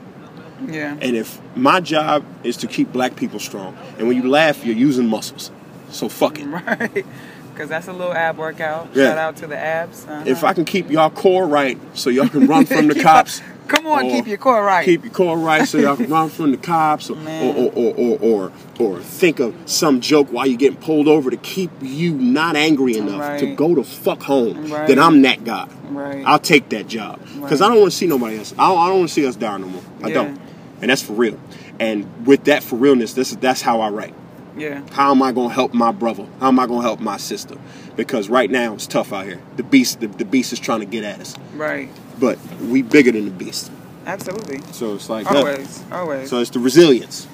Yeah. 0.65 0.97
And 0.99 1.15
if 1.15 1.39
my 1.55 1.79
job 1.79 2.25
is 2.43 2.57
to 2.57 2.67
keep 2.67 2.91
black 2.91 3.15
people 3.15 3.39
strong, 3.39 3.77
and 3.97 4.07
when 4.07 4.17
you 4.17 4.27
laugh, 4.27 4.65
you're 4.65 4.75
using 4.75 5.07
muscles. 5.07 5.51
So 5.89 6.09
fuck 6.09 6.39
it. 6.39 6.47
Right. 6.47 7.05
Because 7.53 7.69
that's 7.69 7.87
a 7.87 7.93
little 7.93 8.13
ab 8.13 8.37
workout. 8.37 8.89
Yeah. 8.93 9.05
Shout 9.05 9.17
out 9.17 9.35
to 9.37 9.47
the 9.47 9.57
abs. 9.57 10.05
Uh-huh. 10.05 10.23
If 10.27 10.43
I 10.43 10.53
can 10.53 10.63
keep 10.63 10.91
y'all 10.91 11.09
core 11.09 11.47
right, 11.47 11.79
so 11.95 12.11
y'all 12.11 12.29
can 12.29 12.45
run 12.45 12.67
from 12.67 12.87
the 12.87 12.93
cops. 13.01 13.41
Come 13.67 13.87
on, 13.87 14.09
keep 14.09 14.27
your 14.27 14.37
core 14.37 14.63
right. 14.63 14.85
Keep 14.85 15.03
your 15.03 15.13
core 15.13 15.37
right, 15.37 15.67
so 15.67 15.77
y'all 15.77 15.95
can 15.95 16.09
run 16.09 16.29
from 16.29 16.51
the 16.51 16.57
cops, 16.57 17.09
or 17.09 17.17
or, 17.17 17.71
or, 17.75 17.93
or, 17.95 18.19
or 18.19 18.51
or 18.79 18.99
think 19.01 19.39
of 19.39 19.55
some 19.65 20.01
joke 20.01 20.29
while 20.29 20.47
you're 20.47 20.57
getting 20.57 20.79
pulled 20.79 21.07
over 21.07 21.29
to 21.29 21.37
keep 21.37 21.71
you 21.81 22.13
not 22.13 22.55
angry 22.55 22.97
enough 22.97 23.39
to 23.39 23.55
go 23.55 23.75
to 23.75 23.83
fuck 23.83 24.23
home. 24.23 24.71
Right. 24.71 24.87
Then 24.87 24.99
I'm 24.99 25.21
that 25.23 25.43
guy. 25.43 25.67
Right. 25.89 26.23
I'll 26.25 26.39
take 26.39 26.69
that 26.69 26.87
job 26.87 27.19
because. 27.41 27.61
I 27.61 27.69
don't 27.69 27.79
want 27.79 27.91
to 27.91 27.97
see 27.97 28.07
nobody 28.07 28.37
else. 28.37 28.53
I 28.57 28.69
don't, 28.69 28.77
I 28.77 28.87
don't 28.87 28.99
want 28.99 29.09
to 29.09 29.13
see 29.13 29.27
us 29.27 29.35
down 29.35 29.61
no 29.61 29.67
more. 29.67 29.83
I 30.03 30.11
don't, 30.11 30.39
and 30.81 30.89
that's 30.89 31.01
for 31.01 31.13
real. 31.13 31.39
And 31.79 32.25
with 32.25 32.45
that 32.45 32.63
for 32.63 32.75
realness, 32.75 33.13
this 33.13 33.31
is 33.31 33.37
that's 33.37 33.61
how 33.61 33.81
I 33.81 33.89
write. 33.89 34.13
Yeah. 34.57 34.81
How 34.91 35.11
am 35.11 35.21
I 35.21 35.31
gonna 35.31 35.53
help 35.53 35.73
my 35.73 35.91
brother? 35.91 36.25
How 36.39 36.47
am 36.47 36.59
I 36.59 36.65
gonna 36.67 36.81
help 36.81 36.99
my 36.99 37.17
sister? 37.17 37.55
Because 37.95 38.29
right 38.29 38.49
now 38.49 38.73
it's 38.73 38.87
tough 38.87 39.13
out 39.13 39.25
here. 39.25 39.39
The 39.55 39.63
beast, 39.63 39.99
the, 39.99 40.07
the 40.07 40.25
beast 40.25 40.53
is 40.53 40.59
trying 40.59 40.79
to 40.81 40.85
get 40.85 41.03
at 41.03 41.19
us, 41.19 41.35
Right. 41.55 41.89
but 42.19 42.37
we 42.61 42.81
bigger 42.81 43.11
than 43.11 43.25
the 43.25 43.31
beast. 43.31 43.71
Absolutely. 44.05 44.61
So 44.71 44.95
it's 44.95 45.09
like. 45.09 45.29
Always. 45.29 45.83
Always. 45.91 46.29
So 46.29 46.39
it's 46.39 46.49
the 46.51 46.59
resilience. 46.59 47.27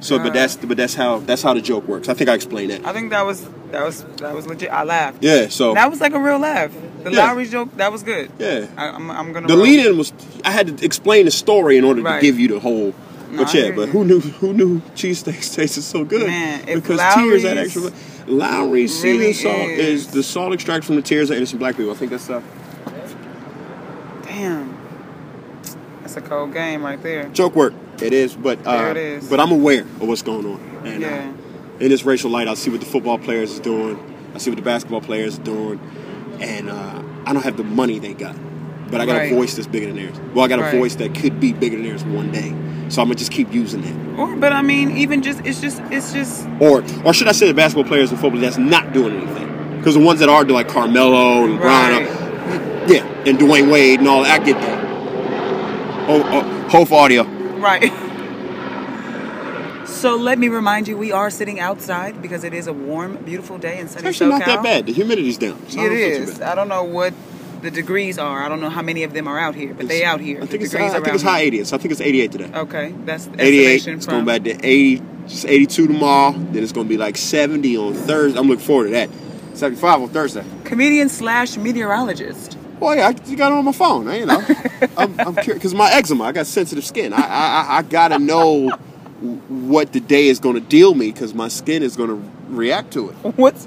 So, 0.00 0.18
but 0.18 0.32
that's 0.32 0.56
but 0.56 0.76
that's 0.76 0.94
how 0.94 1.18
that's 1.18 1.42
how 1.42 1.52
the 1.52 1.60
joke 1.60 1.86
works. 1.88 2.08
I 2.08 2.14
think 2.14 2.30
I 2.30 2.34
explained 2.34 2.70
that. 2.70 2.86
I 2.86 2.92
think 2.92 3.10
that 3.10 3.26
was 3.26 3.44
that 3.72 3.84
was 3.84 4.04
that 4.18 4.32
was 4.34 4.46
legit. 4.46 4.70
I 4.70 4.84
laughed. 4.84 5.22
Yeah. 5.22 5.48
So 5.48 5.74
That 5.74 5.90
was 5.90 6.00
like 6.00 6.14
a 6.14 6.20
real 6.20 6.38
laugh. 6.38 6.72
The 7.02 7.10
Yeah. 7.10 7.26
Lawry 7.32 7.46
joke, 7.46 7.76
that 7.76 7.90
was 7.92 8.02
good. 8.02 8.30
Yeah. 8.38 8.66
I, 8.76 8.88
I'm, 8.90 9.10
I'm 9.10 9.32
gonna. 9.32 9.48
the 9.48 9.56
lead 9.56 9.84
in 9.84 9.98
was 9.98 10.12
I 10.44 10.52
had 10.52 10.78
to 10.78 10.84
explain 10.84 11.24
the 11.26 11.30
story 11.32 11.76
in 11.76 11.84
order 11.84 12.02
Right. 12.02 12.20
to 12.20 12.26
give 12.26 12.38
you 12.38 12.48
the 12.48 12.60
whole. 12.60 12.94
No, 13.34 13.44
But 13.44 13.54
yeah, 13.54 13.70
but 13.72 13.88
who 13.88 14.04
knew 14.04 14.20
who 14.20 14.52
knew 14.52 14.80
cheesesteaks 14.94 15.54
tasted 15.54 15.82
so 15.82 16.04
good? 16.04 16.26
Man, 16.26 16.64
because 16.66 17.00
tears 17.14 17.42
that 17.42 17.56
Lawry's 17.56 17.76
extra. 17.76 17.92
Lawry's 18.26 18.92
seasoning 18.94 19.18
really 19.20 19.32
salt 19.32 19.68
is- 19.70 19.78
is 19.78 20.06
the 20.08 20.22
salt 20.22 20.52
extract 20.54 20.84
from 20.84 20.96
the 20.96 21.02
tears 21.02 21.30
of 21.30 21.36
innocent 21.36 21.58
black 21.58 21.76
people. 21.76 21.92
I 21.92 21.94
think 21.94 22.10
that's 22.10 22.30
uh, 22.30 22.40
Damn. 24.24 24.76
That's 26.00 26.16
a 26.16 26.20
cold 26.20 26.52
game 26.52 26.82
right 26.84 27.02
there. 27.02 27.28
joke 27.30 27.54
work. 27.54 27.74
It 28.02 28.12
is, 28.12 28.34
but 28.34 28.58
uh, 28.66 28.88
it 28.90 28.96
is. 28.96 29.28
but 29.28 29.40
I'm 29.40 29.52
aware 29.52 29.82
of 29.82 30.02
what's 30.02 30.22
going 30.22 30.46
on. 30.46 30.60
And, 30.84 31.04
uh, 31.04 31.06
Yeah. 31.06 31.32
in 31.80 31.88
this 31.90 32.04
racial 32.04 32.30
light, 32.30 32.48
I 32.48 32.54
see 32.54 32.70
what 32.70 32.80
the 32.80 32.86
football 32.86 33.18
players 33.18 33.52
is 33.52 33.60
doing. 33.60 33.98
I 34.34 34.38
see 34.38 34.50
what 34.50 34.56
the 34.56 34.62
basketball 34.64 35.00
players 35.00 35.38
are 35.38 35.42
doing, 35.42 35.80
and 36.40 36.68
uh, 36.68 37.02
I 37.24 37.32
don't 37.32 37.42
have 37.44 37.56
the 37.56 37.62
money 37.64 37.98
they 38.00 38.14
got, 38.14 38.34
but 38.90 39.00
I 39.00 39.06
got 39.06 39.16
Right. 39.16 39.32
a 39.32 39.34
voice 39.34 39.54
that's 39.54 39.66
bigger 39.66 39.86
than 39.86 39.96
theirs. 39.96 40.14
Well, 40.34 40.44
I 40.44 40.48
got 40.48 40.58
a 40.58 40.62
Right. 40.62 40.74
voice 40.74 40.94
that 40.96 41.14
could 41.14 41.40
be 41.40 41.52
bigger 41.52 41.76
than 41.76 41.84
theirs 41.86 42.04
one 42.04 42.30
day. 42.30 42.54
So 42.88 43.00
I'm 43.02 43.08
gonna 43.08 43.16
just 43.16 43.30
keep 43.32 43.52
using 43.52 43.80
that. 43.82 43.94
Or, 44.20 44.36
but 44.36 44.52
I 44.52 44.62
mean, 44.62 44.96
even 44.96 45.22
just 45.22 45.40
it's 45.44 45.60
just 45.60 45.80
it's 45.90 46.12
just 46.12 46.46
Or, 46.60 46.82
or 47.04 47.12
should 47.14 47.28
I 47.28 47.32
say 47.32 47.46
the 47.46 47.54
basketball 47.54 47.84
players 47.88 48.10
and 48.10 48.20
football 48.20 48.40
that's 48.40 48.58
not 48.58 48.92
doing 48.92 49.16
anything? 49.16 49.48
Because 49.78 49.94
the 49.94 50.00
ones 50.00 50.20
that 50.20 50.28
are, 50.28 50.44
like 50.44 50.68
Carmelo 50.68 51.44
and 51.44 51.58
Right. 51.60 52.06
LeBron, 52.06 52.88
yeah, 52.90 53.04
and 53.26 53.38
Dwyane 53.38 53.70
Wade 53.70 53.98
and 54.00 54.08
all 54.08 54.22
that, 54.22 54.40
I 54.40 54.44
get 54.44 54.60
that. 54.60 54.84
Oh, 56.08 56.22
oh 56.32 56.68
Hope 56.68 56.92
Audio. 56.92 57.24
right. 57.58 57.90
So 59.86 60.16
let 60.16 60.38
me 60.38 60.48
remind 60.48 60.86
you, 60.86 60.98
we 60.98 61.12
are 61.12 61.30
sitting 61.30 61.58
outside 61.60 62.20
because 62.20 62.44
it 62.44 62.52
is 62.52 62.66
a 62.66 62.74
warm, 62.74 63.16
beautiful 63.24 63.56
day 63.56 63.78
in 63.78 63.88
sunny 63.88 64.06
It's 64.08 64.20
actually 64.20 64.32
SoCal. 64.34 64.38
not 64.40 64.46
that 64.46 64.62
bad. 64.62 64.86
The 64.86 64.92
humidity's 64.92 65.38
down. 65.38 65.58
So 65.68 65.80
It 65.80 65.88
don't 65.88 65.96
feel 65.96 66.26
too 66.26 66.32
is. 66.32 66.40
I 66.42 66.54
don't 66.54 66.68
know 66.68 66.84
what 66.84 67.14
the 67.64 67.70
degrees 67.70 68.18
are. 68.18 68.42
I 68.44 68.48
don't 68.48 68.60
know 68.60 68.70
how 68.70 68.82
many 68.82 69.02
of 69.02 69.12
them 69.12 69.26
are 69.26 69.38
out 69.38 69.54
here, 69.54 69.74
but 69.74 69.88
they 69.88 70.04
out 70.04 70.20
here. 70.20 70.38
I 70.38 70.40
The 70.42 70.46
think 70.46 70.62
it's, 70.62 70.72
degrees 70.72 70.92
high, 70.92 70.98
I 70.98 71.00
think 71.02 71.14
it's 71.14 71.22
high 71.22 71.38
here. 71.40 71.46
80. 71.48 71.64
So 71.64 71.76
I 71.76 71.78
think 71.80 71.92
it's 71.92 72.00
88 72.00 72.32
today. 72.32 72.50
Okay, 72.54 72.94
that's 73.04 73.26
88. 73.28 73.40
estimation 73.40 73.94
It's 73.96 74.04
from. 74.06 74.24
going 74.24 74.24
back 74.26 74.44
to 74.44 74.66
80, 74.66 75.02
just 75.26 75.46
82 75.46 75.86
tomorrow. 75.88 76.32
Then 76.32 76.62
it's 76.62 76.72
going 76.72 76.86
to 76.86 76.88
be 76.88 76.96
like 76.98 77.16
70 77.16 77.76
on 77.76 77.94
Thursday. 77.94 78.38
I'm 78.38 78.46
looking 78.48 78.64
forward 78.64 78.84
to 78.84 78.90
that. 78.92 79.10
75 79.54 80.02
on 80.02 80.08
Thursday. 80.10 80.44
Comedian 80.64 81.08
slash 81.08 81.56
meteorologist. 81.56 82.58
Well, 82.80 82.96
yeah, 82.96 83.08
I 83.08 83.12
got 83.12 83.52
it 83.52 83.54
on 83.58 83.64
my 83.64 83.72
phone. 83.72 84.08
I, 84.08 84.18
you 84.18 84.26
know, 84.26 84.44
I'm, 84.98 85.18
I'm 85.20 85.34
curious 85.36 85.54
because 85.54 85.74
my 85.74 85.90
eczema. 85.92 86.24
I 86.24 86.32
got 86.32 86.46
sensitive 86.46 86.84
skin. 86.84 87.12
I 87.12 87.18
I, 87.18 87.20
I, 87.22 87.76
I 87.78 87.82
gotta 87.82 88.18
know 88.18 88.70
what 89.48 89.92
the 89.92 90.00
day 90.00 90.26
is 90.28 90.38
going 90.40 90.56
to 90.56 90.60
deal 90.60 90.94
me 90.94 91.10
because 91.12 91.32
my 91.34 91.48
skin 91.48 91.82
is 91.82 91.96
going 91.96 92.10
to 92.10 92.30
react 92.48 92.92
to 92.94 93.10
it. 93.10 93.12
What's 93.36 93.66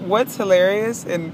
What's 0.00 0.36
hilarious, 0.36 1.04
and 1.04 1.32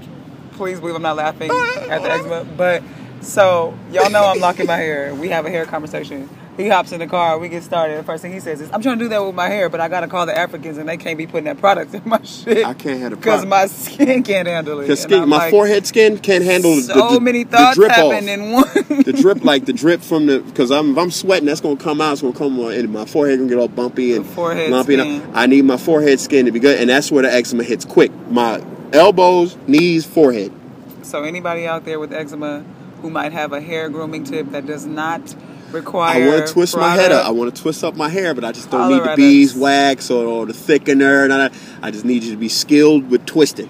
please 0.53 0.79
believe 0.79 0.95
I'm 0.95 1.01
not 1.01 1.15
laughing 1.17 1.51
at 1.51 2.01
the 2.01 2.11
eczema, 2.11 2.43
but 2.57 2.83
so 3.21 3.73
y'all 3.91 4.09
know 4.09 4.25
I'm 4.25 4.39
locking 4.39 4.67
my 4.67 4.75
hair. 4.77 5.13
We 5.15 5.29
have 5.29 5.45
a 5.45 5.49
hair 5.49 5.65
conversation. 5.65 6.29
He 6.55 6.67
hops 6.69 6.91
in 6.91 6.99
the 6.99 7.07
car. 7.07 7.39
We 7.39 7.49
get 7.49 7.63
started. 7.63 7.97
The 7.97 8.03
first 8.03 8.21
thing 8.21 8.31
he 8.31 8.39
says 8.39 8.61
is, 8.61 8.69
"I'm 8.71 8.79
trying 8.83 8.99
to 8.99 9.05
do 9.05 9.09
that 9.09 9.25
with 9.25 9.33
my 9.33 9.47
hair, 9.49 9.69
but 9.69 9.79
I 9.81 9.87
gotta 9.87 10.05
call 10.07 10.27
the 10.27 10.37
Africans, 10.37 10.77
and 10.77 10.87
they 10.87 10.97
can't 10.97 11.17
be 11.17 11.25
putting 11.25 11.45
that 11.45 11.57
product 11.57 11.95
in 11.95 12.03
my 12.05 12.21
shit. 12.21 12.63
I 12.63 12.75
can't 12.75 12.99
handle 12.99 13.09
the 13.11 13.15
because 13.15 13.43
my 13.47 13.65
skin 13.65 14.21
can't 14.21 14.47
handle 14.47 14.79
it. 14.79 14.83
Because 14.83 15.05
And 15.05 15.27
my 15.31 15.37
like, 15.37 15.49
forehead 15.51 15.87
skin 15.87 16.19
can't 16.19 16.43
handle 16.43 16.75
the, 16.75 16.81
So 16.83 17.13
the, 17.15 17.19
many 17.21 17.43
the 17.43 17.57
thoughts 17.57 17.75
drip 17.75 17.89
happen 17.89 18.25
off. 18.25 18.29
in 18.29 18.51
one. 18.51 19.03
the 19.03 19.13
drip, 19.19 19.43
like 19.43 19.65
the 19.65 19.73
drip 19.73 20.01
from 20.01 20.27
the, 20.27 20.41
because 20.41 20.69
I'm 20.69 20.91
if 20.91 20.97
I'm 20.99 21.09
sweating, 21.09 21.47
that's 21.47 21.61
gonna 21.61 21.75
come 21.75 22.01
out. 22.01 22.11
It's 22.13 22.21
gonna 22.21 22.35
come 22.35 22.59
on, 22.59 22.73
and 22.73 22.93
my 22.93 23.05
forehead 23.05 23.39
gonna 23.39 23.49
get 23.49 23.57
all 23.57 23.67
bumpy 23.67 24.15
and 24.15 24.23
The 24.23 24.29
forehead 24.29 24.69
lumpy. 24.69 24.93
skin. 24.99 25.23
I 25.33 25.47
need 25.47 25.65
my 25.65 25.77
forehead 25.77 26.19
skin 26.19 26.45
to 26.45 26.51
be 26.51 26.59
good, 26.59 26.79
and 26.79 26.87
that's 26.87 27.11
where 27.11 27.23
the 27.23 27.33
eczema 27.33 27.63
hits 27.63 27.83
quick. 27.83 28.11
My 28.29 28.61
elbows, 28.93 29.57
knees, 29.67 30.05
forehead. 30.05 30.51
so 31.01 31.23
anybody 31.23 31.67
out 31.67 31.83
there 31.85 31.99
with 31.99 32.13
eczema 32.13 32.63
who 33.01 33.09
might 33.09 33.33
have 33.33 33.51
a 33.51 33.59
hair 33.59 33.89
grooming 33.89 34.23
tip 34.23 34.49
that 34.51 34.65
does 34.65 34.85
not 34.85 35.35
require. 35.71 36.23
I 36.23 36.27
want 36.27 36.47
to 36.47 36.53
twist 36.53 36.77
my 36.77 36.95
head 36.95 37.11
up. 37.11 37.25
I 37.25 37.31
want 37.31 37.53
to 37.53 37.61
twist 37.61 37.83
up 37.83 37.95
my 37.95 38.07
hair, 38.07 38.33
but 38.33 38.45
I 38.45 38.51
just 38.51 38.69
don't 38.71 38.89
need 38.89 39.03
the 39.03 39.15
beeswax 39.15 40.09
or, 40.09 40.25
or 40.25 40.45
the 40.45 40.53
thickener. 40.53 41.23
And 41.23 41.33
all 41.33 41.39
that. 41.39 41.53
I 41.81 41.91
just 41.91 42.05
need 42.05 42.23
you 42.23 42.31
to 42.31 42.37
be 42.37 42.47
skilled 42.47 43.09
with 43.09 43.25
twisting. 43.25 43.69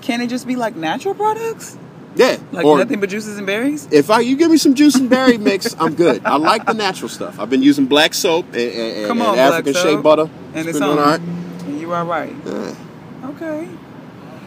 Can 0.00 0.20
it 0.20 0.28
just 0.28 0.46
be 0.46 0.56
like 0.56 0.76
natural 0.76 1.14
products? 1.14 1.76
Yeah. 2.16 2.38
Like 2.52 2.64
or 2.64 2.78
nothing 2.78 3.00
but 3.00 3.10
juices 3.10 3.36
and 3.36 3.46
berries? 3.46 3.88
if 3.90 4.08
I 4.08 4.20
you 4.20 4.36
give 4.36 4.50
me 4.50 4.56
some 4.56 4.74
juice 4.74 4.94
and 4.94 5.10
berry 5.10 5.36
mix, 5.36 5.74
I'm 5.78 5.94
good. 5.94 6.24
I 6.24 6.36
like 6.36 6.64
the 6.64 6.74
natural 6.74 7.08
stuff. 7.08 7.40
I've 7.40 7.50
been 7.50 7.62
using 7.62 7.86
black 7.86 8.14
soap 8.14 8.46
and, 8.46 8.56
and, 8.56 9.06
Come 9.08 9.20
and 9.20 9.28
on, 9.30 9.38
African 9.38 9.72
Black 9.72 9.84
shea 9.84 9.96
butter. 9.96 10.30
And 10.54 10.68
it's 10.68 10.78
been 10.78 10.88
on. 10.88 10.98
all 10.98 11.04
right. 11.04 11.20
And 11.20 11.80
you 11.80 11.92
are 11.92 12.04
right. 12.04 12.34
Yeah. 12.46 12.76
Okay. 13.24 13.68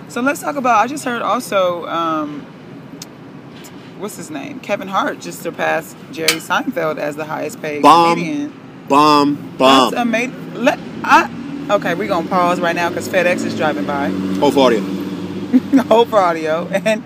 So 0.10 0.22
let's 0.22 0.42
talk 0.42 0.56
about. 0.56 0.80
I 0.84 0.88
just 0.88 1.04
heard 1.06 1.22
also, 1.22 1.86
um, 1.88 2.42
what's 4.00 4.16
his 4.16 4.30
name? 4.32 4.60
Kevin 4.62 4.88
Hart 4.88 5.20
just 5.20 5.42
surpassed 5.42 5.98
Jerry 6.12 6.40
Seinfeld 6.40 6.98
as 6.98 7.16
the 7.16 7.26
highest 7.26 7.62
paid 7.62 7.82
Bomb. 7.84 8.16
comedian. 8.16 8.54
Bomb, 8.88 9.36
bomb. 9.58 9.92
That's 9.92 10.02
amazing. 10.02 10.54
Let 10.56 10.80
I. 11.04 11.30
Okay, 11.70 11.94
we're 11.96 12.08
gonna 12.08 12.28
pause 12.30 12.62
right 12.62 12.76
now 12.76 12.88
because 12.90 13.10
FedEx 13.10 13.46
is 13.46 13.58
driving 13.58 13.86
by. 13.86 14.08
Hope 14.40 14.54
for 14.54 14.62
audio. 14.68 14.80
Hope 15.84 16.08
for 16.08 16.20
audio. 16.20 16.68
And 16.68 17.04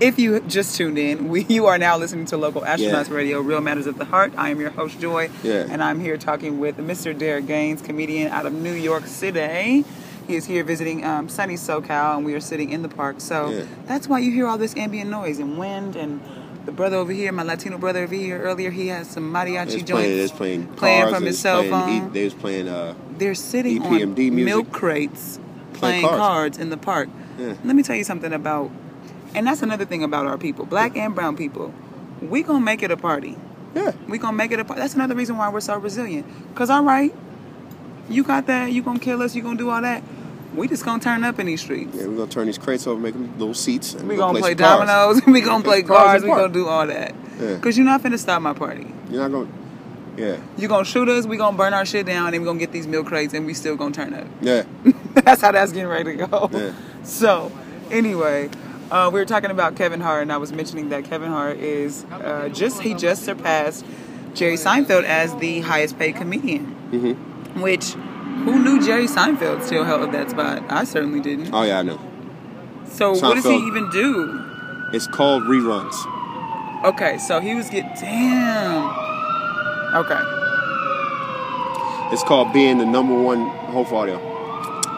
if 0.00 0.18
you 0.18 0.40
just 0.40 0.74
tuned 0.76 0.96
in, 0.96 1.28
we 1.28 1.44
you 1.50 1.66
are 1.66 1.76
now 1.76 1.98
listening 1.98 2.24
to 2.26 2.38
Local 2.38 2.62
Astronauts 2.62 3.08
Yeah. 3.10 3.14
Radio, 3.14 3.40
Real 3.40 3.60
Matters 3.60 3.86
of 3.86 3.98
the 3.98 4.06
Heart. 4.06 4.32
I 4.38 4.48
am 4.48 4.58
your 4.60 4.70
host 4.70 4.98
Joy, 5.00 5.28
Yeah. 5.42 5.66
and 5.68 5.82
I'm 5.82 6.00
here 6.00 6.16
talking 6.16 6.58
with 6.58 6.78
Mr. 6.78 7.16
Derek 7.16 7.46
Gaines, 7.46 7.82
comedian 7.82 8.32
out 8.32 8.46
of 8.46 8.54
New 8.54 8.72
York 8.72 9.06
City. 9.06 9.84
He 10.28 10.36
is 10.36 10.44
here 10.44 10.62
visiting 10.62 11.04
um, 11.06 11.28
sunny 11.30 11.54
SoCal, 11.54 12.16
and 12.18 12.24
we 12.24 12.34
are 12.34 12.40
sitting 12.40 12.68
in 12.70 12.82
the 12.82 12.88
park. 12.88 13.20
So 13.20 13.48
Yeah. 13.48 13.64
that's 13.86 14.06
why 14.06 14.18
you 14.18 14.30
hear 14.30 14.46
all 14.46 14.58
this 14.58 14.76
ambient 14.76 15.08
noise 15.10 15.38
and 15.38 15.56
wind. 15.58 15.96
And 15.96 16.20
the 16.66 16.70
brother 16.72 16.96
over 16.98 17.10
here, 17.12 17.32
my 17.32 17.42
Latino 17.42 17.78
brother 17.78 18.02
over 18.04 18.14
here, 18.14 18.38
earlier 18.42 18.70
he 18.70 18.88
has 18.88 19.08
some 19.08 19.32
mariachi 19.32 19.82
joints 19.86 20.30
playing, 20.32 20.66
playing, 20.66 20.66
playing 20.76 21.02
cars, 21.04 21.14
from 21.14 21.24
his 21.24 21.38
cell 21.38 21.60
playing 21.60 21.70
phone. 21.72 22.06
E- 22.10 22.12
they 22.12 22.24
was 22.24 22.34
playing. 22.34 22.68
Uh, 22.68 22.94
They're 23.16 23.34
sitting 23.34 23.80
on 23.82 24.14
music. 24.14 24.32
milk 24.34 24.70
crates 24.70 25.38
Playing 25.72 25.72
playing 25.72 26.02
cards. 26.04 26.18
cards. 26.18 26.58
in 26.58 26.68
the 26.68 26.76
park. 26.76 27.08
Yeah. 27.38 27.54
Let 27.64 27.74
me 27.74 27.82
tell 27.82 27.96
you 27.96 28.04
something 28.04 28.32
about, 28.34 28.70
and 29.34 29.46
that's 29.46 29.62
another 29.62 29.86
thing 29.86 30.02
about 30.04 30.26
our 30.26 30.36
people, 30.36 30.66
black 30.66 30.94
and 30.94 31.14
brown 31.14 31.36
people. 31.38 31.72
We 32.20 32.42
gonna 32.42 32.60
make 32.60 32.82
it 32.82 32.90
a 32.90 32.98
party. 32.98 33.34
yeah. 33.74 33.92
We 34.06 34.18
gonna 34.18 34.36
make 34.36 34.52
it 34.52 34.60
a 34.60 34.64
party. 34.66 34.82
That's 34.82 34.94
another 34.94 35.14
reason 35.14 35.38
why 35.38 35.48
we're 35.48 35.60
so 35.60 35.78
resilient. 35.78 36.26
Cause 36.54 36.68
all 36.68 36.84
right, 36.84 37.14
you 38.10 38.24
got 38.24 38.46
that. 38.48 38.72
You 38.72 38.82
gonna 38.82 38.98
kill 38.98 39.22
us. 39.22 39.34
You 39.34 39.40
gonna 39.42 39.56
do 39.56 39.70
all 39.70 39.80
that. 39.80 40.02
We 40.54 40.66
just 40.68 40.84
gonna 40.84 41.02
turn 41.02 41.24
up 41.24 41.38
in 41.38 41.46
these 41.46 41.60
streets. 41.60 41.94
Yeah, 41.96 42.06
we're 42.06 42.16
gonna 42.16 42.30
turn 42.30 42.46
these 42.46 42.58
crates 42.58 42.86
over, 42.86 43.00
make 43.00 43.12
them 43.14 43.38
little 43.38 43.54
seats. 43.54 43.94
And 43.94 44.08
We 44.08 44.14
we're 44.14 44.20
gonna 44.20 44.38
play 44.38 44.54
cards. 44.54 44.88
dominoes. 44.90 45.26
we 45.26 45.40
gonna 45.40 45.62
play 45.64 45.82
Play 45.82 45.88
cards 45.88 46.04
cards. 46.06 46.24
We 46.24 46.30
gonna 46.30 46.52
do 46.52 46.66
all 46.66 46.86
that. 46.86 47.14
Yeah. 47.40 47.58
Cause 47.58 47.76
you're 47.76 47.86
not 47.86 48.02
finna 48.02 48.18
stop 48.18 48.40
my 48.42 48.52
party. 48.54 48.92
You're 49.10 49.28
not 49.28 49.30
gonna. 49.32 49.50
Yeah, 50.16 50.36
You 50.56 50.66
gonna 50.66 50.84
shoot 50.84 51.08
us. 51.08 51.26
We 51.26 51.36
gonna 51.36 51.56
burn 51.56 51.74
our 51.74 51.86
shit 51.86 52.04
down, 52.06 52.34
and 52.34 52.42
we 52.42 52.46
gonna 52.46 52.58
get 52.58 52.72
these 52.72 52.88
milk 52.88 53.06
crates, 53.06 53.34
and 53.34 53.46
we 53.46 53.54
still 53.54 53.76
gonna 53.76 53.94
turn 53.94 54.12
up. 54.14 54.26
yeah. 54.40 54.64
that's 55.14 55.40
how 55.42 55.52
that's 55.52 55.70
getting 55.70 55.88
ready 55.88 56.16
to 56.16 56.26
go. 56.26 56.50
Yeah. 56.52 56.72
So, 57.04 57.52
anyway, 57.92 58.50
uh, 58.90 59.10
we 59.12 59.20
were 59.20 59.26
talking 59.26 59.52
about 59.52 59.76
Kevin 59.76 60.00
Hart, 60.00 60.22
and 60.22 60.32
I 60.32 60.38
was 60.38 60.52
mentioning 60.52 60.88
that 60.88 61.04
Kevin 61.04 61.30
Hart 61.30 61.58
is 61.58 62.04
uh, 62.10 62.48
just 62.48 62.80
he 62.80 62.94
just 62.94 63.24
surpassed 63.24 63.84
Jerry 64.34 64.56
Seinfeld 64.56 65.04
as 65.04 65.36
the 65.36 65.60
highest 65.60 65.96
paid 66.00 66.16
comedian. 66.16 66.74
Mm-hmm. 66.90 67.60
Which, 67.60 67.94
who 68.44 68.58
knew 68.62 68.84
Jerry 68.84 69.06
Seinfeld 69.06 69.62
still 69.62 69.84
held 69.84 70.12
that 70.12 70.30
spot? 70.30 70.62
I 70.68 70.84
certainly 70.84 71.20
didn't. 71.20 71.52
Oh 71.52 71.62
yeah, 71.62 71.80
I 71.80 71.82
know. 71.82 71.98
So, 72.86 73.12
what 73.12 73.34
does 73.34 73.44
he 73.44 73.56
even 73.66 73.90
do? 73.90 74.44
It's 74.92 75.06
called 75.06 75.42
reruns. 75.44 75.94
Okay, 76.84 77.18
so 77.18 77.40
he 77.40 77.54
was 77.54 77.68
get 77.68 77.84
damn. 77.98 78.88
Okay, 79.94 80.20
It's 82.12 82.22
called 82.22 82.52
being 82.52 82.78
the 82.78 82.84
number 82.86 83.20
one 83.20 83.48
Hope 83.72 83.92
Audio. 83.92 84.18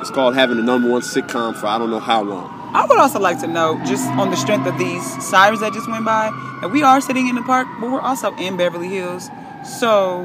It's 0.00 0.11
called 0.11 0.35
having 0.35 0.57
the 0.57 0.62
number 0.62 0.90
one 0.90 1.00
sitcom 1.03 1.57
for 1.57 1.66
I 1.66 1.79
don't 1.79 1.90
know 1.90 2.00
how 2.00 2.22
long. 2.22 2.57
I 2.72 2.87
would 2.87 2.98
also 2.98 3.18
like 3.18 3.40
to 3.40 3.46
know, 3.46 3.81
just 3.85 4.09
on 4.11 4.31
the 4.31 4.37
strength 4.37 4.66
of 4.66 4.79
these 4.79 5.03
sirens 5.24 5.61
that 5.61 5.72
just 5.72 5.88
went 5.90 6.05
by, 6.05 6.31
that 6.61 6.70
we 6.70 6.83
are 6.85 7.00
sitting 7.00 7.29
in 7.29 7.35
the 7.35 7.42
park, 7.42 7.66
but 7.81 7.90
we're 7.90 8.00
also 8.00 8.35
in 8.37 8.57
Beverly 8.57 8.88
Hills. 8.88 9.29
So 9.64 10.25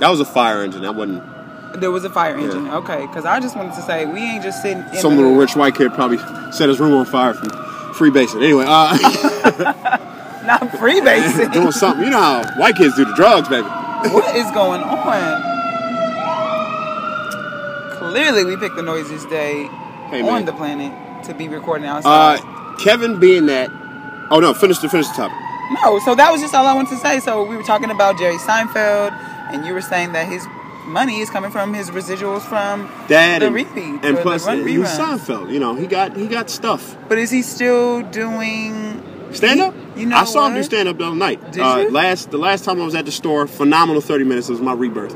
That 0.00 0.08
was 0.10 0.18
a 0.20 0.24
fire 0.24 0.62
engine. 0.62 0.82
That 0.82 0.94
wasn't. 0.96 1.22
There 1.76 1.90
was 1.90 2.04
a 2.04 2.10
fire 2.10 2.36
engine. 2.36 2.68
Okay, 2.68 3.06
because 3.06 3.24
I 3.24 3.38
just 3.40 3.56
wanted 3.56 3.74
to 3.74 3.82
say 3.82 4.04
we 4.06 4.20
ain't 4.20 4.42
just 4.42 4.60
sitting. 4.62 4.82
In 4.88 4.96
Some 4.96 5.16
little 5.16 5.34
rich 5.34 5.54
white 5.56 5.74
kid 5.76 5.92
probably 5.94 6.18
set 6.52 6.68
his 6.68 6.80
room 6.80 6.92
on 6.94 7.04
fire 7.06 7.34
from 7.34 7.48
freebasing. 7.94 8.42
Anyway, 8.42 8.64
uh, 8.66 8.96
not 10.46 10.60
freebasing. 10.72 11.52
doing 11.52 11.70
something. 11.72 12.04
You 12.04 12.10
know 12.10 12.20
how 12.20 12.58
white 12.58 12.74
kids 12.76 12.96
do 12.96 13.04
the 13.04 13.14
drugs, 13.14 13.48
baby. 13.48 13.66
what 13.68 14.34
is 14.36 14.50
going 14.52 14.82
on? 14.82 15.48
Clearly, 17.98 18.44
we 18.44 18.56
picked 18.56 18.76
the 18.76 18.82
noisiest 18.82 19.28
day 19.28 19.66
Hey, 20.10 20.20
on 20.22 20.26
man. 20.26 20.44
the 20.46 20.52
planet 20.52 21.24
to 21.24 21.34
be 21.34 21.48
recording 21.48 21.86
outside. 21.86 22.40
Uh, 22.40 22.76
Kevin 22.78 23.20
being 23.20 23.46
that. 23.46 23.70
Oh 24.30 24.40
no, 24.40 24.54
finish 24.54 24.78
the 24.78 24.88
finish 24.88 25.06
the 25.08 25.14
topic. 25.14 25.36
no, 25.84 25.98
so 26.00 26.14
that 26.16 26.32
was 26.32 26.40
just 26.40 26.54
all 26.54 26.66
I 26.66 26.72
wanted 26.74 26.90
to 26.90 26.96
say. 26.96 27.20
So 27.20 27.44
we 27.44 27.56
were 27.56 27.62
talking 27.62 27.90
about 27.90 28.18
Jerry 28.18 28.38
Seinfeld, 28.38 29.12
and 29.52 29.64
you 29.66 29.72
were 29.74 29.80
saying 29.82 30.12
that 30.12 30.26
his 30.26 30.44
money 30.90 31.20
is 31.20 31.30
coming 31.30 31.50
from 31.50 31.72
his 31.72 31.90
residuals 31.90 32.42
from 32.42 32.90
That 33.08 33.38
the 33.38 33.46
and, 33.46 33.54
repeat 33.54 34.04
and 34.04 34.18
plus 34.18 34.44
the 34.44 34.50
run 34.52 34.66
he 34.66 34.78
was. 34.78 34.88
Seinfeld. 34.88 35.52
You 35.52 35.60
know, 35.60 35.74
he 35.74 35.86
got 35.86 36.16
he 36.16 36.26
got 36.26 36.50
stuff. 36.50 36.96
But 37.08 37.18
is 37.18 37.30
he 37.30 37.42
still 37.42 38.02
doing 38.02 39.02
Stand 39.32 39.60
up. 39.60 39.74
You 39.96 40.06
know 40.06 40.16
I 40.16 40.24
saw 40.24 40.48
him 40.48 40.54
do 40.54 40.62
stand 40.64 40.88
up 40.88 40.98
the 40.98 41.04
other 41.06 41.16
night. 41.16 41.56
Uh? 41.56 41.84
Last 41.90 42.30
the 42.32 42.38
last 42.38 42.64
time 42.64 42.80
I 42.80 42.84
was 42.84 42.94
at 42.96 43.04
the 43.04 43.12
store, 43.12 43.46
phenomenal 43.46 44.00
thirty 44.02 44.24
minutes. 44.24 44.48
It 44.48 44.52
was 44.52 44.60
my 44.60 44.72
rebirth. 44.72 45.14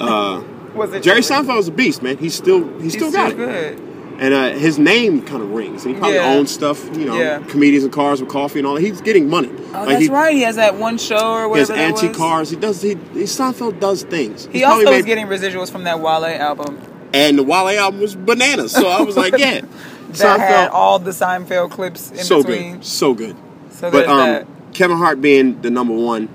Uh, 0.00 0.42
Was 0.74 0.92
it 0.92 1.02
Jerry? 1.04 1.20
Seinfeld 1.20 1.56
was 1.56 1.68
a 1.68 1.72
beast, 1.72 2.02
man. 2.02 2.16
He's 2.18 2.34
still 2.34 2.64
he's, 2.78 2.82
He's 2.82 2.92
still 2.94 3.10
still 3.10 3.22
got 3.22 3.32
it. 3.32 3.36
good. 3.36 3.93
And 4.18 4.32
uh, 4.32 4.50
his 4.50 4.78
name 4.78 5.22
kind 5.22 5.42
of 5.42 5.50
rings. 5.50 5.84
And 5.84 5.94
he 5.94 5.98
probably 5.98 6.18
Yeah. 6.18 6.34
owns 6.34 6.50
stuff, 6.52 6.84
you 6.96 7.04
know, 7.04 7.18
Yeah. 7.18 7.40
comedians 7.48 7.84
and 7.84 7.92
cars 7.92 8.20
with 8.20 8.30
coffee 8.30 8.60
and 8.60 8.66
all 8.68 8.74
that. 8.74 8.80
He's 8.82 9.00
getting 9.00 9.28
money. 9.28 9.50
Oh, 9.74 9.86
that's 9.86 10.02
he, 10.04 10.08
right. 10.08 10.34
He 10.34 10.42
has 10.42 10.56
that 10.56 10.76
one 10.76 10.98
show 10.98 11.16
or 11.48 11.52
He 11.54 11.58
has 11.58 11.68
whatever. 11.68 11.88
antique 11.96 12.14
cars. 12.14 12.48
He 12.50 12.56
does. 12.56 12.80
He, 12.80 12.90
he 13.12 13.24
Seinfeld 13.24 13.80
does 13.80 14.04
things. 14.04 14.46
He 14.52 14.58
He's 14.58 14.66
also 14.66 14.84
made- 14.90 15.04
getting 15.06 15.26
residuals 15.26 15.70
from 15.70 15.84
that 15.84 15.98
Wale 16.00 16.24
album 16.26 16.78
and 17.12 17.38
the 17.38 17.42
Wale 17.42 17.76
album 17.78 18.00
was 18.00 18.14
bananas. 18.14 18.72
So 18.72 18.86
I 18.88 19.02
was 19.02 19.16
like, 19.16 19.36
yeah, 19.36 19.62
that 20.10 20.40
had 20.40 20.68
all 20.70 20.98
the 21.00 21.10
Seinfeld 21.10 21.70
clips 21.70 22.10
in 22.12 22.18
so 22.18 22.42
between. 22.42 22.74
good, 22.74 22.84
so 22.84 23.14
good. 23.14 23.36
So 23.70 23.90
But 23.90 24.06
um, 24.08 24.18
that. 24.18 24.46
Kevin 24.74 24.96
Hart 24.96 25.20
being 25.20 25.60
the 25.60 25.70
number 25.70 25.94
one, 25.94 26.28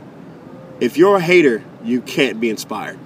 if 0.82 0.98
you're 0.98 1.16
a 1.18 1.22
hater, 1.22 1.64
you 1.84 2.02
can't 2.02 2.40
be 2.42 2.50
inspired. 2.50 2.98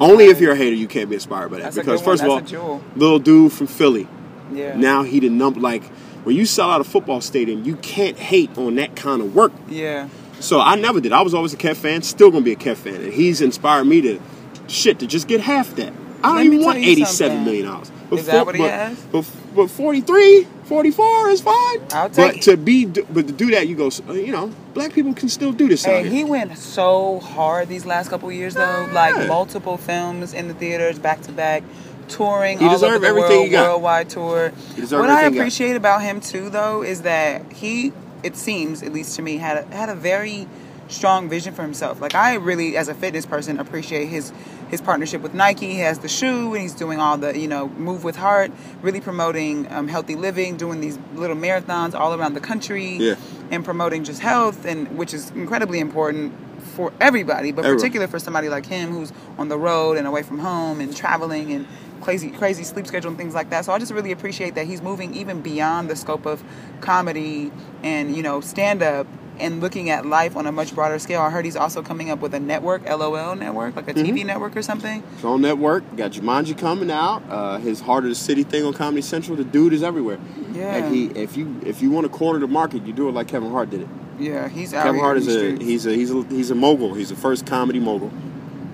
Only 0.00 0.26
if 0.26 0.40
you're 0.40 0.52
a 0.52 0.56
hater, 0.56 0.74
you 0.74 0.88
can't 0.88 1.08
be 1.08 1.14
inspired 1.14 1.50
by 1.50 1.58
that. 1.58 1.74
That's 1.74 1.76
because 1.76 2.02
first 2.02 2.22
of 2.22 2.30
all, 2.30 2.82
little 2.96 3.18
dude 3.18 3.52
from 3.52 3.66
Philly. 3.66 4.08
Yeah. 4.52 4.76
Now 4.76 5.02
he 5.02 5.20
the 5.20 5.28
number 5.28 5.60
like 5.60 5.84
when 6.24 6.36
you 6.36 6.46
sell 6.46 6.70
out 6.70 6.80
a 6.80 6.84
football 6.84 7.20
stadium, 7.20 7.64
you 7.64 7.76
can't 7.76 8.18
hate 8.18 8.56
on 8.58 8.74
that 8.76 8.96
kind 8.96 9.22
of 9.22 9.34
work. 9.34 9.52
Yeah. 9.68 10.08
So 10.40 10.60
I 10.60 10.74
never 10.74 11.00
did. 11.00 11.12
I 11.12 11.22
was 11.22 11.32
always 11.32 11.54
a 11.54 11.56
Kev 11.56 11.76
fan, 11.76 12.02
still 12.02 12.30
gonna 12.30 12.44
be 12.44 12.52
a 12.52 12.56
Kev 12.56 12.76
fan, 12.76 12.96
and 12.96 13.12
he's 13.12 13.40
inspired 13.40 13.84
me 13.84 14.00
to 14.02 14.20
shit 14.66 14.98
to 14.98 15.06
just 15.06 15.28
get 15.28 15.40
half 15.40 15.74
that. 15.76 15.92
I 16.22 16.36
don't 16.36 16.46
even 16.52 16.64
want 16.64 16.78
eighty-seven 16.78 17.36
something. 17.38 17.44
million 17.44 17.66
dollars. 17.66 17.92
But 18.10 18.18
Is 18.18 18.26
that 18.26 18.46
what 18.46 18.54
he 18.54 18.62
but, 18.62 18.70
has? 18.70 19.00
But, 19.12 19.26
but 19.54 19.70
43, 19.70 20.46
44 20.64 21.28
is 21.30 21.40
fine. 21.40 21.54
I'll 21.92 22.08
take 22.10 22.16
but 22.16 22.36
it. 22.36 22.42
to 22.42 22.56
be, 22.56 22.86
but 22.86 23.26
to 23.26 23.32
do 23.32 23.50
that, 23.52 23.68
you 23.68 23.76
go. 23.76 23.90
You 24.12 24.32
know, 24.32 24.52
black 24.74 24.92
people 24.92 25.14
can 25.14 25.28
still 25.28 25.52
do 25.52 25.68
this 25.68 25.84
here. 25.84 26.04
he 26.04 26.24
went 26.24 26.56
so 26.58 27.20
hard 27.20 27.68
these 27.68 27.86
last 27.86 28.08
couple 28.10 28.30
years 28.32 28.54
though, 28.54 28.88
like 28.92 29.28
multiple 29.28 29.76
films 29.76 30.32
in 30.34 30.48
the 30.48 30.54
theaters 30.54 30.98
back 30.98 31.20
to 31.22 31.32
back, 31.32 31.62
touring 32.08 32.58
He 32.58 32.66
all 32.66 32.84
over 32.84 32.98
the 32.98 33.06
everything 33.06 33.30
world, 33.30 33.44
he 33.44 33.50
got. 33.50 33.68
worldwide 33.70 34.10
tour. 34.10 34.52
He 34.74 34.82
What 34.82 34.92
I 34.92 35.24
everything 35.24 35.32
he 35.32 35.36
got. 35.36 35.40
appreciate 35.42 35.76
about 35.76 36.02
him 36.02 36.20
too 36.20 36.50
though 36.50 36.82
is 36.82 37.02
that 37.02 37.52
he, 37.52 37.92
it 38.22 38.36
seems 38.36 38.82
at 38.82 38.92
least 38.92 39.16
to 39.16 39.22
me, 39.22 39.36
had 39.38 39.58
a, 39.58 39.74
had 39.74 39.88
a 39.88 39.94
very 39.94 40.46
strong 40.88 41.28
vision 41.28 41.54
for 41.54 41.62
himself. 41.62 42.00
Like 42.00 42.14
I 42.14 42.34
really, 42.34 42.76
as 42.76 42.88
a 42.88 42.94
fitness 42.94 43.26
person, 43.26 43.58
appreciate 43.58 44.06
his 44.06 44.32
his 44.68 44.80
partnership 44.80 45.20
with 45.22 45.34
Nike. 45.34 45.66
He 45.68 45.78
has 45.80 45.98
the 46.00 46.08
shoe, 46.08 46.52
and 46.54 46.62
he's 46.62 46.74
doing 46.74 46.98
all 47.00 47.16
the 47.16 47.38
you 47.38 47.48
know 47.48 47.68
move 47.68 48.04
with 48.04 48.16
heart, 48.16 48.50
really 48.82 49.00
promoting 49.00 49.70
um, 49.72 49.88
healthy 49.88 50.14
living, 50.14 50.56
doing 50.56 50.80
these 50.80 50.98
little 51.14 51.36
marathons 51.36 51.94
all 51.94 52.14
around 52.14 52.34
the 52.34 52.40
country, 52.40 52.96
Yeah. 52.96 53.14
and 53.50 53.64
promoting 53.64 54.04
just 54.04 54.20
health, 54.20 54.64
and 54.64 54.96
which 54.96 55.14
is 55.14 55.30
incredibly 55.30 55.80
important 55.80 56.32
for 56.74 56.92
everybody, 57.00 57.52
but 57.52 57.60
Everyone. 57.64 57.78
particular 57.78 58.06
for 58.08 58.18
somebody 58.18 58.48
like 58.48 58.66
him 58.66 58.90
who's 58.90 59.12
on 59.38 59.48
the 59.48 59.56
road 59.58 59.96
and 59.96 60.06
away 60.08 60.22
from 60.22 60.38
home 60.40 60.80
and 60.80 60.96
traveling 60.96 61.52
and 61.52 61.66
crazy 62.00 62.30
crazy 62.30 62.64
sleep 62.64 62.86
schedule 62.86 63.08
and 63.10 63.18
things 63.18 63.34
like 63.34 63.50
that. 63.50 63.64
So 63.64 63.72
I 63.72 63.78
just 63.78 63.92
really 63.92 64.12
appreciate 64.12 64.54
that 64.56 64.66
he's 64.66 64.82
moving 64.82 65.14
even 65.14 65.40
beyond 65.40 65.88
the 65.88 65.94
scope 65.96 66.26
of 66.26 66.42
comedy 66.80 67.50
and 67.82 68.16
you 68.16 68.22
know 68.22 68.40
stand 68.40 68.82
up 68.82 69.06
and 69.40 69.60
looking 69.60 69.90
at 69.90 70.06
life 70.06 70.36
on 70.36 70.46
a 70.46 70.52
much 70.52 70.74
broader 70.74 70.98
scale. 70.98 71.20
I 71.20 71.30
heard 71.30 71.44
he's 71.44 71.56
also 71.56 71.82
coming 71.82 72.10
up 72.10 72.20
with 72.20 72.34
a 72.34 72.40
network, 72.40 72.88
LOL 72.88 73.34
network, 73.36 73.76
like 73.76 73.88
a 73.88 73.94
Mm-hmm. 73.94 74.16
TV 74.16 74.24
network 74.26 74.56
or 74.56 74.62
something. 74.62 75.02
On 75.22 75.40
network. 75.40 75.82
Got 75.96 76.12
Jumanji 76.12 76.56
coming 76.58 76.90
out. 76.90 77.22
Uh, 77.28 77.58
his 77.58 77.80
Heart 77.80 78.04
of 78.04 78.10
the 78.10 78.14
City 78.16 78.42
thing 78.42 78.64
on 78.64 78.72
Comedy 78.72 79.02
Central. 79.02 79.36
The 79.36 79.44
dude 79.44 79.72
is 79.72 79.82
everywhere. 79.82 80.18
Yeah. 80.52 80.76
Like 80.78 80.92
he, 80.92 81.06
if 81.06 81.36
you 81.36 81.60
if 81.64 81.82
you 81.82 81.90
want 81.90 82.04
to 82.04 82.12
corner 82.16 82.38
the 82.38 82.46
market, 82.46 82.86
you 82.86 82.92
do 82.92 83.08
it 83.08 83.12
like 83.12 83.28
Kevin 83.28 83.50
Hart 83.50 83.70
did 83.70 83.82
it. 83.82 83.88
Yeah, 84.18 84.48
he's 84.48 84.72
out 84.72 84.84
Kevin 84.84 85.00
Hart 85.00 85.16
is 85.16 85.26
a 85.26 85.56
he's 85.56 85.86
a 85.86 85.90
he's 85.92 86.10
a 86.12 86.22
he's 86.24 86.50
a 86.50 86.54
mogul. 86.54 86.94
He's 86.94 87.08
the 87.08 87.16
first 87.16 87.46
comedy 87.46 87.80
mogul, 87.80 88.12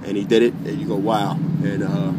and 0.04 0.16
he 0.16 0.24
did 0.24 0.42
it. 0.42 0.52
And 0.52 0.78
you 0.80 0.86
go, 0.86 0.96
wow. 0.96 1.38
And 1.64 1.82
uh, 1.82 2.12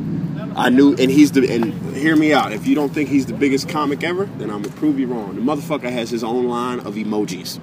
I 0.59 0.69
knew. 0.69 0.95
And 0.95 1.11
he's 1.11 1.31
the 1.31 1.47
and 1.53 1.73
hear 1.95 2.15
me 2.15 2.33
out. 2.33 2.51
If 2.51 2.65
you 2.65 2.73
don't 2.73 2.89
think 2.91 3.09
he's 3.09 3.27
the 3.27 3.33
biggest 3.33 3.69
comic 3.69 4.03
ever, 4.03 4.25
then 4.25 4.49
I'm 4.49 4.63
gonna 4.63 4.75
prove 4.75 4.99
you 4.99 5.05
wrong. 5.07 5.35
The 5.35 5.41
motherfucker 5.41 5.91
has 5.91 6.09
his 6.09 6.23
own 6.23 6.45
line 6.47 6.79
of 6.79 6.95
emojis. 6.95 7.59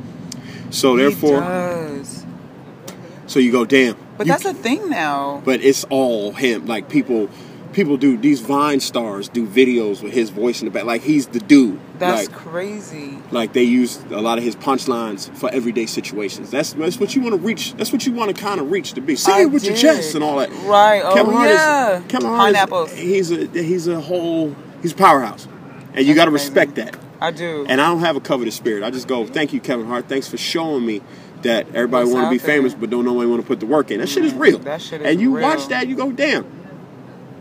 So 0.70 0.96
He 0.96 1.02
therefore, 1.02 1.40
does. 1.40 2.24
so 3.26 3.38
you 3.38 3.52
go, 3.52 3.64
damn. 3.64 3.96
But 4.16 4.26
you 4.26 4.32
that's 4.32 4.44
a 4.44 4.54
thing 4.54 4.90
now. 4.90 5.42
but 5.44 5.60
it's 5.62 5.84
all 5.84 6.32
him. 6.32 6.66
Like 6.66 6.88
people, 6.88 7.28
people 7.72 7.96
do 7.96 8.16
these 8.16 8.40
Vine 8.40 8.80
stars 8.80 9.28
do 9.28 9.46
videos 9.46 10.02
with 10.02 10.12
his 10.12 10.30
voice 10.30 10.60
in 10.60 10.64
the 10.66 10.72
back. 10.72 10.84
Like 10.84 11.02
he's 11.02 11.28
the 11.28 11.38
dude. 11.38 11.78
That's 11.98 12.28
like, 12.28 12.36
crazy. 12.36 13.18
like 13.30 13.52
they 13.52 13.62
use 13.62 14.02
a 14.10 14.20
lot 14.20 14.38
of 14.38 14.44
his 14.44 14.56
punchlines 14.56 15.34
for 15.36 15.50
everyday 15.50 15.86
situations. 15.86 16.50
That's 16.50 16.72
that's 16.72 16.98
what 16.98 17.14
you 17.14 17.22
want 17.22 17.34
to 17.34 17.40
reach. 17.40 17.74
That's 17.74 17.92
what 17.92 18.06
you 18.06 18.12
want 18.12 18.34
to 18.34 18.40
kind 18.42 18.60
of 18.60 18.70
reach 18.70 18.92
to 18.94 19.00
be. 19.00 19.14
Say 19.16 19.32
I 19.32 19.40
it 19.42 19.46
with 19.46 19.64
your 19.64 19.76
chest 19.76 20.14
and 20.16 20.24
all 20.24 20.36
that. 20.38 20.50
Right. 20.64 21.00
Oh, 21.04 21.14
Kevin 21.14 21.32
Hart 21.32 21.48
yeah. 21.48 21.98
is 21.98 22.06
Kevin 22.08 22.28
Hart 22.28 22.40
Pineapples. 22.40 22.92
Is, 22.92 22.98
he's 22.98 23.30
a 23.30 23.46
he's 23.46 23.86
a 23.88 24.00
whole 24.00 24.54
he's 24.82 24.92
a 24.92 24.96
powerhouse, 24.96 25.46
and 25.94 26.04
you 26.06 26.14
got 26.14 26.24
to 26.26 26.30
respect 26.32 26.74
that. 26.76 26.96
I 27.20 27.30
do. 27.30 27.66
And 27.68 27.80
I 27.80 27.88
don't 27.88 28.00
have 28.00 28.16
a 28.16 28.20
covetous 28.20 28.54
spirit. 28.54 28.82
I 28.84 28.90
just 28.90 29.08
go, 29.08 29.26
thank 29.26 29.52
you, 29.52 29.60
Kevin 29.60 29.86
Hart. 29.86 30.08
Thanks 30.08 30.28
for 30.28 30.36
showing 30.36 30.86
me 30.86 31.02
that 31.42 31.66
everybody 31.74 32.10
want 32.10 32.26
to 32.26 32.30
be 32.30 32.38
there. 32.38 32.46
famous, 32.46 32.74
but 32.74 32.90
don't 32.90 33.04
know 33.04 33.12
when 33.12 33.30
want 33.30 33.42
to 33.42 33.46
put 33.46 33.60
the 33.60 33.66
work 33.66 33.90
in. 33.90 34.00
That 34.00 34.08
shit 34.08 34.24
is 34.24 34.32
mm-hmm. 34.32 34.40
real. 34.40 34.58
That 34.60 34.80
shit 34.82 35.00
is 35.00 35.06
And 35.06 35.20
you 35.20 35.36
real. 35.36 35.42
watch 35.42 35.68
that, 35.68 35.88
you 35.88 35.96
go, 35.96 36.12
damn. 36.12 36.46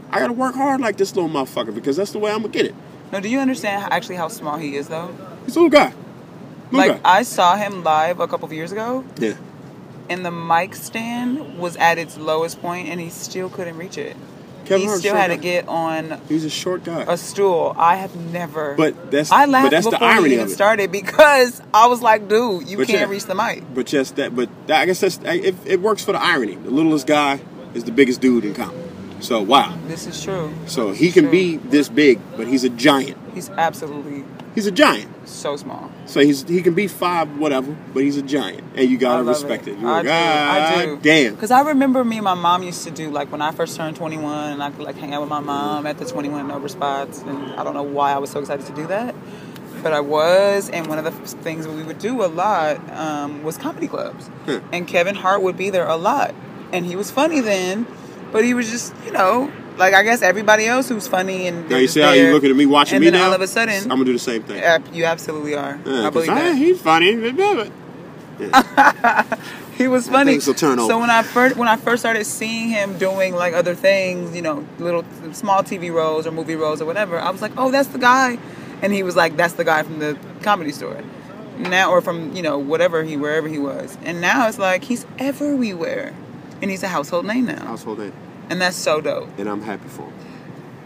I 0.09 0.19
gotta 0.19 0.34
work 0.34 0.55
hard 0.55 0.80
like 0.80 0.97
this 0.97 1.15
little 1.15 1.30
motherfucker 1.30 1.75
because 1.75 1.97
that's 1.97 2.11
the 2.11 2.19
way 2.19 2.32
I'm 2.32 2.41
gonna 2.41 2.53
get 2.53 2.65
it. 2.65 2.75
no, 3.11 3.19
do 3.19 3.28
you 3.28 3.39
understand 3.39 3.84
how, 3.84 3.89
actually 3.89 4.15
how 4.15 4.30
small 4.30 4.57
he 4.57 4.75
is 4.75 4.88
though? 4.88 5.13
He's 5.45 5.55
a 5.55 5.59
little 5.59 5.69
guy. 5.69 5.93
Little 6.71 6.93
Like 6.93 7.03
guy. 7.03 7.17
I 7.19 7.23
saw 7.23 7.55
him 7.55 7.84
live 7.84 8.19
a 8.19 8.28
couple 8.28 8.45
of 8.45 8.53
years 8.53 8.71
ago, 8.71 9.03
yeah. 9.17 9.36
and 10.09 10.25
the 10.25 10.32
mic 10.32 10.75
stand 10.75 11.59
was 11.59 11.75
at 11.75 11.97
its 11.97 12.17
lowest 12.17 12.61
point, 12.61 12.88
and 12.88 13.01
he 13.01 13.09
still 13.09 13.49
couldn't 13.49 13.78
reach 13.78 13.97
it. 13.97 14.15
Kevin 14.68 14.82
he 14.82 14.86
Hart's 14.88 14.99
still 15.01 15.15
had 15.15 15.28
to 15.28 15.38
get 15.38 15.68
on 15.68 16.20
He's 16.30 16.43
a 16.45 16.49
short 16.49 16.84
guy. 16.84 17.05
a 17.07 17.18
stool. 17.18 17.74
I 17.78 17.95
have 17.95 18.15
never. 18.32 18.76
But 18.76 19.11
that's- 19.11 19.32
I 19.32 19.45
but 19.45 19.49
laughed 19.49 19.72
that's 19.72 19.86
the 19.86 19.91
before 19.91 20.07
irony 20.07 20.30
he 20.30 20.36
of 20.36 20.39
even 20.41 20.51
it. 20.51 20.55
started 20.55 20.91
because 20.91 21.61
I 21.74 21.88
was 21.88 22.01
like, 22.01 22.28
dude, 22.28 22.68
you 22.68 22.78
But 22.78 22.88
can't 22.88 22.99
yeah. 23.01 23.09
reach 23.09 23.26
the 23.26 23.36
mic. 23.36 23.63
But 23.74 23.86
just 23.88 24.15
that. 24.18 24.36
But 24.36 24.49
I 24.70 24.86
guess 24.86 24.99
that's 24.99 25.20
it, 25.24 25.55
it. 25.65 25.82
works 25.82 26.03
for 26.03 26.11
the 26.11 26.22
irony. 26.22 26.55
The 26.55 26.70
littlest 26.72 27.07
guy 27.07 27.39
is 27.74 27.84
the 27.86 27.91
biggest 27.91 28.22
dude 28.22 28.45
in 28.45 28.53
comedy. 28.53 28.84
So 29.20 29.41
wow. 29.41 29.76
This 29.88 30.05
is 30.05 30.24
true. 30.24 30.53
So 30.68 30.91
he 30.91 31.11
can 31.11 31.32
be 31.32 31.57
this 31.57 31.89
big, 31.89 32.20
but 32.36 32.47
he's 32.47 32.63
a 32.63 32.70
giant. 32.70 33.18
He's 33.34 33.49
absolutely 33.49 34.24
He's 34.58 34.66
a 34.66 34.72
giant. 34.72 35.12
so 35.30 35.55
small. 35.55 35.91
So 36.08 36.20
he's 36.20 36.41
he 36.41 36.64
can 36.64 36.74
be 36.74 36.88
five, 36.88 37.38
whatever, 37.38 37.78
but 37.93 38.01
he's 38.01 38.18
a 38.18 38.24
giant, 38.24 38.64
and 38.76 38.89
you 38.89 38.97
gotta 38.97 39.22
respect 39.24 39.68
it. 39.68 39.74
it. 39.74 39.80
You're 39.80 39.88
I 39.88 39.93
like, 39.97 40.05
do. 40.05 40.12
I 40.12 40.86
do. 40.86 40.97
Damn. 40.99 41.36
Because 41.36 41.51
I 41.51 41.62
remember 41.62 42.03
me 42.03 42.18
and 42.18 42.24
my 42.24 42.34
mom 42.34 42.64
used 42.64 42.84
to 42.86 42.91
do 42.91 43.12
like 43.12 43.32
when 43.32 43.39
I 43.43 43.51
first 43.51 43.78
turned 43.78 43.95
21, 43.97 44.53
and 44.53 44.64
I 44.64 44.72
could 44.72 44.80
like 44.82 44.95
hang 44.95 45.14
out 45.14 45.22
with 45.22 45.30
my 45.30 45.41
mom 45.41 45.86
at 45.86 45.99
the 45.99 46.05
21 46.05 46.39
and 46.41 46.51
over 46.51 46.68
spots, 46.68 47.20
and 47.22 47.53
I 47.53 47.64
don't 47.64 47.76
know 47.76 47.84
why 47.84 48.14
I 48.14 48.18
was 48.18 48.32
so 48.32 48.39
excited 48.39 48.66
to 48.66 48.74
do 48.74 48.88
that, 48.88 49.14
but 49.84 49.93
I 49.93 49.99
was. 49.99 50.72
And 50.72 50.88
one 50.88 50.97
of 50.97 51.03
the 51.05 51.12
things 51.12 51.68
that 51.68 51.74
we 51.74 51.84
would 51.84 51.99
do 51.99 52.24
a 52.24 52.28
lot 52.28 52.78
um, 52.97 53.43
was 53.43 53.58
comedy 53.60 53.88
clubs, 53.88 54.26
Hmm. 54.45 54.58
and 54.74 54.88
Kevin 54.88 55.14
Hart 55.14 55.43
would 55.43 55.55
be 55.58 55.70
there 55.70 55.86
a 55.88 55.97
lot, 55.97 56.34
and 56.74 56.84
he 56.84 56.95
was 56.95 57.12
funny 57.12 57.41
then, 57.41 57.86
but 58.32 58.43
he 58.43 58.55
was 58.55 58.72
just 58.72 58.95
you 59.05 59.12
know 59.12 59.51
like 59.78 59.93
I 59.93 60.03
guess 60.03 60.21
everybody 60.21 60.65
else 60.65 60.89
who's 60.89 61.07
funny 61.07 61.47
and 61.47 61.69
Now 61.69 61.78
you 61.78 61.88
see 61.88 62.01
how 62.01 62.11
you 62.13 62.32
looking 62.34 62.49
at 62.49 62.55
me 62.55 62.65
watching 62.65 62.95
and 62.97 63.05
me 63.05 63.09
then 63.11 63.19
now? 63.19 63.28
all 63.28 63.34
of 63.34 63.41
a 63.41 63.47
sudden, 63.47 63.84
I'm 63.84 63.89
gonna 63.89 64.05
do 64.05 64.13
the 64.13 64.19
same 64.19 64.43
thing. 64.43 64.61
you 64.93 65.05
absolutely 65.05 65.55
are. 65.55 65.80
Yeah, 65.86 66.07
I 66.07 66.09
believe 66.09 66.30
I- 66.30 66.41
that. 66.41 66.55
he's 66.55 66.82
funny. 66.82 67.15
but- 67.32 67.71
He 69.78 69.88
was 69.88 70.07
funny. 70.09 70.32
things 70.32 70.47
will 70.47 70.55
turn 70.55 70.80
over. 70.80 70.91
So 70.91 70.99
when 70.99 71.11
I 71.11 71.21
first 71.21 71.55
when 71.55 71.67
I 71.67 71.75
first 71.75 72.01
started 72.01 72.25
seeing 72.25 72.69
him 72.69 72.97
doing 72.97 73.36
like 73.36 73.53
other 73.53 73.75
things, 73.75 74.36
you 74.36 74.41
know, 74.41 74.65
little 74.80 75.03
small 75.34 75.61
TV 75.61 75.93
roles 75.93 76.25
or 76.25 76.32
movie 76.32 76.55
roles 76.55 76.82
or 76.82 76.86
whatever, 76.86 77.19
I 77.19 77.30
was 77.30 77.43
like, 77.43 77.51
oh, 77.57 77.69
that's 77.69 77.89
the 77.89 77.99
guy, 77.99 78.39
and 78.82 78.91
he 78.91 79.03
was 79.03 79.15
like, 79.15 79.38
that's 79.38 79.53
the 79.53 79.63
guy 79.63 79.84
from 79.84 79.99
the 79.99 80.17
comedy 80.41 80.71
store, 80.71 80.99
now 81.59 81.91
or 81.91 82.01
from 82.01 82.36
you 82.36 82.41
know 82.41 82.57
whatever 82.57 83.03
he 83.03 83.17
wherever 83.17 83.47
he 83.47 83.59
was, 83.59 83.99
and 84.03 84.19
now 84.19 84.47
it's 84.47 84.57
like 84.57 84.84
he's 84.84 85.05
everywhere, 85.19 86.11
and 86.59 86.71
he's 86.71 86.82
a 86.82 86.88
household 86.88 87.28
name 87.28 87.45
now, 87.45 87.63
Household 87.63 87.99
name, 87.99 88.13
and 88.50 88.62
that's 88.62 88.78
so 88.78 89.02
dope. 89.02 89.30
and 89.38 89.50
I'm 89.50 89.62
happy 89.62 89.88
for 89.88 90.04
him. 90.04 90.14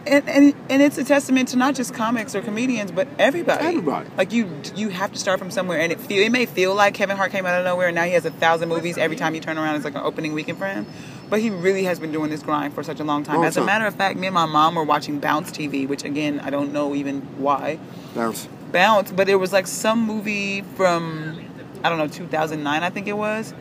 And, 0.08 0.28
and 0.28 0.56
and 0.68 0.82
it's 0.82 0.98
a 0.98 1.04
testament 1.04 1.50
to 1.50 1.58
not 1.58 1.76
just 1.76 1.94
comics 1.94 2.34
or 2.34 2.42
comedians, 2.42 2.92
but 2.92 3.08
everybody. 3.20 3.64
Everybody. 3.64 4.10
Like 4.18 4.34
you, 4.34 4.50
you 4.76 4.90
have 4.90 5.12
to 5.12 5.20
start 5.20 5.38
from 5.38 5.52
somewhere, 5.52 5.80
and 5.80 5.92
it 5.92 6.00
feel 6.00 6.24
it 6.26 6.32
may 6.32 6.48
feel 6.48 6.74
like 6.74 6.96
Kevin 6.96 7.18
Hart 7.18 7.32
came 7.32 7.46
out 7.46 7.60
of 7.60 7.66
nowhere, 7.66 7.88
and 7.88 7.96
now 7.96 8.06
he 8.06 8.14
has 8.14 8.26
a 8.26 8.32
thousand 8.32 8.70
movies. 8.70 8.98
Every 8.98 9.16
time 9.16 9.36
you 9.36 9.42
turn 9.42 9.60
around, 9.60 9.76
it's 9.76 9.86
like 9.86 9.94
an 9.94 10.02
opening 10.02 10.34
weekend 10.34 10.58
for 10.58 10.66
him. 10.66 10.88
But 11.30 11.40
he 11.40 11.52
really 11.52 11.84
has 11.84 12.00
been 12.00 12.12
doing 12.12 12.32
this 12.32 12.42
grind 12.42 12.74
for 12.74 12.82
such 12.82 13.00
a 13.00 13.04
long 13.04 13.24
time. 13.24 13.38
Long 13.38 13.46
As 13.46 13.58
a 13.58 13.64
matter 13.64 13.86
of 13.86 13.94
fact, 13.94 14.18
me 14.18 14.26
and 14.28 14.34
my 14.34 14.48
mom 14.48 14.74
were 14.74 14.84
watching 14.84 15.20
Bounce 15.20 15.52
TV, 15.52 15.88
which 15.88 16.04
again 16.04 16.40
I 16.40 16.50
don't 16.50 16.74
know 16.74 16.96
even 16.96 17.22
why 17.38 17.80
Bounce. 18.16 18.48
Bounce, 18.72 19.12
but 19.12 19.30
it 19.30 19.36
was 19.36 19.54
like 19.54 19.68
some 19.68 20.04
movie 20.04 20.62
from 20.62 21.46
I 21.84 21.90
don't 21.90 22.00
know 22.00 22.08
2009, 22.08 22.84
I 22.84 22.90
think 22.90 23.08
it 23.08 23.18
was. 23.18 23.54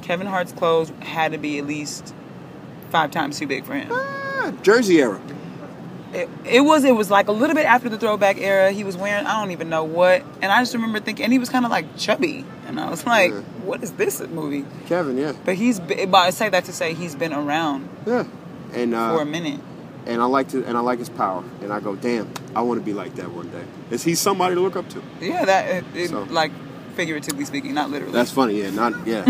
Kevin 0.00 0.28
Hart's 0.28 0.52
clothes 0.52 0.92
had 1.00 1.32
to 1.32 1.38
be 1.38 1.58
at 1.58 1.66
least 1.66 2.14
five 2.92 3.10
times 3.10 3.38
too 3.38 3.46
big 3.48 3.64
for 3.64 3.74
him. 3.74 3.88
Ah, 3.90 4.52
Jersey 4.62 5.00
era. 5.00 5.20
It, 6.12 6.28
it 6.44 6.60
was 6.60 6.84
it 6.84 6.94
was 6.94 7.10
like 7.10 7.28
a 7.28 7.32
little 7.32 7.56
bit 7.56 7.64
after 7.64 7.88
the 7.88 7.96
throwback 7.98 8.36
era. 8.36 8.70
He 8.70 8.84
was 8.84 8.96
wearing 8.98 9.24
I 9.26 9.40
don't 9.40 9.50
even 9.50 9.70
know 9.70 9.82
what, 9.84 10.22
and 10.42 10.52
I 10.52 10.60
just 10.60 10.74
remember 10.74 11.00
thinking, 11.00 11.24
and 11.24 11.32
he 11.32 11.38
was 11.38 11.48
kind 11.48 11.64
of 11.64 11.70
like 11.70 11.96
chubby, 11.96 12.44
and 12.66 12.78
I 12.78 12.90
was 12.90 13.06
like, 13.06 13.30
Yeah. 13.32 13.40
what 13.64 13.82
is 13.82 13.92
this 13.92 14.20
movie? 14.20 14.66
Kevin, 14.86 15.16
yeah, 15.16 15.32
But 15.46 15.54
he's 15.54 15.80
but 15.80 16.14
I 16.14 16.28
say 16.30 16.50
that 16.50 16.66
to 16.66 16.72
say 16.72 16.92
he's 16.92 17.14
been 17.14 17.32
around 17.32 17.88
yeah. 18.06 18.24
And 18.74 18.94
uh, 18.94 19.16
for 19.16 19.22
a 19.22 19.26
minute. 19.26 19.58
and 20.06 20.20
I 20.20 20.26
like 20.26 20.48
to 20.50 20.62
and 20.66 20.76
I 20.76 20.80
like 20.80 20.98
his 20.98 21.08
power. 21.08 21.42
And 21.62 21.72
I 21.72 21.80
go, 21.80 21.96
damn, 21.96 22.28
I 22.54 22.60
want 22.60 22.78
to 22.78 22.84
be 22.84 22.92
like 22.92 23.14
that 23.16 23.30
one 23.30 23.48
day. 23.50 23.64
Is 23.90 24.02
he 24.04 24.14
somebody 24.14 24.54
to 24.54 24.60
look 24.60 24.76
up 24.76 24.88
to? 24.90 25.02
Yeah, 25.20 25.46
that 25.46 25.84
it, 25.96 26.10
So- 26.10 26.24
like 26.24 26.52
figuratively 26.92 27.44
speaking, 27.44 27.74
not 27.74 27.90
literally. 27.90 28.12
That's 28.12 28.30
funny, 28.30 28.60
yeah, 28.62 28.70
not 28.70 29.06
yeah. 29.06 29.20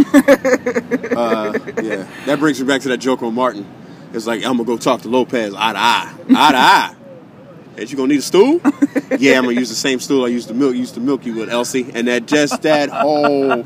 uh, 1.17 1.59
yeah, 1.83 2.07
that 2.27 2.37
brings 2.39 2.61
me 2.61 2.67
back 2.67 2.83
to 2.83 2.89
that 2.89 2.99
joke 2.99 3.23
on 3.23 3.35
Martin. 3.35 3.67
It's 4.13 4.27
like 4.27 4.45
I'm 4.45 4.53
gonna 4.59 4.65
go 4.65 4.77
talk 4.77 5.03
to 5.03 5.09
Lopez 5.09 5.55
eye 5.55 5.73
to 5.73 5.79
eye, 5.79 6.15
eye 6.31 6.53
to 6.53 6.59
eye. 6.59 6.95
Ain't 7.79 7.91
you 7.91 7.97
gonna 7.97 8.09
need 8.09 8.19
a 8.19 8.23
stool? 8.23 8.61
yeah, 9.19 9.39
I'm 9.39 9.45
gonna 9.45 9.53
use 9.53 9.71
the 9.71 9.75
same 9.75 9.99
stool 9.99 10.25
I 10.25 10.29
used 10.29 10.49
to 10.49 10.55
milk 10.55 10.75
used 10.75 10.95
to 10.95 11.01
milk 11.01 11.25
you 11.25 11.35
with, 11.35 11.49
Elsie. 11.49 11.91
And 11.95 12.07
that 12.09 12.27
just 12.27 12.61
that 12.63 12.91
whole 12.91 13.65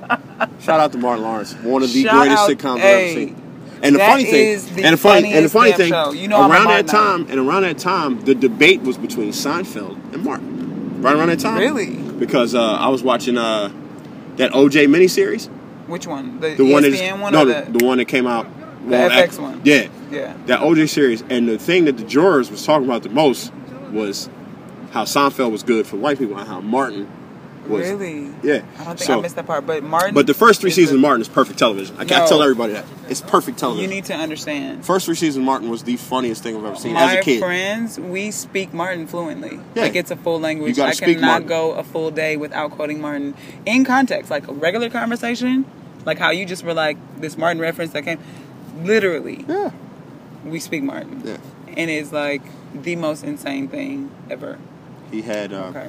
shout 0.60 0.80
out 0.80 0.92
to 0.92 0.98
Martin 0.98 1.24
Lawrence, 1.24 1.54
one 1.54 1.82
of 1.82 1.92
the 1.92 2.04
Shout 2.04 2.14
greatest 2.14 2.38
out- 2.38 2.50
sitcoms 2.50 2.76
I've 2.78 2.84
ever 2.84 3.12
seen. 3.14 3.42
And 3.82 3.94
the 3.94 3.98
funny 3.98 4.24
thing, 4.24 4.74
the 4.76 4.84
and 4.84 4.92
the 4.94 4.96
funny, 4.96 5.32
and 5.32 5.44
the 5.44 5.48
funny 5.50 5.72
thing. 5.72 5.92
You 6.16 6.28
know 6.28 6.48
around 6.48 6.68
that 6.68 6.86
time, 6.86 7.26
and 7.28 7.38
around 7.40 7.62
that 7.62 7.78
time, 7.78 8.24
the 8.24 8.34
debate 8.34 8.82
was 8.82 8.96
between 8.96 9.30
Seinfeld 9.32 10.14
and 10.14 10.24
Martin. 10.24 11.02
Right 11.02 11.14
around 11.14 11.28
that 11.28 11.40
time, 11.40 11.58
Really? 11.58 11.94
because 11.96 12.54
uh, 12.54 12.62
I 12.62 12.88
was 12.88 13.02
watching 13.02 13.36
uh, 13.36 13.68
that 14.36 14.52
OJ 14.52 14.86
miniseries. 14.88 15.48
Which 15.86 16.06
one? 16.06 16.40
The, 16.40 16.54
The 16.54 16.64
one 16.64 16.82
that 16.82 16.92
ESPN 16.92 17.20
one 17.20 17.32
no, 17.32 17.44
the, 17.44 17.66
the 17.78 17.84
one 17.84 17.98
that 17.98 18.06
came 18.06 18.26
out. 18.26 18.46
the 18.84 18.90
well, 18.90 19.10
FX 19.10 19.22
after- 19.28 19.42
one? 19.42 19.60
Yeah, 19.64 19.88
Yeah. 20.10 20.34
that 20.46 20.60
OJ 20.60 20.88
series. 20.88 21.22
And 21.30 21.48
the 21.48 21.58
thing 21.58 21.84
that 21.84 21.96
the 21.96 22.04
jurors 22.04 22.50
was 22.50 22.64
talking 22.64 22.86
about 22.86 23.02
the 23.02 23.08
most 23.10 23.52
was 23.92 24.28
how 24.92 25.04
Seinfeld 25.04 25.52
was 25.52 25.62
good 25.62 25.86
for 25.86 25.96
white 25.96 26.18
people 26.18 26.36
and 26.38 26.48
how 26.48 26.60
Martin 26.60 27.08
was. 27.68 27.88
Really? 27.88 28.30
Yeah. 28.42 28.62
I 28.78 28.84
don't 28.84 28.98
think 28.98 29.00
So- 29.00 29.18
I 29.18 29.22
missed 29.22 29.36
that 29.36 29.46
part. 29.46 29.66
But 29.66 29.82
Martin. 29.82 30.14
But 30.14 30.26
the 30.26 30.34
first 30.34 30.60
three 30.60 30.70
seasons 30.70 30.92
the- 30.96 30.98
Martin 30.98 31.20
is 31.20 31.28
perfect 31.28 31.58
television. 31.58 31.94
I 31.98 32.04
can't 32.04 32.24
No. 32.24 32.28
tell 32.28 32.42
everybody 32.42 32.72
that 32.74 32.84
it's 33.08 33.20
perfect 33.20 33.58
television. 33.58 33.88
You 33.90 33.94
need 33.96 34.04
to 34.06 34.14
understand. 34.14 34.84
first 34.84 35.06
three 35.06 35.14
seasons 35.14 35.44
Martin 35.44 35.68
was 35.70 35.82
the 35.84 35.96
funniest 35.96 36.42
thing 36.42 36.56
I've 36.56 36.64
ever 36.64 36.76
seen 36.76 36.94
My 36.94 37.12
as 37.14 37.18
a 37.18 37.22
kid. 37.22 37.40
friends, 37.40 37.98
we 37.98 38.30
speak 38.30 38.72
Martin 38.74 39.06
fluently. 39.06 39.58
Yeah. 39.74 39.82
Like 39.84 39.96
it's 39.96 40.10
a 40.10 40.16
full 40.16 40.40
language. 40.40 40.76
You 40.78 40.84
I 40.84 40.92
cannot 40.94 41.20
Martin. 41.20 41.48
go 41.48 41.72
a 41.72 41.82
full 41.82 42.10
day 42.10 42.36
without 42.36 42.70
quoting 42.72 43.00
Martin 43.00 43.34
in 43.64 43.84
context, 43.84 44.30
like 44.30 44.48
a 44.48 44.52
regular 44.52 44.88
conversation, 44.90 45.64
like 46.04 46.18
how 46.18 46.30
you 46.30 46.44
just 46.46 46.64
were 46.64 46.74
like 46.74 46.96
this 47.20 47.36
Martin 47.38 47.60
reference 47.60 47.92
that 47.92 48.04
came. 48.04 48.18
Literally, 48.84 49.44
Yeah. 49.48 49.70
we 50.44 50.60
speak 50.60 50.82
Martin, 50.82 51.22
Yeah. 51.24 51.36
and 51.76 51.90
it's 51.90 52.12
like 52.12 52.42
the 52.74 52.94
most 52.96 53.24
insane 53.24 53.68
thing 53.68 54.10
ever. 54.30 54.58
He 55.10 55.22
had. 55.22 55.52
Uh, 55.52 55.66
Okay, 55.70 55.86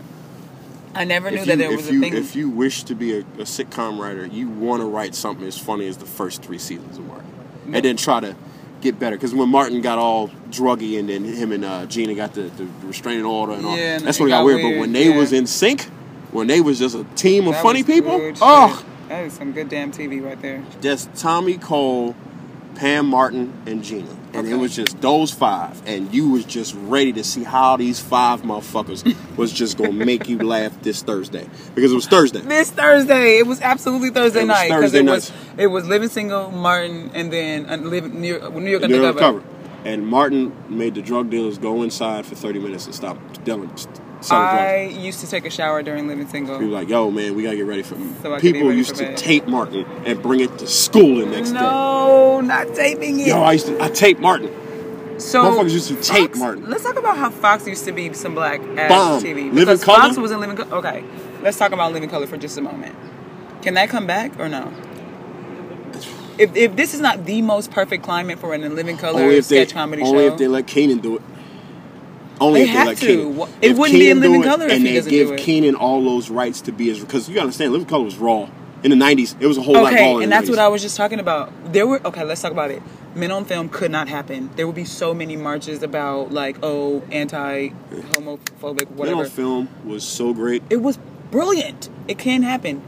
I 0.98 1.04
never 1.06 1.30
knew 1.32 1.38
If 1.38 1.46
that 1.46 1.52
you, 1.54 1.58
there 1.58 1.72
if 1.72 1.78
was 1.78 1.90
a 1.90 1.94
you, 1.94 2.00
thing. 2.02 2.14
if 2.16 2.36
you 2.36 2.50
wish 2.50 2.84
to 2.84 2.96
be 2.96 3.14
a, 3.18 3.20
a 3.20 3.46
sitcom 3.46 4.00
writer, 4.00 4.26
you 4.26 4.50
want 4.50 4.82
to 4.82 4.88
write 4.88 5.16
something 5.16 5.46
as 5.48 5.58
funny 5.58 5.88
as 5.88 5.98
the 5.98 6.06
first 6.06 6.42
three 6.44 6.58
seasons 6.58 6.98
of 6.98 7.06
Martin, 7.06 7.26
and 7.72 7.86
then 7.86 7.96
try 7.98 8.20
to 8.20 8.36
get 8.82 9.00
better. 9.00 9.16
Because 9.16 9.34
when 9.34 9.50
Martin 9.50 9.82
got 9.82 9.98
all 9.98 10.30
druggy, 10.50 11.00
and 11.00 11.08
then 11.10 11.24
him 11.24 11.52
and 11.52 11.64
uh, 11.64 11.86
Gina 11.86 12.16
got 12.16 12.34
the, 12.34 12.44
the 12.44 12.66
restraining 12.84 13.26
order, 13.26 13.54
and 13.54 13.66
all, 13.66 13.78
Yeah, 13.78 14.00
that's 14.00 14.20
when 14.20 14.28
it 14.30 14.32
got 14.32 14.40
got 14.40 14.46
weird. 14.46 14.62
But 14.62 14.80
when 14.80 14.92
they 14.92 15.10
yeah. 15.10 15.18
was 15.18 15.34
in 15.34 15.46
sync, 15.48 15.84
when 16.32 16.48
they 16.48 16.62
was 16.62 16.80
just 16.80 16.96
a 16.96 17.04
team 17.16 17.48
of 17.48 17.54
That 17.54 17.64
funny 17.64 17.84
people, 17.84 18.20
oh, 18.42 18.78
shit. 18.78 19.10
that 19.10 19.24
is 19.26 19.34
some 19.34 19.52
good 19.54 19.70
damn 19.70 19.92
TV 19.92 20.24
right 20.24 20.42
there. 20.42 20.64
just 20.82 21.14
Tommy 21.16 21.58
Cole, 21.58 22.16
Pam 22.76 23.08
Martin, 23.08 23.54
and 23.66 23.84
Gina. 23.84 24.16
And 24.38 24.48
it 24.48 24.56
was 24.56 24.76
just 24.76 25.02
those 25.02 25.34
five, 25.34 25.82
and 25.88 26.14
you 26.14 26.30
was 26.30 26.46
just 26.46 26.76
ready 26.76 27.12
to 27.14 27.24
see 27.24 27.44
how 27.44 27.76
these 27.76 28.00
five 28.00 28.44
motherfuckers 28.44 29.16
was 29.38 29.52
just 29.52 29.78
gonna 29.78 29.92
make 29.94 30.30
you 30.30 30.38
laugh 30.38 30.80
this 30.82 31.02
Thursday 31.02 31.50
because 31.74 31.92
it 31.92 31.96
was 31.96 32.08
Thursday. 32.08 32.42
This 32.42 32.70
Thursday, 32.70 33.40
it 33.40 33.48
was 33.48 33.62
absolutely 33.62 34.12
Thursday 34.12 34.42
It 34.42 34.44
was 34.44 34.48
night 34.48 34.68
because 34.68 34.92
Thursday 34.92 35.00
it 35.00 35.06
was 35.06 35.32
it 35.58 35.68
was 35.68 35.88
Living 35.88 36.10
Single, 36.10 36.52
Martin, 36.52 37.12
and 37.14 37.34
then 37.34 37.68
uh, 37.70 37.78
Living 37.78 38.22
New 38.22 38.28
York, 38.38 38.54
New 38.54 38.70
York 38.70 38.84
Undercover. 38.84 39.20
cover. 39.20 39.44
And 39.86 40.06
Martin 40.06 40.54
made 40.70 40.96
the 40.96 41.02
drug 41.02 41.30
dealers 41.30 41.58
go 41.58 41.82
inside 41.82 42.26
for 42.26 42.36
30 42.36 42.60
minutes 42.60 42.86
and 42.86 42.94
stop 42.94 43.18
dealing, 43.44 43.72
I 44.36 44.84
used 44.84 45.20
to 45.22 45.28
take 45.28 45.46
a 45.46 45.50
shower 45.50 45.82
during 45.84 46.08
Living 46.08 46.28
Single. 46.28 46.58
was 46.60 46.68
like, 46.70 46.90
yo, 46.90 47.10
man, 47.12 47.36
we 47.36 47.44
gotta 47.44 47.56
get 47.56 47.66
ready 47.66 47.84
for 47.84 47.96
So 48.22 48.34
I 48.34 48.40
could 48.40 48.42
be 48.44 48.52
People 48.54 48.68
ready 48.68 48.78
used 48.80 48.92
for 48.92 48.98
to 48.98 49.04
bed. 49.10 49.18
tape 49.18 49.48
Martin 49.48 49.86
and 50.06 50.22
bring 50.22 50.40
it 50.42 50.58
to 50.60 50.68
school 50.68 51.18
the 51.18 51.26
next 51.26 51.50
day. 51.52 51.60
No, 51.60 52.42
not 52.42 52.74
taping 52.76 53.20
it. 53.20 53.28
Yo, 53.28 53.42
I 53.42 53.54
used 53.54 53.68
to, 53.68 53.82
I 53.84 53.90
taped 53.90 54.20
Martin. 54.22 54.50
so 55.20 55.44
motherfuckers 55.44 55.72
used 55.72 55.88
to 55.90 55.96
tape 55.96 56.28
Fox- 56.30 56.40
Martin. 56.40 56.70
Let's 56.70 56.84
talk 56.84 56.98
about 56.98 57.18
how 57.18 57.30
Fox 57.30 57.66
used 57.68 57.86
to 57.86 57.92
be 57.92 58.14
some 58.14 58.34
black 58.36 58.60
ass 58.78 58.90
Bomb. 58.90 59.22
TV. 59.24 59.52
Living 59.54 59.78
Color? 59.80 59.98
Fox 60.00 60.18
was 60.18 60.32
in 60.32 60.40
Living 60.40 60.56
Color. 60.58 60.76
Okay, 60.78 61.04
let's 61.42 61.58
talk 61.58 61.72
about 61.72 61.94
Living 61.94 62.10
Color 62.10 62.28
for 62.28 62.38
just 62.38 62.58
a 62.58 62.62
moment. 62.62 62.96
Can 63.62 63.74
that 63.76 63.90
come 63.90 64.06
back 64.08 64.38
or 64.40 64.48
no? 64.50 64.72
If, 66.38 66.56
if 66.56 66.76
this 66.76 66.94
is 66.94 67.02
not 67.02 67.26
the 67.26 67.42
most 67.42 67.72
perfect 67.72 68.04
climate 68.04 68.38
for 68.38 68.54
an 68.54 68.64
in 68.64 68.76
Living 68.76 68.96
Color 68.98 69.22
Only 69.24 69.38
if 69.38 69.48
they, 69.48 69.64
sketch 69.66 69.74
comedy 69.74 70.04
only 70.04 70.28
show, 70.28 70.34
if 70.34 70.38
they 70.38 70.48
let 70.48 70.68
Keenen 70.68 71.00
do 71.02 71.16
it. 71.16 71.22
Only 72.40 72.64
They 72.64 72.66
if 72.66 72.72
they 72.72 72.78
have 72.78 72.88
let 72.88 72.98
to. 72.98 73.06
Keenen. 73.08 73.40
It 73.62 73.72
If 73.72 73.78
wouldn't 73.78 74.00
be 74.00 74.10
in 74.10 74.18
Keenen 74.18 74.22
Living 74.32 74.44
Color 74.44 74.66
if 74.68 74.72
and 74.74 74.88
he 74.88 75.00
they 75.00 75.10
give. 75.10 75.38
Keenen 75.38 75.76
all 75.76 76.04
those 76.04 76.30
rights 76.30 76.62
to 76.62 76.72
be 76.72 76.90
as 76.92 77.00
because 77.00 77.28
you 77.28 77.34
gotta 77.36 77.44
understand, 77.46 77.72
Living 77.72 77.88
Color 77.88 78.04
was 78.06 78.18
raw 78.18 78.48
in 78.84 78.92
the 78.92 78.98
'90s. 78.98 79.36
It 79.40 79.48
was 79.48 79.58
a 79.58 79.62
whole 79.62 79.74
lot 79.74 79.84
raw 79.86 79.90
Okay, 79.92 80.24
and 80.24 80.32
that's 80.32 80.48
90s. 80.48 80.50
what 80.52 80.60
I 80.60 80.68
was 80.68 80.82
just 80.82 80.98
talking 80.98 81.20
about. 81.20 81.52
There 81.74 81.88
were 81.88 82.00
okay. 82.08 82.24
Let's 82.24 82.42
talk 82.42 82.52
about 82.52 82.72
it. 82.72 82.82
Men 83.16 83.32
on 83.32 83.46
film 83.46 83.70
could 83.70 83.90
not 83.90 84.08
happen. 84.08 84.52
There 84.56 84.68
would 84.68 84.76
be 84.76 84.86
so 84.86 85.14
many 85.14 85.36
marches 85.36 85.82
about 85.82 86.32
like 86.32 86.58
oh 86.62 87.02
anti 87.12 87.70
homophobic 88.12 88.90
Men 88.90 88.98
whatever. 88.98 89.22
on 89.22 89.30
film 89.30 89.70
was 89.86 90.04
so 90.04 90.34
great. 90.34 90.64
It 90.70 90.82
was 90.82 90.98
brilliant. 91.32 91.90
It 92.08 92.18
can 92.20 92.44
happen. 92.44 92.82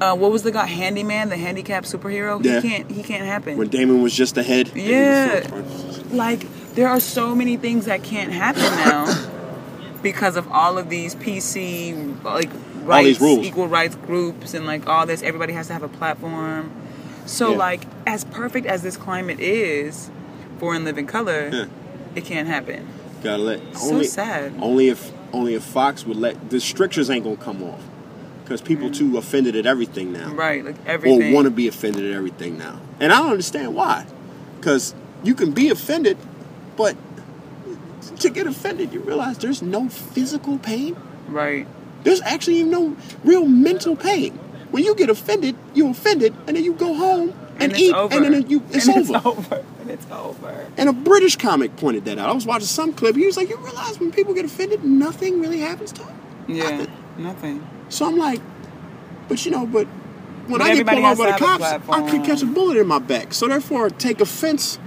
Uh, 0.00 0.16
what 0.16 0.32
was 0.32 0.42
the 0.42 0.50
guy 0.50 0.64
handyman, 0.64 1.28
the 1.28 1.36
handicapped 1.36 1.86
superhero? 1.86 2.42
Yeah. 2.42 2.60
He 2.62 2.68
can't. 2.70 2.90
He 2.90 3.02
can't 3.02 3.24
happen. 3.24 3.58
When 3.58 3.68
Damon 3.68 4.02
was 4.02 4.14
just 4.14 4.38
ahead. 4.38 4.70
Yeah. 4.74 5.46
like 6.10 6.46
there 6.74 6.88
are 6.88 7.00
so 7.00 7.34
many 7.34 7.56
things 7.56 7.86
that 7.86 8.02
can't 8.02 8.32
happen 8.32 8.62
now 8.62 9.30
because 10.02 10.36
of 10.36 10.50
all 10.50 10.76
of 10.78 10.88
these 10.90 11.14
PC 11.14 12.22
like 12.22 12.50
rights, 12.82 13.20
equal 13.22 13.68
rights 13.68 13.94
groups, 13.94 14.54
and 14.54 14.66
like 14.66 14.86
all 14.86 15.06
this. 15.06 15.22
Everybody 15.22 15.52
has 15.52 15.68
to 15.68 15.72
have 15.72 15.82
a 15.82 15.88
platform. 15.88 16.70
So 17.26 17.52
Yeah. 17.52 17.58
like 17.58 17.82
as 18.06 18.24
perfect 18.24 18.66
as 18.66 18.82
this 18.82 18.96
climate 18.96 19.40
is 19.40 20.10
for 20.58 20.74
in 20.74 20.84
living 20.84 21.06
color, 21.06 21.50
Yeah. 21.52 21.64
it 22.14 22.24
can't 22.24 22.48
happen. 22.48 22.86
Gotta 23.22 23.42
let 23.42 23.60
So 23.76 23.92
only, 23.92 24.06
sad. 24.06 24.52
Only 24.60 24.88
if 24.88 25.10
only 25.32 25.54
if 25.54 25.62
Fox 25.62 26.06
would 26.06 26.16
let 26.18 26.50
the 26.50 26.60
strictures 26.60 27.10
ain't 27.10 27.24
gonna 27.24 27.36
come 27.36 27.62
off 27.62 27.80
because 28.44 28.60
people 28.60 28.88
mm-hmm. 28.90 29.12
too 29.12 29.18
offended 29.18 29.56
at 29.56 29.64
everything 29.66 30.12
now, 30.12 30.32
Right, 30.34 30.64
like 30.64 30.76
everything. 30.86 31.32
or 31.32 31.34
want 31.34 31.46
to 31.46 31.50
be 31.50 31.66
offended 31.66 32.04
at 32.04 32.12
everything 32.12 32.58
now, 32.58 32.78
and 33.00 33.12
I 33.12 33.18
don't 33.18 33.30
understand 33.30 33.74
why. 33.74 34.04
Because 34.60 34.94
you 35.22 35.34
can 35.34 35.52
be 35.52 35.70
offended, 35.70 36.18
but 36.76 36.96
to 38.20 38.30
get 38.30 38.46
offended, 38.46 38.92
you 38.92 39.00
realize 39.00 39.38
there's 39.38 39.62
no 39.62 39.88
physical 39.88 40.58
pain. 40.58 40.96
right. 41.28 41.66
There's 42.04 42.20
actually 42.20 42.62
no 42.64 42.94
real 43.24 43.46
mental 43.46 43.96
pain. 43.96 44.34
When 44.70 44.84
you 44.84 44.94
get 44.94 45.08
offended, 45.08 45.56
you 45.72 45.88
offended, 45.88 46.34
and 46.46 46.54
then 46.54 46.62
you 46.62 46.74
go 46.74 46.92
home 46.92 47.32
and, 47.58 47.72
it's 47.72 47.80
eat, 47.80 47.94
over. 47.94 48.14
and 48.14 48.34
then 48.34 48.50
you 48.50 48.62
it's 48.72 48.86
And 48.86 48.98
over. 48.98 49.16
It's 49.16 49.26
over. 49.26 49.64
And 49.80 49.90
it's 49.90 50.06
over. 50.10 50.66
And 50.76 50.88
a 50.90 50.92
British 50.92 51.36
comic 51.36 51.76
pointed 51.76 52.04
that 52.04 52.18
out. 52.18 52.28
I 52.28 52.32
was 52.32 52.44
watching 52.44 52.66
some 52.66 52.92
clip. 52.92 53.16
He 53.16 53.24
was 53.24 53.38
like, 53.38 53.48
"You 53.48 53.56
realize 53.56 53.98
when 53.98 54.12
people 54.12 54.34
get 54.34 54.44
offended, 54.44 54.84
nothing 54.84 55.40
really 55.40 55.60
happens 55.60 55.92
to 55.92 56.02
them." 56.02 56.16
Yeah, 56.46 56.70
Nothing. 56.70 56.92
nothing. 57.16 57.68
So 57.88 58.06
I'm 58.06 58.18
like, 58.18 58.40
but 59.28 59.42
you 59.46 59.50
know, 59.50 59.64
but 59.66 59.86
when 60.46 60.60
I 60.60 60.74
get 60.74 60.86
pulled 60.86 61.04
over 61.04 61.24
by 61.24 61.32
the 61.32 61.38
cops, 61.38 61.64
I 61.88 62.10
could 62.10 62.22
catch 62.24 62.42
a 62.42 62.46
bullet 62.46 62.76
in 62.76 62.86
my 62.86 62.98
back. 62.98 63.32
So 63.32 63.48
therefore, 63.48 63.88
take 63.88 64.20
offense 64.20 64.78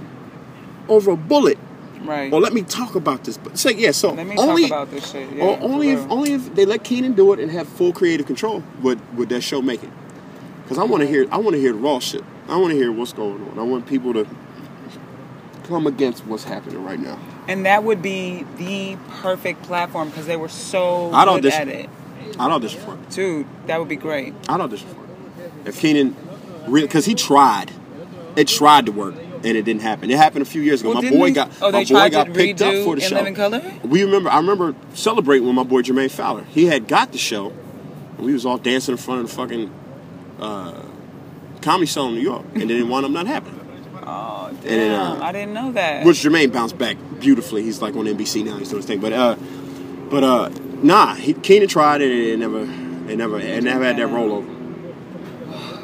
over 0.88 1.10
a 1.10 1.16
bullet. 1.16 1.58
Right. 2.02 2.32
Or 2.32 2.40
let 2.40 2.52
me 2.52 2.62
talk 2.62 2.94
about 2.94 3.24
this. 3.24 3.36
But 3.36 3.58
say 3.58 3.74
yeah. 3.74 3.90
So 3.90 4.12
Let 4.12 4.26
me 4.26 4.36
only, 4.36 4.68
talk 4.68 4.82
about 4.84 4.90
this 4.90 5.10
shit. 5.10 5.30
Yeah, 5.32 5.44
or 5.44 5.58
only 5.60 5.90
if 5.90 6.10
only 6.10 6.32
if 6.32 6.54
they 6.54 6.64
let 6.64 6.84
Keenen 6.84 7.14
do 7.14 7.32
it 7.32 7.40
and 7.40 7.50
have 7.50 7.68
full 7.68 7.92
creative 7.92 8.26
control, 8.26 8.62
would 8.82 9.00
would 9.16 9.28
that 9.30 9.42
show 9.42 9.60
make 9.62 9.82
it? 9.82 9.90
Because 10.62 10.78
I 10.78 10.84
want 10.84 11.02
to 11.02 11.08
hear 11.08 11.26
I 11.30 11.38
want 11.38 11.54
to 11.54 11.60
hear 11.60 11.72
the 11.72 11.78
raw 11.78 11.98
shit. 11.98 12.24
I 12.48 12.56
want 12.56 12.72
to 12.72 12.76
hear 12.76 12.92
what's 12.92 13.12
going 13.12 13.42
on. 13.48 13.58
I 13.58 13.62
want 13.62 13.86
people 13.86 14.12
to 14.14 14.26
come 15.64 15.86
against 15.86 16.24
what's 16.26 16.44
happening 16.44 16.82
right 16.82 16.98
now. 16.98 17.18
And 17.46 17.66
that 17.66 17.84
would 17.84 18.02
be 18.02 18.44
the 18.56 18.96
perfect 19.20 19.62
platform 19.62 20.08
because 20.08 20.26
they 20.26 20.36
were 20.36 20.48
so 20.48 21.12
I'd 21.12 21.26
good 21.26 21.46
audition. 21.46 21.68
at 21.68 21.68
it. 21.68 21.90
Audition 22.38 22.80
for 22.80 22.94
it. 22.94 23.10
Dude, 23.10 23.46
that 23.66 23.78
would 23.78 23.88
be 23.88 23.96
great. 23.96 24.34
Audition 24.48 24.88
for 24.88 25.04
it. 25.04 25.68
If 25.68 25.80
Keenen, 25.80 26.16
because 26.70 27.04
he 27.04 27.14
tried, 27.14 27.72
it 28.36 28.48
tried 28.48 28.86
to 28.86 28.92
work 28.92 29.14
and 29.44 29.56
it 29.56 29.64
didn't 29.64 29.82
happen. 29.82 30.10
It 30.10 30.16
happened 30.16 30.42
a 30.42 30.46
few 30.46 30.62
years 30.62 30.80
ago. 30.80 30.92
Well, 30.92 31.02
my 31.02 31.10
boy 31.10 31.32
got 31.32 31.50
oh, 31.60 31.72
my 31.72 31.84
boy 31.84 32.10
got 32.10 32.32
picked 32.32 32.62
up 32.62 32.72
for 32.84 32.96
the 32.96 33.02
In 33.02 33.34
show. 33.34 33.86
We 33.86 34.04
remember. 34.04 34.30
I 34.30 34.38
remember 34.38 34.74
celebrating 34.94 35.46
with 35.46 35.54
my 35.54 35.62
boy 35.62 35.82
Jermaine 35.82 36.10
Fowler. 36.10 36.44
He 36.44 36.66
had 36.66 36.88
got 36.88 37.12
the 37.12 37.18
show, 37.18 37.52
and 38.16 38.26
we 38.26 38.32
was 38.32 38.44
all 38.44 38.58
dancing 38.58 38.92
in 38.92 38.98
front 38.98 39.22
of 39.22 39.28
the 39.28 39.34
fucking 39.34 39.74
uh, 40.40 40.82
comedy 41.62 41.86
show 41.86 42.08
in 42.08 42.14
New 42.14 42.20
York, 42.20 42.44
and 42.54 42.62
then 42.62 42.70
it 42.70 42.86
wound 42.86 43.04
up 43.04 43.12
not 43.12 43.26
happening. 43.26 43.58
Oh, 44.10 44.48
damn. 44.50 44.62
then, 44.62 45.00
uh, 45.00 45.20
I 45.22 45.32
didn't 45.32 45.52
know 45.52 45.70
that. 45.72 46.06
Which 46.06 46.18
Jermaine 46.18 46.50
bounced 46.50 46.78
back 46.78 46.96
beautifully. 47.20 47.62
He's 47.62 47.82
like 47.82 47.94
on 47.94 48.06
NBC 48.06 48.44
now. 48.44 48.56
He's 48.56 48.70
doing 48.70 48.78
his 48.78 48.86
thing. 48.86 49.00
But 49.00 49.12
uh, 49.12 49.36
but 50.10 50.24
uh, 50.24 50.48
nah. 50.82 51.14
He, 51.14 51.34
Keenen 51.34 51.68
tried 51.68 52.00
it 52.00 52.10
and 52.10 52.42
it 52.42 52.48
never, 52.48 52.62
it 52.62 53.16
never, 53.16 53.38
it 53.38 53.62
never 53.62 53.84
had 53.84 53.98
that 53.98 54.08
rollover. 54.08 54.57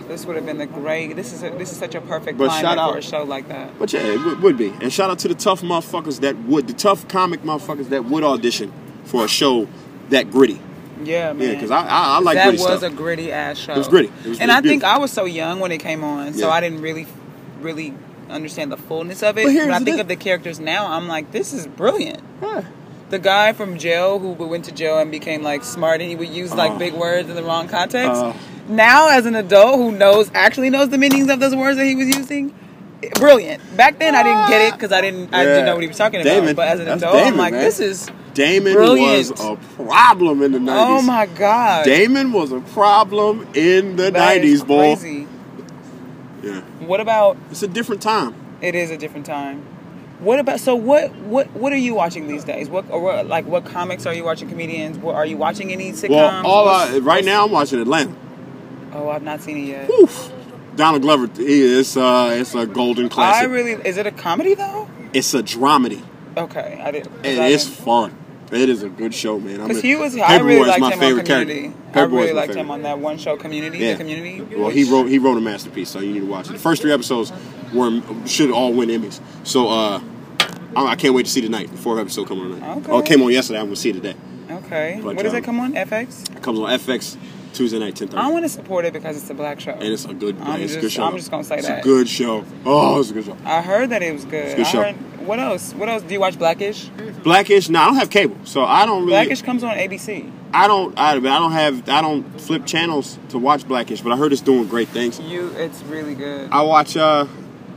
This 0.08 0.24
would 0.26 0.36
have 0.36 0.46
been 0.46 0.58
the 0.58 0.66
great. 0.66 1.14
This 1.16 1.32
is 1.32 1.42
a, 1.42 1.50
this 1.50 1.72
is 1.72 1.78
such 1.78 1.94
a 1.94 2.00
perfect 2.00 2.38
But 2.38 2.50
shout 2.60 2.78
out- 2.78 2.92
for 2.92 2.98
a 2.98 3.02
show 3.02 3.22
like 3.24 3.48
that. 3.48 3.78
But 3.78 3.92
yeah, 3.92 4.00
it 4.00 4.40
would, 4.40 4.56
be. 4.56 4.68
And 4.80 4.92
shout 4.92 5.10
out 5.10 5.18
to 5.20 5.28
the 5.28 5.34
tough 5.34 5.62
motherfuckers 5.62 6.20
that 6.20 6.36
would, 6.40 6.66
the 6.66 6.72
tough 6.74 7.06
comic 7.08 7.42
motherfuckers 7.42 7.88
that 7.90 8.04
would 8.06 8.22
audition 8.24 8.72
for 9.04 9.24
a 9.24 9.28
show 9.28 9.68
that 10.10 10.30
gritty. 10.30 10.60
Yeah, 11.02 11.32
man. 11.32 11.48
Yeah, 11.48 11.54
because 11.54 11.70
I, 11.70 11.80
I, 11.86 12.16
I 12.16 12.20
like 12.20 12.36
that 12.36 12.52
was 12.52 12.62
stuff. 12.62 12.82
a 12.82 12.90
gritty 12.90 13.32
ass 13.32 13.58
show. 13.58 13.72
It 13.74 13.78
was 13.78 13.88
gritty. 13.88 14.12
It 14.24 14.28
was 14.28 14.40
and 14.40 14.48
really 14.48 14.52
I 14.52 14.54
think 14.60 14.64
beautiful. 14.82 14.88
I 14.88 14.98
was 14.98 15.12
so 15.12 15.24
young 15.24 15.58
when 15.60 15.72
it 15.72 15.78
came 15.78 16.04
on, 16.04 16.34
so 16.34 16.46
Yeah. 16.46 16.52
I 16.54 16.60
didn't 16.60 16.80
really, 16.82 17.06
really 17.60 17.92
understand 18.30 18.70
the 18.72 18.76
fullness 18.76 19.22
of 19.22 19.36
it. 19.36 19.44
But 19.46 19.54
when 19.54 19.70
I 19.70 19.76
think 19.78 19.86
thing. 19.90 20.00
of 20.00 20.08
the 20.08 20.16
characters 20.16 20.60
now, 20.60 20.86
I'm 20.86 21.08
like, 21.08 21.32
this 21.32 21.52
is 21.52 21.66
brilliant. 21.66 22.22
Yeah. 22.40 22.64
The 23.10 23.18
guy 23.18 23.52
from 23.52 23.76
jail 23.78 24.18
who 24.18 24.32
went 24.32 24.64
to 24.66 24.72
jail 24.72 24.98
and 24.98 25.10
became 25.10 25.42
like 25.42 25.62
smart 25.62 26.00
and 26.00 26.08
he 26.08 26.16
would 26.16 26.28
use 26.30 26.54
like 26.54 26.72
Oh. 26.72 26.78
big 26.78 26.94
words 26.94 27.28
in 27.28 27.34
the 27.36 27.42
wrong 27.44 27.68
context. 27.68 28.22
Oh. 28.24 28.34
Now, 28.68 29.08
as 29.10 29.26
an 29.26 29.34
adult 29.34 29.76
who 29.76 29.92
knows 29.92 30.30
actually 30.34 30.70
knows 30.70 30.88
the 30.88 30.98
meanings 30.98 31.28
of 31.30 31.40
those 31.40 31.54
words 31.54 31.76
that 31.78 31.84
he 31.86 31.94
was 31.94 32.08
using, 32.08 32.54
brilliant. 33.16 33.60
Back 33.76 33.98
then, 33.98 34.14
I 34.14 34.22
didn't 34.22 34.48
get 34.48 34.60
it 34.68 34.72
because 34.74 34.92
I 34.92 35.00
didn't 35.00 35.34
I 35.34 35.42
Yeah. 35.42 35.48
didn't 35.48 35.66
know 35.66 35.74
what 35.74 35.82
he 35.82 35.88
was 35.88 35.96
talking 35.98 36.20
about. 36.20 36.30
Damon. 36.30 36.56
But 36.56 36.68
as 36.68 36.80
an 36.80 36.88
adult, 36.88 37.16
I'm 37.16 37.36
like, 37.36 37.52
man. 37.52 37.62
this 37.62 37.80
is 37.80 38.08
Damon 38.34 38.72
Brilliant. 38.72 39.30
was 39.30 39.40
a 39.40 39.56
problem 39.76 40.42
in 40.42 40.52
the 40.52 40.58
90s. 40.58 40.98
oh 40.98 41.02
my 41.02 41.26
god. 41.26 41.84
Damon 41.84 42.32
was 42.32 42.50
a 42.52 42.60
problem 42.60 43.46
in 43.54 43.96
the 43.96 44.10
That 44.10 44.38
90s, 44.40 44.44
is 44.44 44.64
boy. 44.64 44.94
crazy. 44.96 45.26
Yeah. 46.42 46.60
What 46.80 47.00
about 47.00 47.36
It's 47.50 47.62
a 47.62 47.68
different 47.68 48.02
time. 48.02 48.34
It 48.60 48.74
is 48.74 48.90
a 48.90 48.96
different 48.96 49.26
time. 49.26 49.62
What 50.20 50.38
about 50.38 50.60
so 50.60 50.74
what 50.74 51.14
what 51.16 51.50
what 51.52 51.72
are 51.72 51.76
you 51.78 51.94
watching 51.94 52.28
these 52.28 52.44
days? 52.44 52.68
What 52.68 52.86
or 52.90 53.00
what, 53.00 53.26
like 53.26 53.46
what 53.46 53.64
comics 53.66 54.06
are 54.06 54.14
you 54.14 54.24
watching? 54.24 54.48
Comedians? 54.48 54.96
What, 54.96 55.14
are 55.16 55.26
you 55.26 55.36
watching 55.36 55.70
any 55.72 55.92
sitcoms? 55.92 56.10
Well, 56.10 56.46
all 56.46 56.68
I, 56.68 56.98
right 56.98 57.24
now 57.24 57.44
I'm 57.44 57.50
watching 57.50 57.80
Atlanta. 57.80 58.14
Oh, 58.94 59.08
I've 59.08 59.22
not 59.22 59.40
seen 59.40 59.58
it 59.58 59.68
yet. 59.68 59.90
Oof. 59.90 60.32
Donald 60.76 61.02
Glover, 61.02 61.28
he 61.36 61.62
is, 61.62 61.96
uh, 61.96 62.36
it's 62.38 62.54
a 62.54 62.66
golden 62.66 63.08
classic. 63.08 63.48
I 63.48 63.52
really 63.52 63.72
is 63.72 63.96
it 63.96 64.06
a 64.06 64.10
comedy 64.10 64.54
though? 64.54 64.88
it's 65.12 65.32
a 65.34 65.42
dramedy. 65.42 66.02
Okay, 66.36 66.80
I 66.82 66.88
it's 67.48 67.66
fun. 67.66 68.16
It 68.50 68.68
is 68.68 68.82
a 68.82 68.88
good 68.88 69.14
show, 69.14 69.40
man. 69.40 69.60
I 69.60 69.66
because 69.66 69.82
mean, 69.82 69.96
he 69.96 69.96
was. 69.96 70.16
I 70.16 70.26
Paper 70.26 70.44
Boi 70.44 70.48
really 70.48 70.60
is 70.60 70.66
liked 70.66 70.80
my 70.80 70.86
him 70.88 70.92
on 70.92 71.00
favorite 71.00 71.26
Community. 71.26 71.60
character. 71.60 71.88
I 71.88 71.92
Paper 71.92 72.08
Boi 72.08 72.16
really 72.16 72.32
liked 72.32 72.54
him 72.54 72.70
on 72.70 72.82
that 72.82 72.98
one 72.98 73.18
show, 73.18 73.36
Community. 73.36 73.78
Yeah. 73.78 73.92
The 73.92 73.98
Community. 73.98 74.56
Well, 74.56 74.70
he 74.70 74.84
wrote 74.84 75.06
he 75.06 75.18
wrote 75.18 75.38
a 75.38 75.40
masterpiece, 75.40 75.88
so 75.88 76.00
you 76.00 76.12
need 76.12 76.20
to 76.20 76.26
watch 76.26 76.50
it. 76.50 76.52
The 76.52 76.58
first 76.58 76.82
three 76.82 76.92
episodes 76.92 77.32
were 77.72 78.02
should 78.26 78.50
all 78.50 78.72
win 78.72 78.90
Emmys. 78.90 79.20
So 79.44 79.68
uh, 79.68 80.00
I, 80.76 80.86
I 80.86 80.96
can't 80.96 81.14
wait 81.14 81.26
to 81.26 81.32
see 81.32 81.40
tonight. 81.40 81.70
The 81.70 81.78
fourth 81.78 82.00
episode 82.00 82.28
coming 82.28 82.44
on 82.44 82.50
tonight. 82.52 82.76
Okay. 82.78 82.92
Oh, 82.92 82.98
it 82.98 83.06
came 83.06 83.22
on 83.22 83.32
yesterday. 83.32 83.58
I'm 83.60 83.66
gonna 83.66 83.76
see 83.76 83.90
it 83.90 83.94
today. 83.94 84.14
Okay. 84.50 85.00
But, 85.02 85.16
what 85.16 85.22
does 85.22 85.32
um, 85.32 85.38
it 85.38 85.44
come 85.44 85.60
on? 85.60 85.72
FX. 85.72 86.36
It 86.36 86.42
comes 86.42 86.58
on 86.58 86.70
FX 86.78 87.16
Tuesday 87.54 87.78
night, 87.78 87.96
ten 87.96 88.08
thirty. 88.08 88.20
I 88.20 88.28
want 88.28 88.44
to 88.44 88.48
support 88.48 88.84
it 88.84 88.92
because 88.92 89.16
it's 89.16 89.30
a 89.30 89.34
black 89.34 89.60
show. 89.60 89.70
and 89.72 89.82
it's 89.84 90.04
a 90.04 90.12
good, 90.12 90.36
I'm 90.40 90.60
it's 90.60 90.74
a 90.74 90.80
good 90.80 90.92
show. 90.92 91.04
I'm 91.04 91.16
just 91.16 91.30
gonna 91.30 91.44
say 91.44 91.56
it's 91.58 91.68
that. 91.68 91.80
a 91.80 91.82
good 91.82 92.08
show. 92.08 92.44
Oh, 92.66 93.00
it's 93.00 93.10
a 93.10 93.14
good 93.14 93.24
show. 93.24 93.36
I 93.44 93.62
heard 93.62 93.90
that 93.90 94.02
it 94.02 94.12
was 94.12 94.24
good. 94.24 94.44
It's 94.44 94.52
a 94.54 94.56
good 94.56 94.66
I 94.66 94.70
show. 94.70 94.82
heard. 94.82 95.26
What 95.26 95.38
else? 95.38 95.72
What 95.72 95.88
else? 95.88 96.02
Do 96.02 96.12
you 96.12 96.20
watch 96.20 96.38
Blackish? 96.38 96.90
Blackish. 97.22 97.70
No, 97.70 97.80
I 97.80 97.84
don't 97.86 97.94
have 97.96 98.10
cable, 98.10 98.36
so 98.44 98.64
I 98.64 98.84
don't 98.84 99.00
really. 99.06 99.12
Blackish 99.12 99.40
comes 99.42 99.62
on 99.64 99.74
ABC. 99.76 100.30
I 100.52 100.66
don't. 100.66 100.98
I, 100.98 101.12
I 101.12 101.20
don't 101.20 101.52
have. 101.52 101.88
I 101.88 102.02
don't 102.02 102.24
flip 102.40 102.66
channels 102.66 103.18
to 103.30 103.38
watch 103.38 103.66
Blackish, 103.66 104.02
but 104.02 104.12
I 104.12 104.16
heard 104.16 104.32
it's 104.32 104.42
doing 104.42 104.66
great 104.68 104.88
things. 104.88 105.18
You, 105.20 105.48
it's 105.56 105.82
really 105.84 106.14
good. 106.14 106.50
I 106.50 106.60
watch. 106.62 106.96
uh 106.96 107.24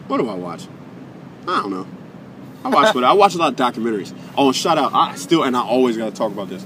What 0.08 0.18
do 0.18 0.28
I 0.30 0.34
watch? 0.34 0.68
I 1.48 1.62
don't 1.62 1.72
know. 1.72 1.88
I 2.66 2.70
watch, 2.70 2.94
but 2.94 3.04
I 3.06 3.14
watch 3.14 3.36
a 3.36 3.38
lot 3.38 3.54
of 3.54 3.56
documentaries. 3.56 4.14
Oh, 4.38 4.48
and 4.48 4.56
shout 4.56 4.78
out! 4.78 4.92
I 4.94 5.16
still 5.16 5.44
and 5.44 5.56
I 5.56 5.62
always 5.62 5.96
got 5.96 6.10
to 6.10 6.16
talk 6.16 6.32
about 6.34 6.50
this. 6.50 6.66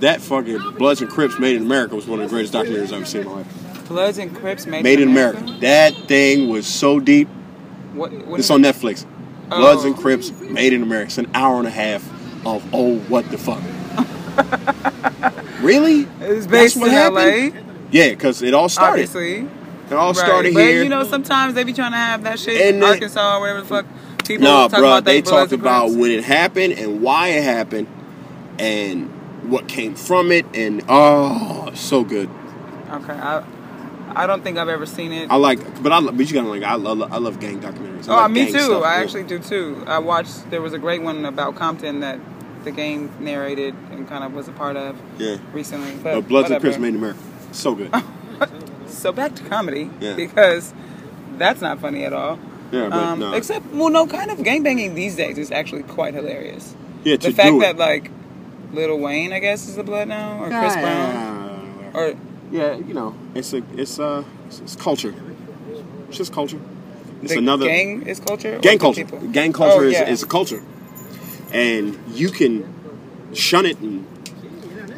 That 0.00 0.20
fucking 0.20 0.58
Bloods 0.78 1.00
and 1.00 1.10
Crips 1.10 1.38
Made 1.38 1.56
in 1.56 1.62
America 1.62 1.94
was 1.96 2.06
one 2.06 2.20
of 2.20 2.28
the 2.30 2.34
greatest 2.34 2.54
documentaries 2.54 2.84
I've 2.86 2.92
ever 2.94 3.04
seen 3.04 3.20
in 3.22 3.26
my 3.28 3.34
life. 3.38 3.88
Bloods 3.88 4.18
and 4.18 4.36
Crips 4.36 4.66
made, 4.66 4.82
Made 4.84 5.00
in 5.00 5.08
America. 5.08 5.56
That 5.60 5.94
thing 6.06 6.48
was 6.48 6.66
so 6.66 7.00
deep. 7.00 7.26
What, 7.94 8.12
what 8.26 8.38
It's 8.38 8.50
on 8.50 8.64
it? 8.64 8.74
Netflix. 8.76 9.04
Bloods 9.48 9.82
Oh. 9.84 9.86
and 9.88 9.96
Crips 9.96 10.30
Made 10.30 10.72
in 10.74 10.82
America. 10.82 11.06
It's 11.06 11.18
an 11.18 11.30
hour 11.34 11.58
and 11.58 11.66
a 11.66 11.70
half 11.70 12.04
of 12.46 12.62
oh 12.72 12.98
what 13.08 13.28
the 13.30 13.38
fuck. 13.38 13.62
really? 15.62 16.02
It's 16.20 16.46
That's 16.46 16.46
based 16.46 16.76
what 16.76 16.88
in 16.88 16.94
happened? 16.94 17.54
LA, 17.54 17.60
Yeah, 17.90 18.10
because 18.10 18.42
it 18.42 18.54
all 18.54 18.68
started. 18.68 19.02
obviously. 19.08 19.48
It 19.90 19.94
all 19.94 20.12
started 20.12 20.52
but 20.52 20.62
here. 20.62 20.82
you 20.82 20.90
know, 20.90 21.02
sometimes 21.04 21.54
they 21.54 21.64
be 21.64 21.72
trying 21.72 21.92
to 21.92 21.96
have 21.96 22.22
that 22.24 22.38
shit 22.38 22.60
And 22.60 22.76
in 22.76 22.82
Arkansas 22.84 23.36
or 23.36 23.40
whatever 23.40 23.60
the 23.62 23.66
fuck. 23.66 23.86
People 24.26 24.44
No, 24.44 24.68
talk 24.68 24.78
bro, 24.78 24.88
about 24.88 25.04
they 25.06 25.22
Bloods 25.22 25.30
talked 25.30 25.52
about 25.52 25.90
when 25.92 26.10
it 26.10 26.24
happened 26.24 26.74
and 26.74 27.00
why 27.00 27.28
it 27.28 27.42
happened 27.42 27.86
and 28.58 29.10
what 29.48 29.68
came 29.68 29.94
from 29.94 30.32
it 30.32 30.46
and 30.54 30.82
oh, 30.88 31.70
so 31.74 32.04
good. 32.04 32.28
Okay, 32.90 33.12
I, 33.12 33.44
I 34.14 34.26
don't 34.26 34.42
think 34.42 34.58
I've 34.58 34.68
ever 34.68 34.86
seen 34.86 35.12
it. 35.12 35.30
I 35.30 35.36
like, 35.36 35.82
but 35.82 35.92
I 35.92 36.00
but 36.00 36.18
you 36.18 36.34
gotta 36.34 36.48
like 36.48 36.62
I 36.62 36.74
love 36.74 37.00
I 37.12 37.18
love 37.18 37.40
gang 37.40 37.60
documentaries. 37.60 38.08
I 38.08 38.12
oh, 38.12 38.16
like 38.22 38.30
me 38.30 38.44
gang 38.44 38.52
too. 38.54 38.60
stuff, 38.60 38.84
I 38.84 38.96
yeah. 38.96 39.02
actually 39.02 39.24
do 39.24 39.38
too. 39.38 39.84
I 39.86 39.98
watched. 39.98 40.50
There 40.50 40.62
was 40.62 40.72
a 40.72 40.78
great 40.78 41.02
one 41.02 41.24
about 41.24 41.56
Compton 41.56 42.00
that 42.00 42.18
the 42.64 42.72
game 42.72 43.10
narrated 43.20 43.74
and 43.90 44.08
kind 44.08 44.24
of 44.24 44.34
was 44.34 44.48
a 44.48 44.52
part 44.52 44.76
of 44.76 44.96
yeah. 45.18 45.36
recently. 45.52 45.94
But 46.02 46.26
Bloods 46.28 46.50
and 46.50 46.56
whatever. 46.56 46.60
Crips 46.60 46.78
Made 46.78 46.88
in 46.88 46.96
America, 46.96 47.20
so 47.52 47.74
good. 47.74 47.92
So 48.88 49.12
back 49.12 49.34
to 49.36 49.44
comedy 49.44 49.90
Yeah. 50.00 50.14
because 50.14 50.74
that's 51.36 51.60
not 51.60 51.78
funny 51.78 52.04
at 52.04 52.12
all. 52.12 52.38
Yeah, 52.72 52.88
but 52.88 52.98
Um, 52.98 53.20
no. 53.20 53.32
Except, 53.32 53.64
well, 53.72 53.90
no, 53.90 54.06
kind 54.06 54.30
of 54.30 54.38
gangbanging 54.38 54.94
these 54.94 55.16
days 55.16 55.38
is 55.38 55.50
actually 55.52 55.84
quite 55.84 56.14
hilarious. 56.14 56.74
yeah, 57.04 57.16
The 57.16 57.32
fact 57.32 57.60
that 57.60 57.76
like 57.78 58.10
Lil 58.72 58.98
Wayne, 58.98 59.32
I 59.32 59.38
guess, 59.38 59.66
is 59.68 59.76
the 59.76 59.82
blood 59.84 60.08
now, 60.08 60.42
or 60.42 60.48
Chris 60.48 60.74
Brown, 60.74 61.90
or 61.94 62.14
yeah, 62.50 62.76
you 62.76 62.94
know, 62.94 63.14
it's 63.34 63.52
a 63.52 63.62
it's 63.76 63.98
uh 63.98 64.24
it's, 64.46 64.60
it's 64.60 64.76
culture. 64.76 65.14
It's 66.08 66.16
just 66.18 66.32
culture. 66.32 66.60
It's 67.22 67.32
the 67.32 67.38
another 67.38 67.66
gang 67.66 68.06
is 68.06 68.20
culture. 68.20 68.58
gang 68.60 68.78
culture. 68.78 69.04
people? 69.04 69.20
Gang 69.28 69.52
culture 69.52 69.80
Oh, 69.84 69.88
is, 69.88 69.92
yeah. 69.94 70.08
is 70.08 70.22
a 70.22 70.26
culture, 70.26 70.62
and 71.52 71.98
you 72.12 72.30
can 72.30 72.72
shun 73.34 73.66
it 73.66 73.78
and 73.80 74.06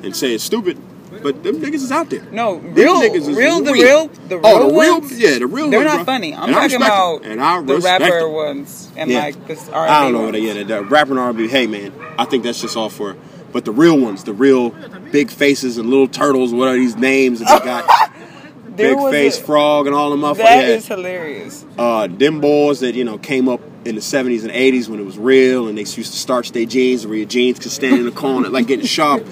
and 0.04 0.14
say 0.16 0.34
it's 0.34 0.44
stupid, 0.44 0.78
but 1.22 1.42
them 1.42 1.56
niggas 1.60 1.74
is 1.74 1.92
out 1.92 2.08
there. 2.10 2.22
no 2.30 2.58
Them 2.58 2.74
real, 2.74 3.00
niggas 3.00 3.28
is 3.28 3.36
real, 3.36 3.60
the 3.62 3.72
real. 3.72 3.82
real, 3.84 4.06
the 4.28 4.36
real 4.38 4.46
Oh, 4.46 4.68
the 4.68 4.74
real- 4.80 5.00
ones. 5.00 5.18
yeah, 5.18 5.38
the 5.38 5.46
real 5.46 5.68
They're 5.70 5.80
ones, 5.80 5.90
not 5.92 5.96
bro. 6.06 6.14
funny. 6.14 6.34
I'm 6.34 6.44
And 6.48 6.56
I 6.56 6.68
talking 6.68 6.78
respect 6.78 6.84
about. 6.94 7.24
And 7.24 7.40
I 7.42 7.62
the 7.62 7.78
rapper 7.80 8.20
them. 8.20 8.32
ones 8.32 8.88
and 8.96 9.10
Yeah. 9.10 9.18
like 9.24 9.46
this 9.46 9.68
R&B 9.68 9.90
I 9.92 10.02
don't 10.04 10.12
know 10.12 10.20
ones. 10.22 10.32
what. 10.32 10.42
Yeah, 10.42 10.52
the, 10.54 10.64
the 10.64 10.82
rapper 10.84 11.10
and 11.12 11.20
R&B. 11.20 11.48
Hey, 11.48 11.66
man, 11.66 11.92
I 12.18 12.24
think 12.26 12.44
that's 12.44 12.60
just 12.60 12.76
all 12.76 12.88
for. 12.90 13.16
But 13.52 13.64
the 13.64 13.72
real 13.72 13.98
ones, 13.98 14.24
the 14.24 14.32
real 14.32 14.70
big 15.10 15.30
faces 15.30 15.76
and 15.78 15.90
little 15.90 16.06
turtles, 16.08 16.52
what 16.54 16.68
are 16.68 16.74
these 16.74 16.96
names 16.96 17.40
that 17.40 17.58
they 17.60 17.64
got? 18.66 18.76
Big 18.76 18.96
face 19.10 19.38
a- 19.38 19.42
frog 19.42 19.86
and 19.86 19.94
all 19.94 20.10
them 20.10 20.20
motherfuckers. 20.20 20.36
That 20.38 20.68
yeah. 20.68 20.74
is 20.76 20.86
hilarious. 20.86 21.64
uh, 21.78 22.06
them 22.06 22.40
boys 22.40 22.80
that 22.80 22.94
you 22.94 23.04
know 23.04 23.18
came 23.18 23.48
up 23.48 23.60
in 23.84 23.94
the 23.94 24.00
70s 24.00 24.42
and 24.42 24.50
80s 24.50 24.88
when 24.88 25.00
it 25.00 25.04
was 25.04 25.18
real 25.18 25.66
and 25.68 25.76
they 25.76 25.82
used 25.82 25.94
to 25.96 26.04
starch 26.18 26.52
their 26.52 26.66
jeans 26.66 27.06
where 27.06 27.16
your 27.16 27.26
jeans 27.26 27.58
could 27.58 27.72
stand 27.72 27.96
in 27.98 28.04
the 28.04 28.10
corner 28.12 28.48
like 28.50 28.66
getting 28.66 28.84
sharp 28.86 29.24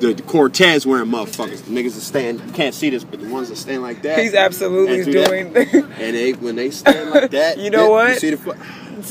the, 0.00 0.14
the 0.14 0.22
Cortez 0.22 0.86
wearing 0.86 1.10
motherfuckers 1.10 1.62
the 1.64 1.70
niggas 1.70 1.94
that 1.94 2.00
stand 2.00 2.40
you 2.40 2.52
can't 2.52 2.74
see 2.74 2.88
this 2.88 3.04
but 3.04 3.20
the 3.20 3.28
ones 3.28 3.50
that 3.50 3.56
stand 3.56 3.82
like 3.82 4.00
that 4.02 4.18
He's 4.20 4.32
absolutely 4.34 5.00
and 5.02 5.04
do 5.04 5.20
that, 5.20 5.28
doing. 5.28 5.84
and 5.98 6.16
they 6.16 6.32
when 6.32 6.56
they 6.56 6.70
stand 6.70 7.10
like 7.10 7.30
that 7.32 7.58
You 7.58 7.68
know 7.70 7.84
that- 7.84 7.90
what? 7.90 8.08
you 8.14 8.18
see 8.20 8.30
the 8.30 8.56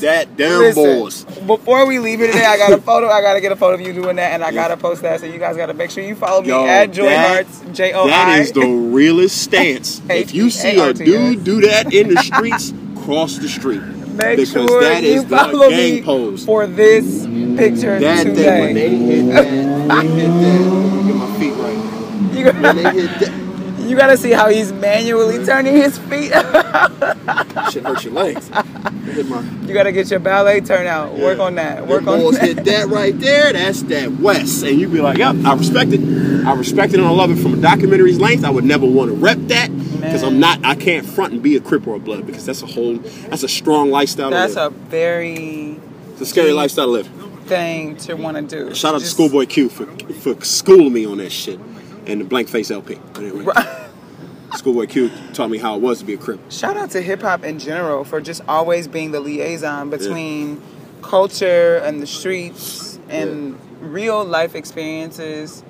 that 0.00 0.36
damn 0.36 0.60
Listen, 0.60 0.84
boys 1.00 1.24
Before 1.46 1.86
we 1.86 1.98
leave 1.98 2.20
it 2.20 2.28
today, 2.28 2.44
I 2.44 2.56
got 2.56 2.72
a 2.72 2.80
photo. 2.82 3.08
I 3.08 3.20
gotta 3.22 3.40
get 3.40 3.52
a 3.52 3.56
photo 3.56 3.74
of 3.74 3.80
you 3.80 3.92
doing 3.92 4.16
that, 4.16 4.32
and 4.32 4.42
I 4.44 4.52
gotta 4.52 4.76
post 4.76 5.02
that. 5.02 5.20
So 5.20 5.26
you 5.26 5.38
guys 5.38 5.56
gotta 5.56 5.74
make 5.74 5.90
sure 5.90 6.02
you 6.04 6.14
follow 6.14 6.42
me 6.42 6.48
Yo, 6.48 6.66
at 6.66 6.92
Joy 6.92 7.04
that- 7.06 7.46
Hearts 7.46 7.62
J 7.76 7.92
O 7.92 8.04
I. 8.04 8.08
that 8.08 8.40
is 8.40 8.52
the 8.52 8.66
realest 8.66 9.40
stance 9.42 10.00
if 10.10 10.34
you 10.34 10.50
see 10.50 10.78
a 10.78 10.92
dude 10.92 11.44
do 11.44 11.60
that 11.62 11.92
in 11.92 12.14
the 12.14 12.22
streets 12.22 12.72
cross 13.04 13.38
the 13.38 13.48
street 13.48 13.82
Make 13.82 14.36
because 14.36 14.50
sure 14.50 14.80
that 14.82 15.02
you 15.02 15.08
is 15.10 15.24
the 15.26 15.36
gang 15.36 15.94
me 15.94 16.02
pose 16.02 16.44
for 16.44 16.66
this 16.66 17.26
picture 17.56 17.98
That 17.98 18.24
thing 18.26 18.34
today. 18.34 18.60
when 18.60 18.74
they 18.74 18.88
hit 18.90 19.26
that, 19.32 19.44
they 19.88 20.08
hit 20.08 20.28
that. 20.28 21.06
Get 21.06 21.16
my 21.16 21.38
feet 21.38 21.52
right. 21.54 22.62
When 22.62 22.76
they 22.76 23.00
hit 23.00 23.20
that, 23.20 23.39
you 23.90 23.96
gotta 23.96 24.16
see 24.16 24.30
how 24.30 24.48
he's 24.48 24.72
manually 24.72 25.44
turning 25.44 25.74
his 25.74 25.98
feet. 25.98 26.30
shit 27.70 27.84
hurt 27.84 28.04
your 28.04 28.12
legs. 28.14 28.48
My. 28.50 29.40
you 29.66 29.74
gotta 29.74 29.92
get 29.92 30.10
your 30.10 30.20
ballet 30.20 30.60
turnout. 30.60 31.14
Work 31.18 31.40
on 31.40 31.56
that. 31.56 31.86
Work 31.86 32.04
Them 32.04 32.14
on 32.14 32.20
boys 32.20 32.38
that. 32.38 32.46
hit 32.56 32.64
that 32.64 32.86
right 32.88 33.18
there. 33.18 33.52
That's 33.52 33.82
that 33.84 34.12
West, 34.12 34.62
and 34.64 34.80
you'd 34.80 34.92
be 34.92 35.00
like, 35.00 35.18
"Yep, 35.18 35.36
I 35.44 35.54
respect 35.54 35.92
it. 35.92 36.00
I 36.46 36.54
respect 36.54 36.92
it 36.94 37.00
and 37.00 37.06
I 37.08 37.10
love 37.10 37.30
it 37.30 37.36
from 37.42 37.54
a 37.54 37.56
documentary's 37.56 38.18
length. 38.20 38.44
I 38.44 38.50
would 38.50 38.64
never 38.64 38.86
want 38.86 39.10
to 39.10 39.16
rep 39.16 39.38
that 39.48 39.68
because 40.00 40.22
I'm 40.22 40.38
not. 40.38 40.64
I 40.64 40.74
can't 40.76 41.04
front 41.04 41.32
and 41.32 41.42
be 41.42 41.56
a 41.56 41.60
Crip 41.60 41.86
or 41.86 41.96
a 41.96 41.98
Blood 41.98 42.26
because 42.26 42.46
that's 42.46 42.62
a 42.62 42.66
whole. 42.66 42.96
That's 42.96 43.42
a 43.42 43.48
strong 43.48 43.90
lifestyle. 43.90 44.30
That's 44.30 44.54
to 44.54 44.66
a 44.68 44.70
very 44.70 45.78
It's 46.12 46.20
a 46.20 46.26
scary 46.26 46.52
lifestyle 46.52 46.86
to 46.86 46.92
live. 46.92 47.08
thing 47.46 47.96
to 47.96 48.14
want 48.14 48.36
to 48.36 48.42
do. 48.68 48.74
Shout 48.74 48.94
out 48.94 49.00
to 49.00 49.06
Schoolboy 49.06 49.46
Q 49.46 49.68
for 49.68 49.86
for 50.14 50.42
schooling 50.44 50.92
me 50.92 51.04
on 51.06 51.18
that 51.18 51.30
shit 51.32 51.58
and 52.06 52.20
the 52.20 52.24
blank 52.24 52.48
face 52.48 52.70
LP. 52.70 52.98
Anyway, 53.16 53.44
Schoolboy 54.54 54.86
Q 54.86 55.10
taught 55.32 55.50
me 55.50 55.58
how 55.58 55.76
it 55.76 55.80
was 55.80 56.00
to 56.00 56.04
be 56.04 56.14
a 56.14 56.18
crip. 56.18 56.40
Shout 56.50 56.76
out 56.76 56.90
to 56.90 57.02
hip 57.02 57.22
hop 57.22 57.44
in 57.44 57.58
general 57.58 58.04
for 58.04 58.20
just 58.20 58.42
always 58.48 58.88
being 58.88 59.12
the 59.12 59.20
liaison 59.20 59.90
between 59.90 60.60
culture 61.02 61.76
and 61.76 62.02
the 62.02 62.06
streets 62.06 62.98
and 63.08 63.58
real 63.80 64.24
life 64.24 64.54
experiences 64.54 65.62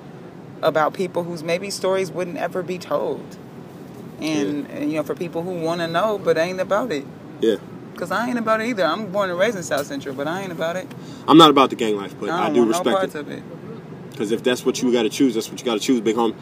about 0.61 0.93
people 0.93 1.23
whose 1.23 1.43
maybe 1.43 1.69
stories 1.69 2.11
wouldn't 2.11 2.37
ever 2.37 2.61
be 2.61 2.77
told. 2.77 3.37
And, 4.19 4.69
and 4.69 4.91
you 4.91 4.97
know, 4.97 5.03
for 5.03 5.15
people 5.15 5.41
who 5.41 5.59
want 5.61 5.81
to 5.81 5.87
know 5.87 6.19
but 6.19 6.37
ain't 6.37 6.59
about 6.59 6.91
it. 6.91 7.05
Yeah. 7.39 7.55
Because 7.91 8.11
I 8.11 8.27
ain't 8.29 8.37
about 8.37 8.61
it 8.61 8.67
either. 8.67 8.83
I'm 8.83 9.11
born 9.11 9.29
and 9.29 9.37
raised 9.37 9.57
in 9.57 9.63
South 9.63 9.85
Central, 9.85 10.15
but 10.15 10.27
I 10.27 10.41
ain't 10.41 10.51
about 10.51 10.75
it. 10.75 10.87
I'm 11.27 11.37
not 11.37 11.49
about 11.49 11.69
the 11.69 11.75
gang 11.75 11.97
life, 11.97 12.15
but 12.19 12.29
I 12.29 12.47
I, 12.47 12.49
do 12.49 12.61
no 12.61 12.67
respect 12.67 12.97
parts 12.97 13.15
it. 13.15 13.27
it. 13.27 13.43
Because 14.11 14.31
if 14.31 14.43
that's 14.43 14.65
what 14.65 14.81
you 14.81 14.91
got 14.91 15.03
to 15.03 15.09
choose, 15.09 15.33
that's 15.33 15.49
what 15.49 15.59
you 15.59 15.65
got 15.65 15.73
to 15.73 15.79
choose, 15.79 16.01
big 16.01 16.15
homie. 16.15 16.35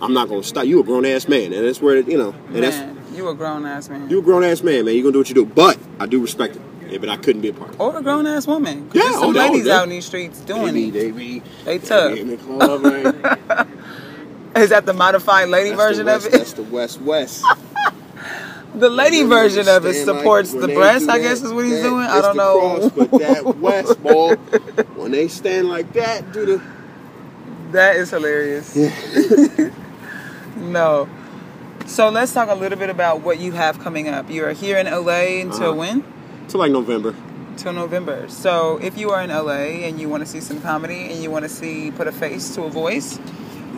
I'm 0.00 0.12
not 0.12 0.28
gonna 0.28 0.42
stop. 0.42 0.64
You 0.66 0.80
a 0.80 0.84
grown 0.84 1.04
ass 1.06 1.28
man, 1.28 1.52
and 1.52 1.64
that's 1.66 1.80
where 1.80 1.96
you 1.98 2.18
know, 2.18 2.34
and 2.52 2.62
that's 2.62 2.76
Man, 2.76 2.98
you 3.14 3.28
a 3.28 3.34
grown 3.34 3.64
ass 3.66 3.88
man. 3.88 4.08
you 4.10 4.18
a 4.18 4.22
grown 4.22 4.44
ass 4.44 4.62
man, 4.62 4.84
man. 4.84 4.94
You 4.94 5.02
gonna 5.02 5.12
do 5.12 5.18
what 5.18 5.28
you 5.28 5.34
do. 5.34 5.44
But 5.46 5.78
I 6.00 6.06
do 6.06 6.20
respect 6.20 6.56
it. 6.56 6.62
Yeah, 6.88 6.98
but 6.98 7.08
I 7.08 7.16
couldn't 7.16 7.40
be 7.42 7.48
a 7.48 7.52
part. 7.54 7.74
or 7.80 7.96
a 7.96 8.02
grown 8.02 8.26
ass 8.26 8.46
woman. 8.46 8.90
Yeah, 8.92 9.02
there's 9.02 9.14
some 9.14 9.24
oh, 9.24 9.28
ladies 9.30 9.66
yeah. 9.66 9.78
out 9.78 9.84
in 9.84 9.88
these 9.90 10.04
streets 10.04 10.40
doing 10.40 10.74
They 10.74 10.82
it. 10.84 10.92
be, 10.92 11.00
they 11.00 11.10
be, 11.10 11.42
They 11.64 11.78
tough. 11.78 12.10
They 12.10 12.16
be 12.16 12.20
in 12.20 12.28
the 12.28 12.36
club. 12.36 12.84
Is 14.56 14.68
that 14.70 14.84
the 14.86 14.92
modified 14.92 15.48
lady 15.48 15.70
That's 15.70 15.80
version 15.82 16.06
West- 16.06 16.26
of 16.28 16.34
it? 16.34 16.38
That's 16.38 16.52
the 16.52 16.62
West 16.64 17.00
West. 17.00 17.44
The 18.76 18.90
lady 18.90 19.20
When 19.20 19.28
version 19.30 19.68
of 19.68 19.86
it 19.86 19.94
stand 19.94 20.08
like- 20.08 20.18
supports 20.18 20.52
the 20.52 20.66
breast, 20.66 21.08
I 21.08 21.20
guess 21.20 21.42
is 21.42 21.52
what 21.52 21.64
he's 21.64 21.78
doing. 21.80 22.06
I 22.06 22.20
don't 22.20 22.36
know. 22.36 22.78
Cross, 22.90 22.90
but 22.90 23.10
that 23.20 23.56
West 23.58 24.02
ball, 24.02 24.34
when 24.96 25.12
they 25.12 25.28
stand 25.28 25.68
like 25.68 25.92
that, 25.92 26.32
do 26.32 26.44
the 26.44 26.62
That 27.70 27.94
is 27.94 28.10
hilarious. 28.10 28.74
no. 30.72 31.08
So 31.86 32.08
let's 32.08 32.32
talk 32.32 32.48
a 32.48 32.54
little 32.54 32.78
bit 32.78 32.88
about 32.90 33.20
what 33.20 33.38
you 33.38 33.52
have 33.52 33.78
coming 33.80 34.08
up. 34.08 34.30
You 34.30 34.44
are 34.46 34.52
here 34.52 34.78
in 34.78 34.86
LA 34.86 35.40
until 35.42 35.70
Uh-huh. 35.70 35.74
when? 35.74 36.04
to 36.48 36.58
like 36.58 36.70
November. 36.72 37.14
Till 37.56 37.72
November. 37.72 38.28
So 38.28 38.78
if 38.82 38.98
you 38.98 39.10
are 39.10 39.22
in 39.22 39.30
LA 39.30 39.84
and 39.86 39.98
you 40.00 40.08
want 40.08 40.22
to 40.22 40.28
see 40.28 40.40
some 40.40 40.60
comedy 40.60 41.10
and 41.10 41.22
you 41.22 41.30
want 41.30 41.44
to 41.44 41.48
see 41.48 41.90
put 41.90 42.06
a 42.06 42.12
face 42.12 42.54
to 42.56 42.62
a 42.64 42.68
voice, 42.70 43.16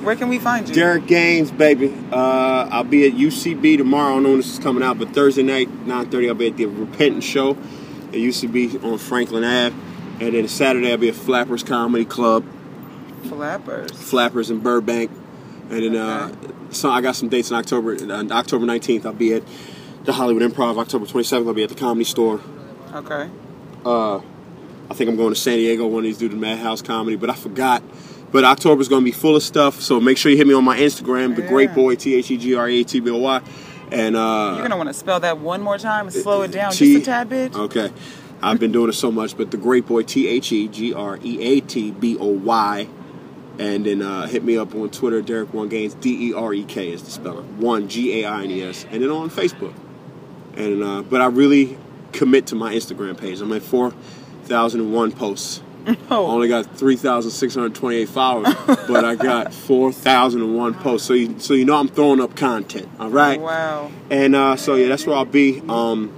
where 0.02 0.16
can 0.16 0.28
we 0.28 0.38
find 0.38 0.68
you? 0.68 0.74
Derek 0.74 1.06
Gaines, 1.06 1.50
baby. 1.50 1.92
Uh, 2.12 2.68
I'll 2.70 2.84
be 2.84 3.06
at 3.06 3.12
UCB 3.14 3.76
tomorrow. 3.78 4.12
I 4.12 4.14
don't 4.14 4.22
know 4.24 4.28
when 4.30 4.38
this 4.38 4.52
is 4.52 4.58
coming 4.58 4.82
out, 4.82 4.98
but 4.98 5.10
Thursday 5.14 5.42
night, 5.42 5.68
9.30, 5.86 6.28
I'll 6.28 6.34
be 6.34 6.46
at 6.48 6.56
the 6.56 6.66
Repentance 6.66 7.24
Show 7.24 7.50
at 8.08 8.14
UCB 8.14 8.82
on 8.84 8.98
Franklin 8.98 9.44
Ave. 9.44 9.74
And 10.20 10.34
then 10.34 10.48
Saturday, 10.48 10.90
I'll 10.92 10.96
be 10.98 11.08
at 11.08 11.14
Flappers 11.14 11.62
Comedy 11.62 12.04
Club, 12.04 12.44
Flappers. 13.24 13.90
Flappers 13.92 14.50
in 14.50 14.60
Burbank. 14.60 15.10
And 15.70 15.82
then 15.82 15.96
uh, 15.96 16.32
so 16.76 16.90
I 16.90 17.00
got 17.00 17.16
some 17.16 17.28
dates 17.28 17.50
in 17.50 17.56
October. 17.56 17.94
Uh, 17.94 18.24
October 18.30 18.66
19th, 18.66 19.06
I'll 19.06 19.12
be 19.12 19.34
at 19.34 19.42
the 20.04 20.12
Hollywood 20.12 20.42
Improv. 20.42 20.78
October 20.78 21.06
27th, 21.06 21.46
I'll 21.46 21.54
be 21.54 21.62
at 21.62 21.68
the 21.68 21.74
Comedy 21.74 22.04
Store. 22.04 22.40
Okay. 22.94 23.28
Uh, 23.84 24.16
I 24.88 24.94
think 24.94 25.10
I'm 25.10 25.16
going 25.16 25.34
to 25.34 25.40
San 25.40 25.58
Diego 25.58 25.86
one 25.86 26.00
of 26.00 26.04
these 26.04 26.18
do 26.18 26.28
the 26.28 26.36
Madhouse 26.36 26.82
comedy, 26.82 27.16
but 27.16 27.30
I 27.30 27.34
forgot. 27.34 27.82
But 28.32 28.44
October's 28.44 28.88
going 28.88 29.02
to 29.02 29.04
be 29.04 29.12
full 29.12 29.36
of 29.36 29.42
stuff, 29.42 29.80
so 29.80 30.00
make 30.00 30.18
sure 30.18 30.30
you 30.30 30.36
hit 30.36 30.46
me 30.46 30.54
on 30.54 30.64
my 30.64 30.78
Instagram, 30.78 31.36
the 31.36 31.42
Great 31.42 31.74
Boy 31.74 31.94
T 31.94 32.14
H 32.14 32.30
E 32.30 32.36
G 32.36 32.54
R 32.54 32.68
E 32.68 32.80
A 32.80 32.84
T 32.84 33.00
B 33.00 33.10
O 33.10 33.18
Y, 33.18 33.42
and 33.92 34.16
uh, 34.16 34.52
You're 34.54 34.62
gonna 34.62 34.76
want 34.76 34.88
to 34.88 34.94
spell 34.94 35.20
that 35.20 35.38
one 35.38 35.62
more 35.62 35.78
time 35.78 36.06
and 36.06 36.14
slow 36.14 36.42
it 36.42 36.50
down 36.50 36.72
T- 36.72 36.94
just 36.94 37.08
a 37.08 37.10
tad 37.10 37.28
bit. 37.28 37.54
Okay, 37.54 37.92
I've 38.42 38.58
been 38.58 38.72
doing 38.72 38.90
it 38.90 38.94
so 38.94 39.12
much, 39.12 39.36
but 39.36 39.52
the 39.52 39.56
Great 39.56 39.86
Boy 39.86 40.02
T 40.02 40.26
H 40.28 40.50
E 40.52 40.66
G 40.68 40.92
R 40.92 41.18
E 41.22 41.40
A 41.40 41.60
T 41.60 41.92
B 41.92 42.16
O 42.18 42.26
Y, 42.26 42.88
and 43.58 43.86
then 43.86 44.02
uh, 44.02 44.26
hit 44.26 44.44
me 44.44 44.56
up 44.56 44.74
on 44.74 44.90
Twitter, 44.90 45.22
Derek 45.22 45.52
One 45.54 45.68
Gaines 45.68 45.94
D 45.94 46.28
E 46.30 46.34
R 46.34 46.52
E 46.52 46.64
K 46.64 46.92
is 46.92 47.02
the 47.02 47.10
spelling, 47.10 47.60
one 47.60 47.88
G 47.88 48.22
A 48.22 48.28
I 48.28 48.42
N 48.44 48.50
E 48.50 48.62
S, 48.62 48.84
and 48.90 49.02
then 49.02 49.10
on 49.10 49.30
Facebook, 49.30 49.74
and 50.56 50.82
uh, 50.82 51.02
but 51.02 51.20
I 51.20 51.26
really 51.26 51.78
commit 52.12 52.46
to 52.48 52.54
my 52.54 52.74
Instagram 52.74 53.16
page. 53.18 53.40
I'm 53.40 53.52
at 53.52 53.62
four 53.62 53.92
thousand 54.44 54.80
and 54.80 54.92
one 54.94 55.12
posts. 55.12 55.62
I 55.86 55.96
Oh, 56.10 56.26
only 56.26 56.48
got 56.48 56.66
3,628 56.76 58.08
followers, 58.08 58.52
but 58.88 59.04
I 59.04 59.14
got 59.14 59.54
4,001 59.54 60.74
posts. 60.74 61.06
So 61.06 61.14
you, 61.14 61.38
so 61.38 61.54
you 61.54 61.64
know 61.64 61.76
I'm 61.76 61.86
throwing 61.86 62.20
up 62.20 62.34
content, 62.34 62.88
all 62.98 63.08
right? 63.08 63.40
wow. 63.40 63.92
And 64.10 64.34
uh, 64.34 64.56
so 64.56 64.74
yeah, 64.74 64.88
that's 64.88 65.06
where 65.06 65.14
I'll 65.14 65.24
be. 65.24 65.62
Um, 65.68 66.12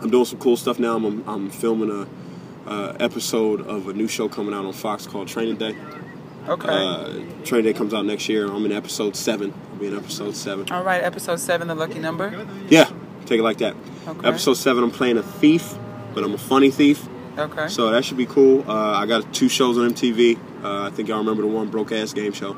I'm 0.00 0.10
doing 0.10 0.24
some 0.24 0.40
cool 0.40 0.56
stuff 0.56 0.80
now. 0.80 0.96
I'm, 0.96 1.28
I'm 1.28 1.50
filming 1.50 1.90
a 1.90 2.68
uh, 2.68 2.96
episode 2.98 3.60
of 3.64 3.86
a 3.86 3.92
new 3.92 4.08
show 4.08 4.28
coming 4.28 4.52
out 4.52 4.64
on 4.64 4.72
Fox 4.72 5.06
called 5.06 5.28
Training 5.28 5.56
Day. 5.56 5.76
Okay. 6.48 6.68
Uh, 6.68 7.44
Training 7.44 7.72
Day 7.72 7.78
comes 7.78 7.92
out 7.92 8.06
next 8.06 8.28
year. 8.28 8.46
I'm 8.50 8.64
in 8.64 8.72
episode 8.72 9.14
seven. 9.16 9.52
I'll 9.70 9.76
be 9.78 9.86
in 9.88 9.96
episode 9.96 10.34
seven. 10.34 10.70
All 10.70 10.82
right. 10.82 11.02
Episode 11.02 11.40
seven, 11.40 11.68
the 11.68 11.74
lucky 11.74 11.98
number. 11.98 12.46
Yeah, 12.68 12.90
take 13.26 13.40
it 13.40 13.42
like 13.42 13.58
that. 13.58 13.76
Okay. 14.06 14.28
Episode 14.28 14.54
seven, 14.54 14.82
I'm 14.82 14.90
playing 14.90 15.18
a 15.18 15.22
thief, 15.22 15.74
but 16.14 16.24
I'm 16.24 16.32
a 16.34 16.38
funny 16.38 16.70
thief. 16.70 17.06
Okay. 17.36 17.68
So 17.68 17.90
that 17.90 18.04
should 18.04 18.16
be 18.16 18.26
cool. 18.26 18.68
Uh, 18.68 18.98
I 18.98 19.06
got 19.06 19.32
two 19.32 19.48
shows 19.48 19.78
on 19.78 19.92
MTV. 19.92 20.38
Uh, 20.64 20.86
I 20.86 20.90
think 20.90 21.08
y'all 21.08 21.18
remember 21.18 21.42
the 21.42 21.48
one 21.48 21.68
broke 21.68 21.92
ass 21.92 22.12
game 22.12 22.32
show, 22.32 22.56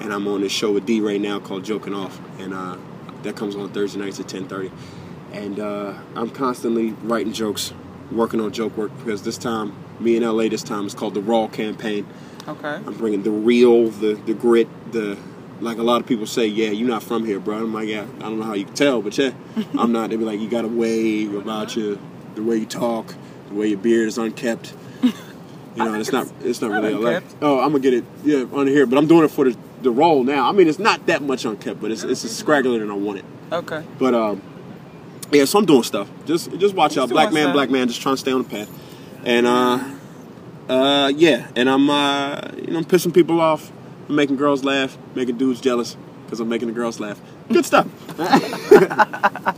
and 0.00 0.12
I'm 0.12 0.26
on 0.28 0.42
this 0.42 0.52
show 0.52 0.72
with 0.72 0.84
D 0.84 1.00
right 1.00 1.20
now 1.20 1.38
called 1.38 1.64
Joking 1.64 1.94
Off, 1.94 2.20
and 2.38 2.52
uh, 2.52 2.76
that 3.22 3.36
comes 3.36 3.56
on 3.56 3.70
Thursday 3.70 4.00
nights 4.00 4.20
at 4.20 4.26
10:30. 4.26 4.70
And 5.32 5.60
uh, 5.60 5.94
I'm 6.14 6.30
constantly 6.30 6.92
writing 7.02 7.32
jokes, 7.32 7.72
working 8.10 8.40
on 8.40 8.52
joke 8.52 8.76
work 8.76 8.90
because 8.98 9.22
this 9.22 9.38
time, 9.38 9.74
me 10.00 10.16
in 10.16 10.22
LA, 10.22 10.48
this 10.48 10.62
time 10.62 10.86
is 10.86 10.94
called 10.94 11.14
the 11.14 11.20
Raw 11.22 11.46
campaign. 11.48 12.06
Okay. 12.48 12.74
I'm 12.74 12.94
bringing 12.94 13.22
the 13.22 13.30
real, 13.30 13.88
the 13.88 14.14
the 14.14 14.34
grit, 14.34 14.68
the 14.92 15.16
like 15.60 15.78
a 15.78 15.82
lot 15.82 16.00
of 16.00 16.06
people 16.06 16.26
say, 16.26 16.46
yeah, 16.46 16.70
you're 16.70 16.88
not 16.88 17.02
from 17.02 17.24
here, 17.26 17.40
bro. 17.40 17.56
I'm 17.58 17.74
like, 17.74 17.88
yeah, 17.88 18.06
I 18.18 18.20
don't 18.22 18.38
know 18.38 18.44
how 18.44 18.54
you 18.54 18.64
can 18.64 18.74
tell, 18.74 19.02
but 19.02 19.16
yeah, 19.18 19.32
I'm 19.78 19.92
not. 19.92 20.10
They 20.10 20.16
be 20.16 20.24
like, 20.24 20.40
you 20.40 20.48
got 20.48 20.64
a 20.64 20.68
wave 20.68 21.34
about 21.34 21.76
you, 21.76 21.98
the 22.34 22.42
way 22.42 22.56
you 22.56 22.66
talk, 22.66 23.14
the 23.48 23.54
way 23.54 23.68
your 23.68 23.78
beard 23.78 24.08
is 24.08 24.18
unkept. 24.18 24.74
You 25.02 25.84
know, 25.84 25.94
it's 25.94 26.10
not 26.12 26.26
it's 26.40 26.60
not 26.60 26.70
not 26.70 26.82
really 26.82 26.94
LA. 26.94 27.10
unkept. 27.10 27.36
Oh, 27.42 27.60
I'm 27.60 27.70
gonna 27.70 27.80
get 27.80 27.94
it, 27.94 28.04
yeah, 28.24 28.44
on 28.52 28.66
here, 28.66 28.86
but 28.86 28.98
I'm 28.98 29.06
doing 29.06 29.24
it 29.24 29.30
for 29.30 29.44
the 29.50 29.56
the 29.82 29.90
role 29.90 30.24
now. 30.24 30.48
I 30.48 30.52
mean, 30.52 30.66
it's 30.68 30.78
not 30.80 31.06
that 31.06 31.22
much 31.22 31.44
unkept, 31.44 31.80
but 31.80 31.90
it's 31.90 32.02
it's 32.02 32.24
a 32.24 32.28
scraggler 32.28 32.78
than 32.80 32.90
I 32.90 32.94
want 32.94 33.18
it. 33.20 33.24
Okay. 33.52 33.84
But 33.98 34.14
um, 34.14 34.42
yeah, 35.30 35.44
so 35.44 35.58
I'm 35.58 35.66
doing 35.66 35.82
stuff. 35.84 36.08
Just 36.26 36.56
just 36.58 36.74
watch 36.74 36.94
He's 36.94 37.02
out, 37.02 37.10
black 37.10 37.32
man, 37.32 37.44
stuff. 37.44 37.54
black 37.54 37.70
man, 37.70 37.86
just 37.88 38.00
trying 38.00 38.14
to 38.14 38.20
stay 38.20 38.32
on 38.32 38.42
the 38.42 38.48
path. 38.48 38.68
And 39.24 39.46
uh, 39.46 39.78
uh, 40.68 41.08
yeah, 41.14 41.48
and 41.56 41.68
I'm 41.68 41.88
uh, 41.90 42.40
you 42.56 42.68
know, 42.72 42.78
I'm 42.78 42.84
pissing 42.84 43.12
people 43.14 43.40
off, 43.40 43.70
I'm 44.08 44.14
making 44.16 44.36
girls 44.36 44.64
laugh, 44.64 44.96
making 45.14 45.38
dudes 45.38 45.60
jealous 45.60 45.96
because 46.24 46.40
I'm 46.40 46.48
making 46.48 46.68
the 46.68 46.74
girls 46.74 47.00
laugh. 47.00 47.20
Good 47.50 47.64
stuff. 47.64 47.86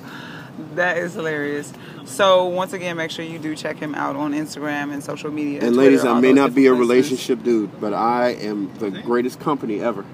That 0.75 0.99
is 0.99 1.15
hilarious. 1.15 1.73
So 2.05 2.47
once 2.47 2.73
again, 2.73 2.97
make 2.97 3.11
sure 3.11 3.25
you 3.25 3.39
do 3.39 3.57
check 3.57 3.79
him 3.79 3.95
out 3.95 4.15
on 4.17 4.33
Instagram 4.33 4.93
and 4.93 5.03
social 5.03 5.31
media. 5.31 5.61
and 5.61 5.75
Twitter, 5.75 5.91
ladies, 5.91 6.05
I 6.05 6.21
may 6.21 6.33
not 6.33 6.55
be 6.55 6.67
a 6.67 6.71
different 6.71 6.87
places. 6.87 7.11
relationship 7.11 7.43
dude, 7.45 7.81
but 7.81 7.93
I 7.93 8.31
am 8.31 8.73
the 8.79 8.91
greatest 8.91 9.41
company 9.41 9.81
ever. 9.81 10.05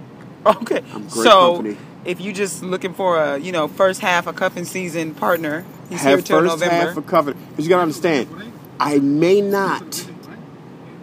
Okay. 0.44 0.82
I'm 0.94 1.02
great 1.08 1.12
so 1.24 1.56
company. 1.56 1.76
if 2.04 2.20
you're 2.20 2.32
just 2.34 2.62
looking 2.62 2.94
for 2.94 3.18
a 3.22 3.38
you 3.38 3.52
know 3.52 3.68
first 3.68 4.00
half 4.00 4.26
a 4.26 4.32
cuffing 4.32 4.64
season 4.64 5.14
partner, 5.14 5.64
he's 5.90 6.02
here 6.02 6.16
Have 6.16 6.24
till 6.24 6.40
first 6.40 6.60
November. 6.60 6.86
half 6.86 6.96
of 6.96 7.06
covenant. 7.06 7.48
Because 7.50 7.64
you 7.66 7.68
gotta 7.68 7.82
understand, 7.82 8.28
I 8.80 8.98
may 8.98 9.40
not 9.40 10.08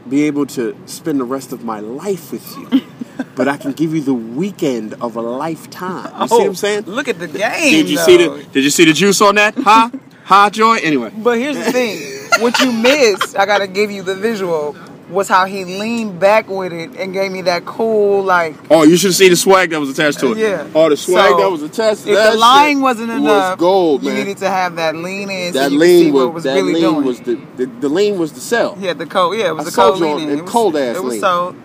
be 0.09 0.23
able 0.23 0.45
to 0.47 0.75
spend 0.85 1.19
the 1.19 1.23
rest 1.23 1.51
of 1.53 1.63
my 1.63 1.79
life 1.79 2.31
with 2.31 2.57
you, 2.57 2.81
but 3.35 3.47
I 3.47 3.57
can 3.57 3.71
give 3.71 3.93
you 3.93 4.01
the 4.01 4.13
weekend 4.13 4.93
of 4.95 5.15
a 5.15 5.21
lifetime. 5.21 6.11
You 6.21 6.27
see 6.27 6.35
what 6.35 6.43
I'm 6.43 6.49
oh, 6.49 6.53
saying? 6.53 6.83
Oh, 6.87 6.91
Look 6.91 7.07
at 7.07 7.19
the 7.19 7.27
game. 7.27 7.71
Did 7.71 7.89
you 7.89 7.97
though. 7.97 8.03
see 8.05 8.17
the 8.17 8.43
Did 8.51 8.63
you 8.63 8.69
see 8.69 8.85
the 8.85 8.93
juice 8.93 9.21
on 9.21 9.35
that? 9.35 9.55
Huh? 9.55 9.89
huh, 10.25 10.49
Joy? 10.49 10.77
Anyway, 10.77 11.11
But 11.17 11.37
here's 11.37 11.57
the 11.57 11.71
thing: 11.71 12.41
what 12.41 12.59
you 12.59 12.71
miss, 12.71 13.35
I 13.35 13.45
gotta 13.45 13.67
give 13.67 13.91
you 13.91 14.03
the 14.03 14.15
visual. 14.15 14.75
Was 15.09 15.27
how 15.27 15.45
he 15.45 15.65
leaned 15.65 16.19
back 16.19 16.47
with 16.49 16.71
it 16.71 16.95
and 16.95 17.11
gave 17.13 17.29
me 17.31 17.41
that 17.41 17.65
cool 17.65 18.23
like. 18.23 18.55
oh, 18.71 18.83
you 18.83 18.95
should 18.95 19.13
see 19.13 19.27
the 19.27 19.35
swag 19.35 19.69
that 19.71 19.79
was 19.79 19.89
attached 19.89 20.19
to 20.21 20.31
it. 20.31 20.37
Yeah. 20.37 20.67
Oh, 20.73 20.89
the 20.89 20.95
swag 20.95 21.31
So, 21.31 21.37
that 21.39 21.51
was 21.51 21.61
attached 21.61 22.03
to 22.05 22.09
If 22.11 22.15
that 22.15 22.31
the 22.33 22.37
lying 22.37 22.79
wasn't 22.81 23.09
was 23.09 23.17
enough, 23.19 23.59
gold, 23.59 24.01
you 24.03 24.13
needed 24.13 24.37
to 24.37 24.49
have 24.49 24.77
that 24.77 24.95
lean 24.95 25.29
in 25.29 25.51
so 25.53 25.59
that 25.59 25.69
see 25.71 25.77
lean 25.77 26.13
what 26.13 26.27
was, 26.27 26.33
was 26.35 26.43
that 26.45 26.55
really 26.55 26.73
lean 26.75 26.81
doing. 26.83 27.05
was 27.05 27.19
the, 27.21 27.35
the 27.57 27.65
the 27.65 27.89
lean 27.89 28.17
was 28.17 28.31
the 28.31 28.39
sell. 28.39 28.77
yeah, 28.79 28.93
the 28.93 29.05
cold. 29.05 29.37
Yeah, 29.37 29.49
it 29.49 29.55
was 29.55 29.67
I 29.67 29.69
the 29.71 29.75
cold 29.75 29.99
sold 29.99 30.11
on 30.11 30.17
lean. 30.19 30.29
It 30.37 30.41
was- 30.43 30.51
cold-ass 30.51 30.95
It 30.95 31.03
was 31.03 31.11
lean. 31.13 31.21
so 31.21 31.55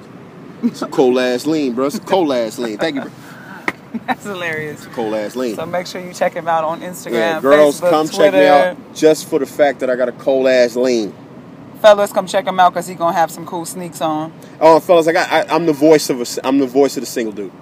It's 0.64 0.82
a 0.82 0.88
cold 0.88 1.18
ass 1.18 1.46
lean, 1.46 1.74
bro. 1.74 1.86
It's 1.86 1.94
a 1.96 2.00
cold 2.00 2.32
ass 2.32 2.58
lean. 2.58 2.76
Thank 2.78 2.96
you, 2.96 3.02
bro. 3.02 3.10
that's 4.08 4.24
hilarious. 4.24 4.84
Cold 4.88 5.14
ass 5.14 5.36
lean. 5.36 5.54
So 5.54 5.64
make 5.64 5.86
sure 5.86 6.00
you 6.04 6.12
check 6.12 6.34
him 6.34 6.48
out 6.48 6.64
on 6.64 6.80
Instagram, 6.80 7.12
Yeah, 7.12 7.40
girls, 7.40 7.80
Facebook, 7.80 7.90
come 7.90 8.08
Twitter. 8.08 8.22
check 8.32 8.32
me 8.34 8.46
out 8.46 8.94
just 8.96 9.28
for 9.30 9.38
the 9.38 9.46
fact 9.46 9.78
that 9.80 9.88
I 9.88 9.94
got 9.94 10.08
a 10.08 10.12
cold 10.12 10.48
ass 10.48 10.74
lean. 10.74 11.14
Fellas, 11.80 12.12
come 12.12 12.26
check 12.26 12.46
him 12.46 12.58
out 12.60 12.72
because 12.72 12.86
he 12.86 12.94
gonna 12.94 13.16
have 13.16 13.30
some 13.30 13.46
cool 13.46 13.64
sneaks 13.64 14.00
on. 14.00 14.32
Oh, 14.60 14.80
fellas, 14.80 15.06
I 15.06 15.12
got. 15.12 15.30
I, 15.30 15.54
I'm 15.54 15.66
the 15.66 15.72
voice 15.72 16.10
of 16.10 16.20
a. 16.20 16.26
I'm 16.46 16.58
the 16.58 16.66
voice 16.66 16.96
of 16.96 17.02
the 17.02 17.06
single 17.06 17.32
dude. 17.32 17.52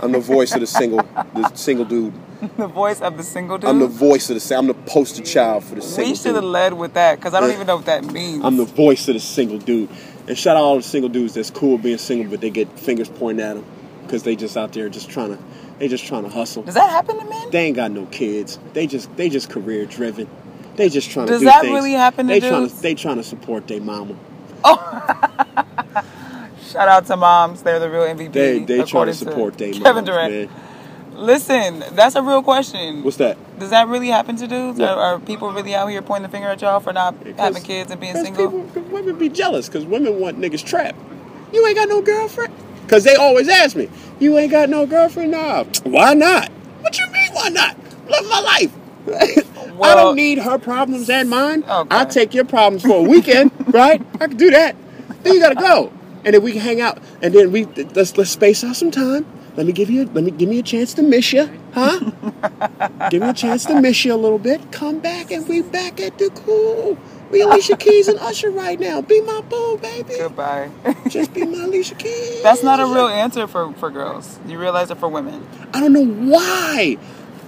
I'm 0.00 0.12
the 0.12 0.20
voice 0.20 0.52
of 0.54 0.60
the 0.60 0.66
single, 0.66 1.02
the 1.34 1.50
single 1.54 1.84
dude. 1.84 2.12
the 2.56 2.66
voice 2.66 3.00
of 3.00 3.16
the 3.16 3.22
single 3.22 3.58
dude. 3.58 3.70
I'm 3.70 3.78
the 3.78 3.86
voice 3.86 4.30
of 4.30 4.40
the. 4.40 4.56
I'm 4.56 4.66
the 4.66 4.74
poster 4.74 5.22
child 5.22 5.64
for 5.64 5.70
the 5.76 5.80
we 5.80 5.86
single 5.86 6.14
should 6.16 6.34
have 6.34 6.44
led 6.44 6.72
with 6.74 6.94
that 6.94 7.16
because 7.18 7.34
I 7.34 7.40
don't 7.40 7.48
Yeah. 7.50 7.56
even 7.56 7.66
know 7.66 7.76
what 7.76 7.86
that 7.86 8.04
means. 8.04 8.44
I'm 8.44 8.56
the 8.56 8.64
voice 8.64 9.06
of 9.08 9.14
the 9.14 9.20
single 9.20 9.58
dude. 9.58 9.88
And 10.26 10.38
shout 10.38 10.56
out 10.56 10.62
all 10.62 10.76
the 10.76 10.82
single 10.82 11.08
dudes 11.10 11.34
that's 11.34 11.50
cool 11.50 11.76
being 11.78 11.98
single, 11.98 12.30
but 12.30 12.40
they 12.40 12.50
get 12.50 12.78
fingers 12.78 13.08
pointed 13.08 13.44
at 13.44 13.54
them. 13.56 13.64
because 14.06 14.22
they 14.22 14.34
just 14.36 14.56
out 14.56 14.72
there 14.72 14.88
just 14.88 15.10
trying 15.10 15.36
to 15.36 15.42
they 15.78 15.88
just 15.88 16.06
trying 16.06 16.22
to 16.24 16.30
hustle. 16.30 16.62
Does 16.62 16.74
that 16.74 16.90
happen 16.90 17.18
to 17.18 17.24
men? 17.24 17.50
They 17.50 17.66
ain't 17.66 17.76
got 17.76 17.90
no 17.90 18.06
kids. 18.06 18.58
They 18.72 18.86
just 18.86 19.14
they 19.16 19.28
just 19.28 19.50
career 19.50 19.86
driven. 19.86 20.28
They 20.76 20.88
just 20.88 21.10
trying 21.10 21.26
Does 21.26 21.40
to 21.40 21.44
do 21.44 21.50
that 21.50 21.62
things. 21.62 21.74
really 21.74 21.92
happen 21.92 22.26
to 22.26 22.32
they 22.34 22.40
trying 22.40 22.62
dudes? 22.62 22.74
to 22.74 22.82
they 22.82 22.94
trying 22.94 23.16
to 23.16 23.22
support 23.22 23.66
their 23.68 23.80
mama. 23.80 24.16
Oh. 24.64 24.76
Shout 26.70 26.88
out 26.88 27.06
to 27.06 27.16
moms. 27.16 27.62
They're 27.62 27.78
the 27.78 27.88
real 27.90 28.02
MVP. 28.02 28.32
They 28.32 28.58
they 28.60 28.82
trying 28.84 29.06
to 29.06 29.14
support 29.14 29.56
their 29.58 29.72
Kevin 29.72 29.94
moms, 30.04 30.06
Durant. 30.06 30.50
man. 30.50 30.60
Listen, 31.14 31.84
that's 31.92 32.16
a 32.16 32.22
real 32.22 32.42
question. 32.42 33.04
What's 33.04 33.18
that? 33.18 33.38
Does 33.60 33.70
that 33.70 33.86
really 33.86 34.08
happen 34.08 34.34
to 34.36 34.48
dudes? 34.48 34.80
Are, 34.80 34.98
are 34.98 35.20
people 35.20 35.52
really 35.52 35.72
out 35.74 35.86
here 35.86 36.02
pointing 36.02 36.24
the 36.24 36.28
finger 36.28 36.48
at 36.48 36.60
y'all 36.60 36.80
for 36.80 36.92
not 36.92 37.14
having 37.38 37.62
kids 37.62 37.92
and 37.92 38.00
being 38.00 38.14
single? 38.14 38.50
People, 38.50 38.82
women 38.90 39.16
be 39.16 39.28
jealous 39.28 39.68
because 39.68 39.84
women 39.84 40.18
want 40.18 40.40
niggas 40.40 40.64
trapped. 40.64 40.98
You 41.52 41.64
ain't 41.68 41.76
got 41.76 41.88
no 41.88 42.02
girlfriend. 42.02 42.52
Because 42.82 43.04
they 43.04 43.14
always 43.14 43.48
ask 43.48 43.76
me, 43.76 43.88
you 44.18 44.36
ain't 44.36 44.50
got 44.50 44.68
no 44.68 44.86
girlfriend? 44.86 45.30
Nah. 45.30 45.64
Why 45.84 46.14
not? 46.14 46.50
What 46.80 46.98
you 46.98 47.06
mean, 47.12 47.30
why 47.32 47.48
not? 47.48 47.76
Live 48.08 48.28
my 48.28 48.40
life. 48.40 49.46
I 49.82 49.94
don't 49.94 50.16
need 50.16 50.38
her 50.38 50.58
problems 50.58 51.08
and 51.10 51.28
mine. 51.30 51.64
Okay. 51.64 51.88
I'll 51.94 52.06
take 52.06 52.34
your 52.34 52.44
problems 52.44 52.82
for 52.82 53.04
a 53.04 53.08
weekend, 53.08 53.52
right? 53.74 54.00
I 54.20 54.26
can 54.26 54.36
do 54.36 54.50
that. 54.50 54.76
Then 55.22 55.34
you 55.34 55.40
gotta 55.40 55.54
go. 55.54 55.92
And 56.24 56.34
then 56.34 56.42
we 56.42 56.52
can 56.52 56.60
hang 56.60 56.80
out. 56.80 56.98
And 57.22 57.34
then 57.34 57.52
we 57.52 57.64
let's 57.64 58.16
let's 58.16 58.30
space 58.30 58.64
out 58.64 58.76
some 58.76 58.90
time. 58.90 59.26
Let 59.56 59.66
me 59.66 59.72
give 59.72 59.90
you 59.90 60.06
let 60.06 60.24
me 60.24 60.30
give 60.30 60.48
me 60.48 60.58
a 60.58 60.62
chance 60.62 60.94
to 60.94 61.02
miss 61.02 61.32
you, 61.32 61.48
huh? 61.72 62.00
give 63.10 63.22
me 63.22 63.28
a 63.28 63.34
chance 63.34 63.64
to 63.66 63.80
miss 63.80 64.04
you 64.04 64.14
a 64.14 64.16
little 64.16 64.38
bit. 64.38 64.72
Come 64.72 65.00
back 65.00 65.30
and 65.30 65.46
we 65.48 65.62
back 65.62 66.00
at 66.00 66.18
the 66.18 66.30
cool. 66.30 66.98
We 67.30 67.40
Alicia 67.42 67.76
Keys 67.76 68.08
and 68.08 68.18
Usher 68.20 68.50
right 68.50 68.78
now. 68.78 69.00
Be 69.00 69.20
my 69.20 69.40
boo, 69.42 69.78
baby. 69.78 70.14
Goodbye. 70.18 70.70
Just 71.08 71.34
be 71.34 71.44
my 71.44 71.64
Alicia 71.64 71.94
Keys. 71.96 72.42
that's 72.42 72.62
not 72.62 72.80
a 72.80 72.84
real 72.84 73.08
answer 73.08 73.46
for, 73.46 73.72
for 73.74 73.90
girls. 73.90 74.38
You 74.46 74.58
realize 74.58 74.90
it 74.90 74.98
for 74.98 75.08
women. 75.08 75.46
I 75.72 75.80
don't 75.80 75.92
know 75.92 76.06
why. 76.06 76.96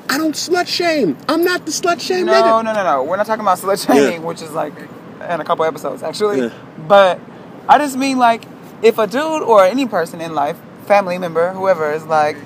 I 0.09 0.19
don't 0.19 0.35
slut 0.35 0.67
shame. 0.69 1.17
I'm 1.29 1.45
not 1.45 1.65
the 1.67 1.73
slut 1.73 2.01
shame 2.01 2.27
No, 2.27 2.33
nigga. 2.33 2.65
no, 2.65 2.73
no, 2.73 2.85
no. 2.85 3.03
We're 3.03 3.17
not 3.17 3.27
talking 3.27 3.41
about 3.43 3.59
slut 3.59 3.85
shaming, 3.87 4.21
Yeah. 4.23 4.27
which 4.27 4.43
is 4.43 4.53
like 4.53 4.73
in 4.79 5.41
a 5.41 5.45
couple 5.45 5.65
episodes 5.65 6.03
actually. 6.03 6.41
Yeah. 6.43 6.51
But 6.87 7.19
I 7.69 7.79
just 7.79 7.97
mean 7.97 8.19
like 8.19 8.45
if 8.83 8.99
a 8.99 9.07
dude 9.07 9.43
or 9.43 9.65
any 9.65 9.87
person 9.87 10.21
in 10.21 10.35
life, 10.35 10.57
family 10.87 11.19
member, 11.19 11.53
whoever, 11.53 11.93
is 11.93 12.05
like, 12.05 12.37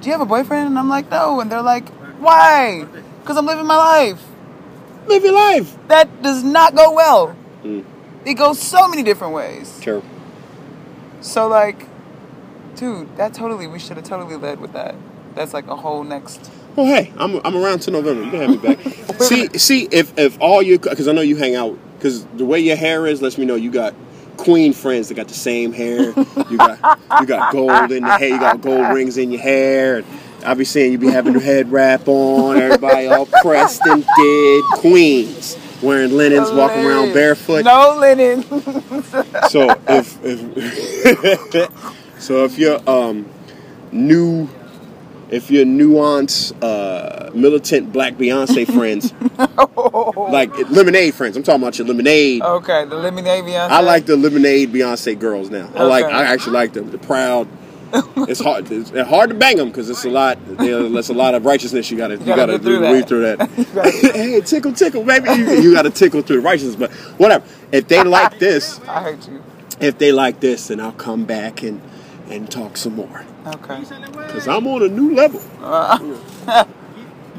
"Do 0.00 0.06
you 0.08 0.12
have 0.12 0.20
a 0.20 0.26
boyfriend?" 0.26 0.66
and 0.68 0.78
I'm 0.78 0.88
like, 0.88 1.10
"No," 1.10 1.40
and 1.40 1.50
they're 1.50 1.62
like, 1.62 1.88
"Why?" 2.18 2.84
Because 3.22 3.36
I'm 3.36 3.46
living 3.46 3.66
my 3.66 3.76
life. 3.76 4.22
Live 5.06 5.22
your 5.24 5.32
life. 5.34 5.76
That 5.88 6.22
does 6.22 6.42
not 6.42 6.74
go 6.74 6.92
well. 6.92 7.34
Mm. 7.64 7.84
It 8.24 8.34
goes 8.34 8.58
so 8.60 8.88
many 8.88 9.02
different 9.04 9.32
ways. 9.34 9.78
True. 9.80 10.02
So 11.20 11.48
like, 11.48 11.86
dude, 12.74 13.16
that 13.16 13.32
totally 13.32 13.66
we 13.66 13.78
should 13.78 13.96
have 13.96 14.06
totally 14.06 14.36
led 14.36 14.60
with 14.60 14.72
that. 14.74 14.94
That's 15.34 15.54
like 15.54 15.66
a 15.68 15.76
whole 15.76 16.02
next. 16.04 16.50
Well, 16.76 16.86
hey, 16.86 17.12
I'm, 17.16 17.40
I'm 17.44 17.56
around 17.56 17.80
till 17.80 17.94
November. 17.94 18.24
You 18.24 18.30
can 18.30 18.40
have 18.40 18.50
me 18.50 18.56
back. 18.58 19.20
see, 19.22 19.48
see 19.58 19.88
if 19.90 20.16
if 20.18 20.38
all 20.40 20.62
your 20.62 20.78
because 20.78 21.08
I 21.08 21.12
know 21.12 21.22
you 21.22 21.36
hang 21.36 21.54
out 21.54 21.78
because 21.96 22.24
the 22.36 22.44
way 22.44 22.60
your 22.60 22.76
hair 22.76 23.06
is 23.06 23.22
lets 23.22 23.38
me 23.38 23.46
know 23.46 23.54
you 23.54 23.70
got 23.70 23.94
queen 24.36 24.72
friends 24.72 25.08
that 25.08 25.14
got 25.14 25.28
the 25.28 25.34
same 25.34 25.72
hair. 25.72 26.12
You 26.50 26.58
got 26.58 27.00
you 27.20 27.26
got 27.26 27.52
gold 27.52 27.92
in 27.92 28.04
the 28.04 28.10
hair. 28.10 28.28
You 28.28 28.38
got 28.38 28.60
gold 28.60 28.94
rings 28.94 29.16
in 29.16 29.30
your 29.30 29.40
hair. 29.40 29.98
And 29.98 30.06
I 30.44 30.54
be 30.54 30.64
seeing 30.64 30.92
you 30.92 30.98
be 30.98 31.10
having 31.10 31.32
your 31.32 31.42
head 31.42 31.72
wrap 31.72 32.06
on. 32.08 32.58
Everybody 32.58 33.06
all 33.06 33.26
pressed 33.26 33.84
and 33.86 34.04
did. 34.16 34.64
Queens 34.74 35.56
wearing 35.82 36.12
linens, 36.16 36.50
walking 36.52 36.84
around 36.84 37.12
barefoot. 37.12 37.64
No 37.64 37.96
linen. 37.98 38.44
So 39.48 39.70
if 39.88 40.18
if 40.24 41.70
so 42.18 42.44
if 42.44 42.58
you're 42.58 42.80
um 42.88 43.28
new 43.92 44.48
if 45.30 45.50
you're 45.50 45.64
nuance 45.64 46.52
uh 46.62 47.30
militant 47.34 47.92
black 47.92 48.14
Beyonce 48.14 48.66
friends 48.74 49.12
like 50.30 50.56
lemonade 50.70 51.14
friends, 51.14 51.36
I'm 51.36 51.42
talking 51.42 51.62
about 51.62 51.78
your 51.78 51.86
lemonade. 51.86 52.42
okay, 52.42 52.84
the 52.84 52.96
lemonade 52.96 53.44
Beyonce. 53.44 53.68
I 53.70 53.80
like 53.80 54.06
the 54.06 54.16
lemonade 54.16 54.72
Beyonce 54.72 55.18
girls 55.18 55.50
now. 55.50 55.70
I 55.74 55.84
like 55.84 56.04
I 56.04 56.24
actually 56.24 56.52
like 56.52 56.72
them. 56.72 56.90
The 56.90 56.98
proud. 56.98 57.48
It's 58.28 58.40
hard. 58.40 58.70
It's 58.70 58.90
hard 58.90 59.30
to 59.30 59.36
bang 59.36 59.56
them 59.56 59.68
because 59.68 59.88
it's 59.88 60.04
a 60.04 60.10
lot. 60.10 60.38
There's 60.44 61.08
a 61.08 61.14
lot 61.14 61.34
of 61.34 61.44
righteousness 61.44 61.90
you 61.90 61.96
gotta 61.96 62.14
you 62.18 62.26
gotta 62.26 62.52
gotta, 62.52 62.58
through 62.58 62.80
weave 62.80 63.06
that. 63.06 63.08
through 63.08 63.36
that. 63.36 64.12
hey, 64.14 64.40
tickle, 64.40 64.72
tickle, 64.72 65.04
baby. 65.04 65.30
You, 65.30 65.62
you 65.62 65.74
gotta 65.74 65.90
tickle 65.90 66.22
through 66.22 66.36
the 66.36 66.42
righteousness, 66.42 66.76
but 66.76 66.90
whatever. 67.18 67.44
If 67.72 67.88
they 67.88 68.02
like 68.02 68.38
this, 68.38 68.80
I 68.88 69.12
hate 69.12 69.28
you. 69.28 69.42
if 69.80 69.98
they 69.98 70.12
like 70.12 70.40
this, 70.40 70.68
then 70.68 70.80
I'll 70.80 70.92
come 70.92 71.24
back 71.24 71.62
and 71.62 71.80
and 72.28 72.50
talk 72.50 72.76
some 72.76 72.96
more. 72.96 73.24
Okay. 73.46 73.82
Cause 74.28 74.48
I'm 74.48 74.66
on 74.66 74.82
a 74.82 74.88
new 74.88 75.14
level. 75.14 75.40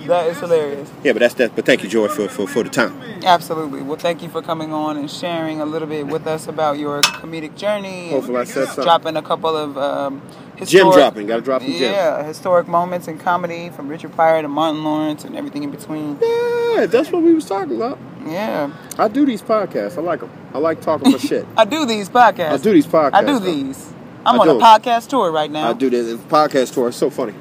That 0.05 0.27
is 0.27 0.39
hilarious. 0.39 0.89
Yeah, 1.03 1.11
but 1.13 1.19
that's 1.19 1.33
that. 1.35 1.55
But 1.55 1.65
thank 1.65 1.83
you, 1.83 1.89
Joy, 1.89 2.07
for 2.07 2.29
for, 2.29 2.47
for 2.47 2.63
the 2.63 2.69
time. 2.69 3.01
Absolutely. 3.23 3.81
Well, 3.81 3.97
thank 3.97 4.21
you 4.23 4.29
for 4.29 4.41
coming 4.41 4.71
on 4.71 4.95
and 4.95 5.11
sharing 5.11 5.59
a 5.59 5.65
little 5.65 5.87
bit 5.87 6.07
with 6.07 6.25
us 6.27 6.47
about 6.47 6.77
your 6.77 7.01
comedic 7.01 7.57
journey. 7.57 8.11
Hopefully 8.11 8.37
I 8.37 8.43
said 8.45 8.67
something. 8.67 8.83
Dropping 8.85 9.17
a 9.17 9.21
couple 9.21 9.57
of 9.57 9.77
um, 9.77 10.21
historic, 10.55 10.95
dropping. 10.95 11.27
Gotta 11.27 11.41
drop 11.41 11.61
some 11.61 11.71
gems. 11.71 11.81
Yeah, 11.81 12.23
historic 12.23 12.67
moments 12.67 13.09
in 13.09 13.17
comedy 13.17 13.69
from 13.69 13.89
Richard 13.89 14.13
Pryor 14.13 14.41
to 14.43 14.47
Martin 14.47 14.83
Lawrence 14.83 15.25
and 15.25 15.35
everything 15.35 15.63
in 15.63 15.71
between. 15.71 16.17
Yeah, 16.21 16.85
that's 16.85 17.11
what 17.11 17.23
we 17.23 17.33
was 17.33 17.45
talking 17.45 17.75
about. 17.75 17.99
Yeah, 18.25 18.71
I 18.97 19.09
do 19.09 19.25
these 19.25 19.41
podcasts. 19.41 19.97
I 19.97 20.01
like 20.01 20.21
them. 20.21 20.31
I 20.53 20.59
like 20.59 20.79
talking 20.79 21.11
my 21.11 21.17
shit. 21.29 21.45
I 21.57 21.65
do 21.65 21.85
these 21.85 22.07
podcasts. 22.07 22.51
I 22.51 22.57
do 22.57 22.71
these 22.71 22.87
podcasts. 22.87 23.13
I 23.13 23.25
do 23.25 23.39
these. 23.39 23.93
I'm 24.27 24.39
I 24.39 24.43
on 24.43 24.49
a 24.49 24.53
podcast 24.59 25.07
tour 25.07 25.31
right 25.31 25.49
now. 25.49 25.69
I 25.69 25.73
do 25.73 25.89
this 25.89 26.13
podcast 26.21 26.73
tour. 26.73 26.89
It's 26.89 26.97
so 26.97 27.09
funny. 27.09 27.33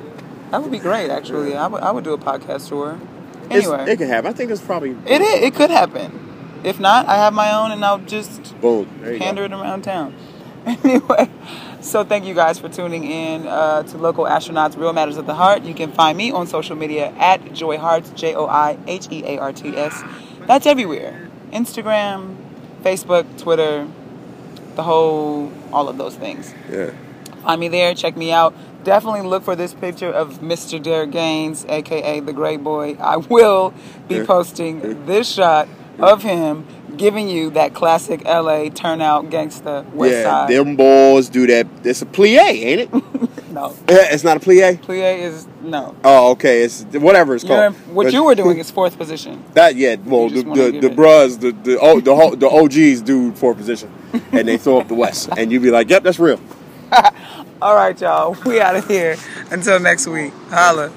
That 0.50 0.62
would 0.62 0.70
be 0.70 0.78
great, 0.78 1.10
actually. 1.10 1.56
I 1.56 1.66
would, 1.66 1.82
I 1.82 1.90
would 1.90 2.04
do 2.04 2.12
a 2.12 2.18
podcast 2.18 2.68
tour. 2.68 2.98
It's- 3.50 3.64
Anyway, 3.66 3.90
it 3.90 3.96
can 3.96 4.08
happen. 4.08 4.30
I 4.30 4.32
think 4.32 4.50
it's 4.50 4.60
probably 4.62 4.90
it 5.06 5.20
is. 5.20 5.42
It 5.42 5.54
could 5.54 5.70
happen. 5.70 6.60
If 6.64 6.80
not, 6.80 7.06
I 7.06 7.14
have 7.16 7.32
my 7.34 7.52
own, 7.54 7.70
and 7.72 7.84
I'll 7.84 7.98
just 7.98 8.58
boom. 8.60 8.86
Pander 9.18 9.44
it 9.44 9.52
around 9.52 9.82
town. 9.82 10.14
Anyway, 10.66 11.30
so 11.80 12.02
thank 12.02 12.24
you 12.24 12.34
guys 12.34 12.58
for 12.58 12.68
tuning 12.68 13.04
in 13.04 13.46
uh, 13.46 13.84
to 13.84 13.96
Local 13.98 14.24
Astronauts 14.24 14.76
Real 14.76 14.92
Matters 14.92 15.16
of 15.16 15.24
the 15.26 15.34
Heart. 15.34 15.62
You 15.62 15.74
can 15.74 15.92
find 15.92 16.18
me 16.18 16.32
on 16.32 16.48
social 16.48 16.74
media 16.74 17.12
at 17.18 17.52
Joy 17.52 17.78
Hearts, 17.78 18.10
J 18.16 18.34
O 18.34 18.46
I 18.46 18.76
H 18.88 19.06
E 19.12 19.22
A 19.24 19.38
R 19.38 19.52
T 19.52 19.76
S. 19.76 20.02
That's 20.48 20.66
everywhere 20.66 21.28
Instagram, 21.52 22.34
Facebook, 22.82 23.26
Twitter, 23.40 23.86
the 24.76 24.82
whole, 24.82 25.50
all 25.72 25.88
of 25.88 25.98
those 25.98 26.14
things. 26.14 26.54
Yeah. 26.70 26.92
Find 27.42 27.60
me 27.60 27.68
there, 27.68 27.94
check 27.94 28.16
me 28.16 28.32
out. 28.32 28.54
Definitely 28.84 29.22
look 29.22 29.42
for 29.42 29.56
this 29.56 29.74
picture 29.74 30.10
of 30.10 30.40
Mr. 30.40 30.80
Derek 30.80 31.10
Gaines, 31.10 31.64
aka 31.68 32.20
the 32.20 32.32
Great 32.32 32.62
Boy. 32.62 32.96
I 33.00 33.16
will 33.16 33.74
be 34.08 34.22
posting 34.24 35.06
this 35.06 35.32
shot 35.32 35.68
of 35.98 36.22
him 36.22 36.66
giving 36.96 37.28
you 37.28 37.50
that 37.50 37.74
classic 37.74 38.24
LA 38.24 38.68
turnout 38.68 39.26
gangsta 39.26 39.88
West 39.92 40.12
yeah, 40.12 40.22
Side. 40.22 40.50
them 40.50 40.76
boys 40.76 41.28
do 41.28 41.46
that. 41.46 41.66
It's 41.84 42.02
a 42.02 42.06
plie, 42.06 42.38
ain't 42.38 42.80
it? 42.82 42.92
no, 43.50 43.74
it's 43.88 44.24
not 44.24 44.36
a 44.36 44.40
plie. 44.40 44.78
plie 44.78 45.18
is 45.18 45.46
no. 45.62 45.94
Oh, 46.04 46.32
okay. 46.32 46.62
It's 46.62 46.84
whatever 46.92 47.34
it's 47.34 47.44
You're, 47.44 47.70
called. 47.70 47.74
what 47.94 48.04
But- 48.04 48.12
you 48.12 48.24
were 48.24 48.34
doing 48.34 48.58
is 48.64 48.70
fourth 48.70 48.96
position. 48.96 49.42
That 49.54 49.76
yeah. 49.76 49.96
Well, 50.04 50.28
the 50.28 50.42
the, 50.42 50.78
the 50.80 50.90
bros, 50.90 51.38
the 51.38 51.52
the 51.52 51.78
oh, 51.80 52.00
the 52.00 52.36
the 52.36 52.48
OGs 52.48 53.02
do 53.02 53.32
fourth 53.32 53.56
position, 53.56 53.92
and 54.32 54.48
they 54.48 54.56
throw 54.56 54.80
up 54.80 54.88
the 54.88 54.94
West, 54.94 55.28
and 55.36 55.50
you'd 55.50 55.62
be 55.62 55.70
like, 55.70 55.90
"Yep, 55.90 56.02
that's 56.02 56.18
real." 56.18 56.40
All 57.62 57.74
right, 57.74 57.98
y'all. 58.00 58.36
We 58.44 58.60
out 58.60 58.76
of 58.76 58.86
here. 58.86 59.16
Until 59.50 59.80
next 59.80 60.06
week. 60.06 60.32
Holla. 60.50 60.92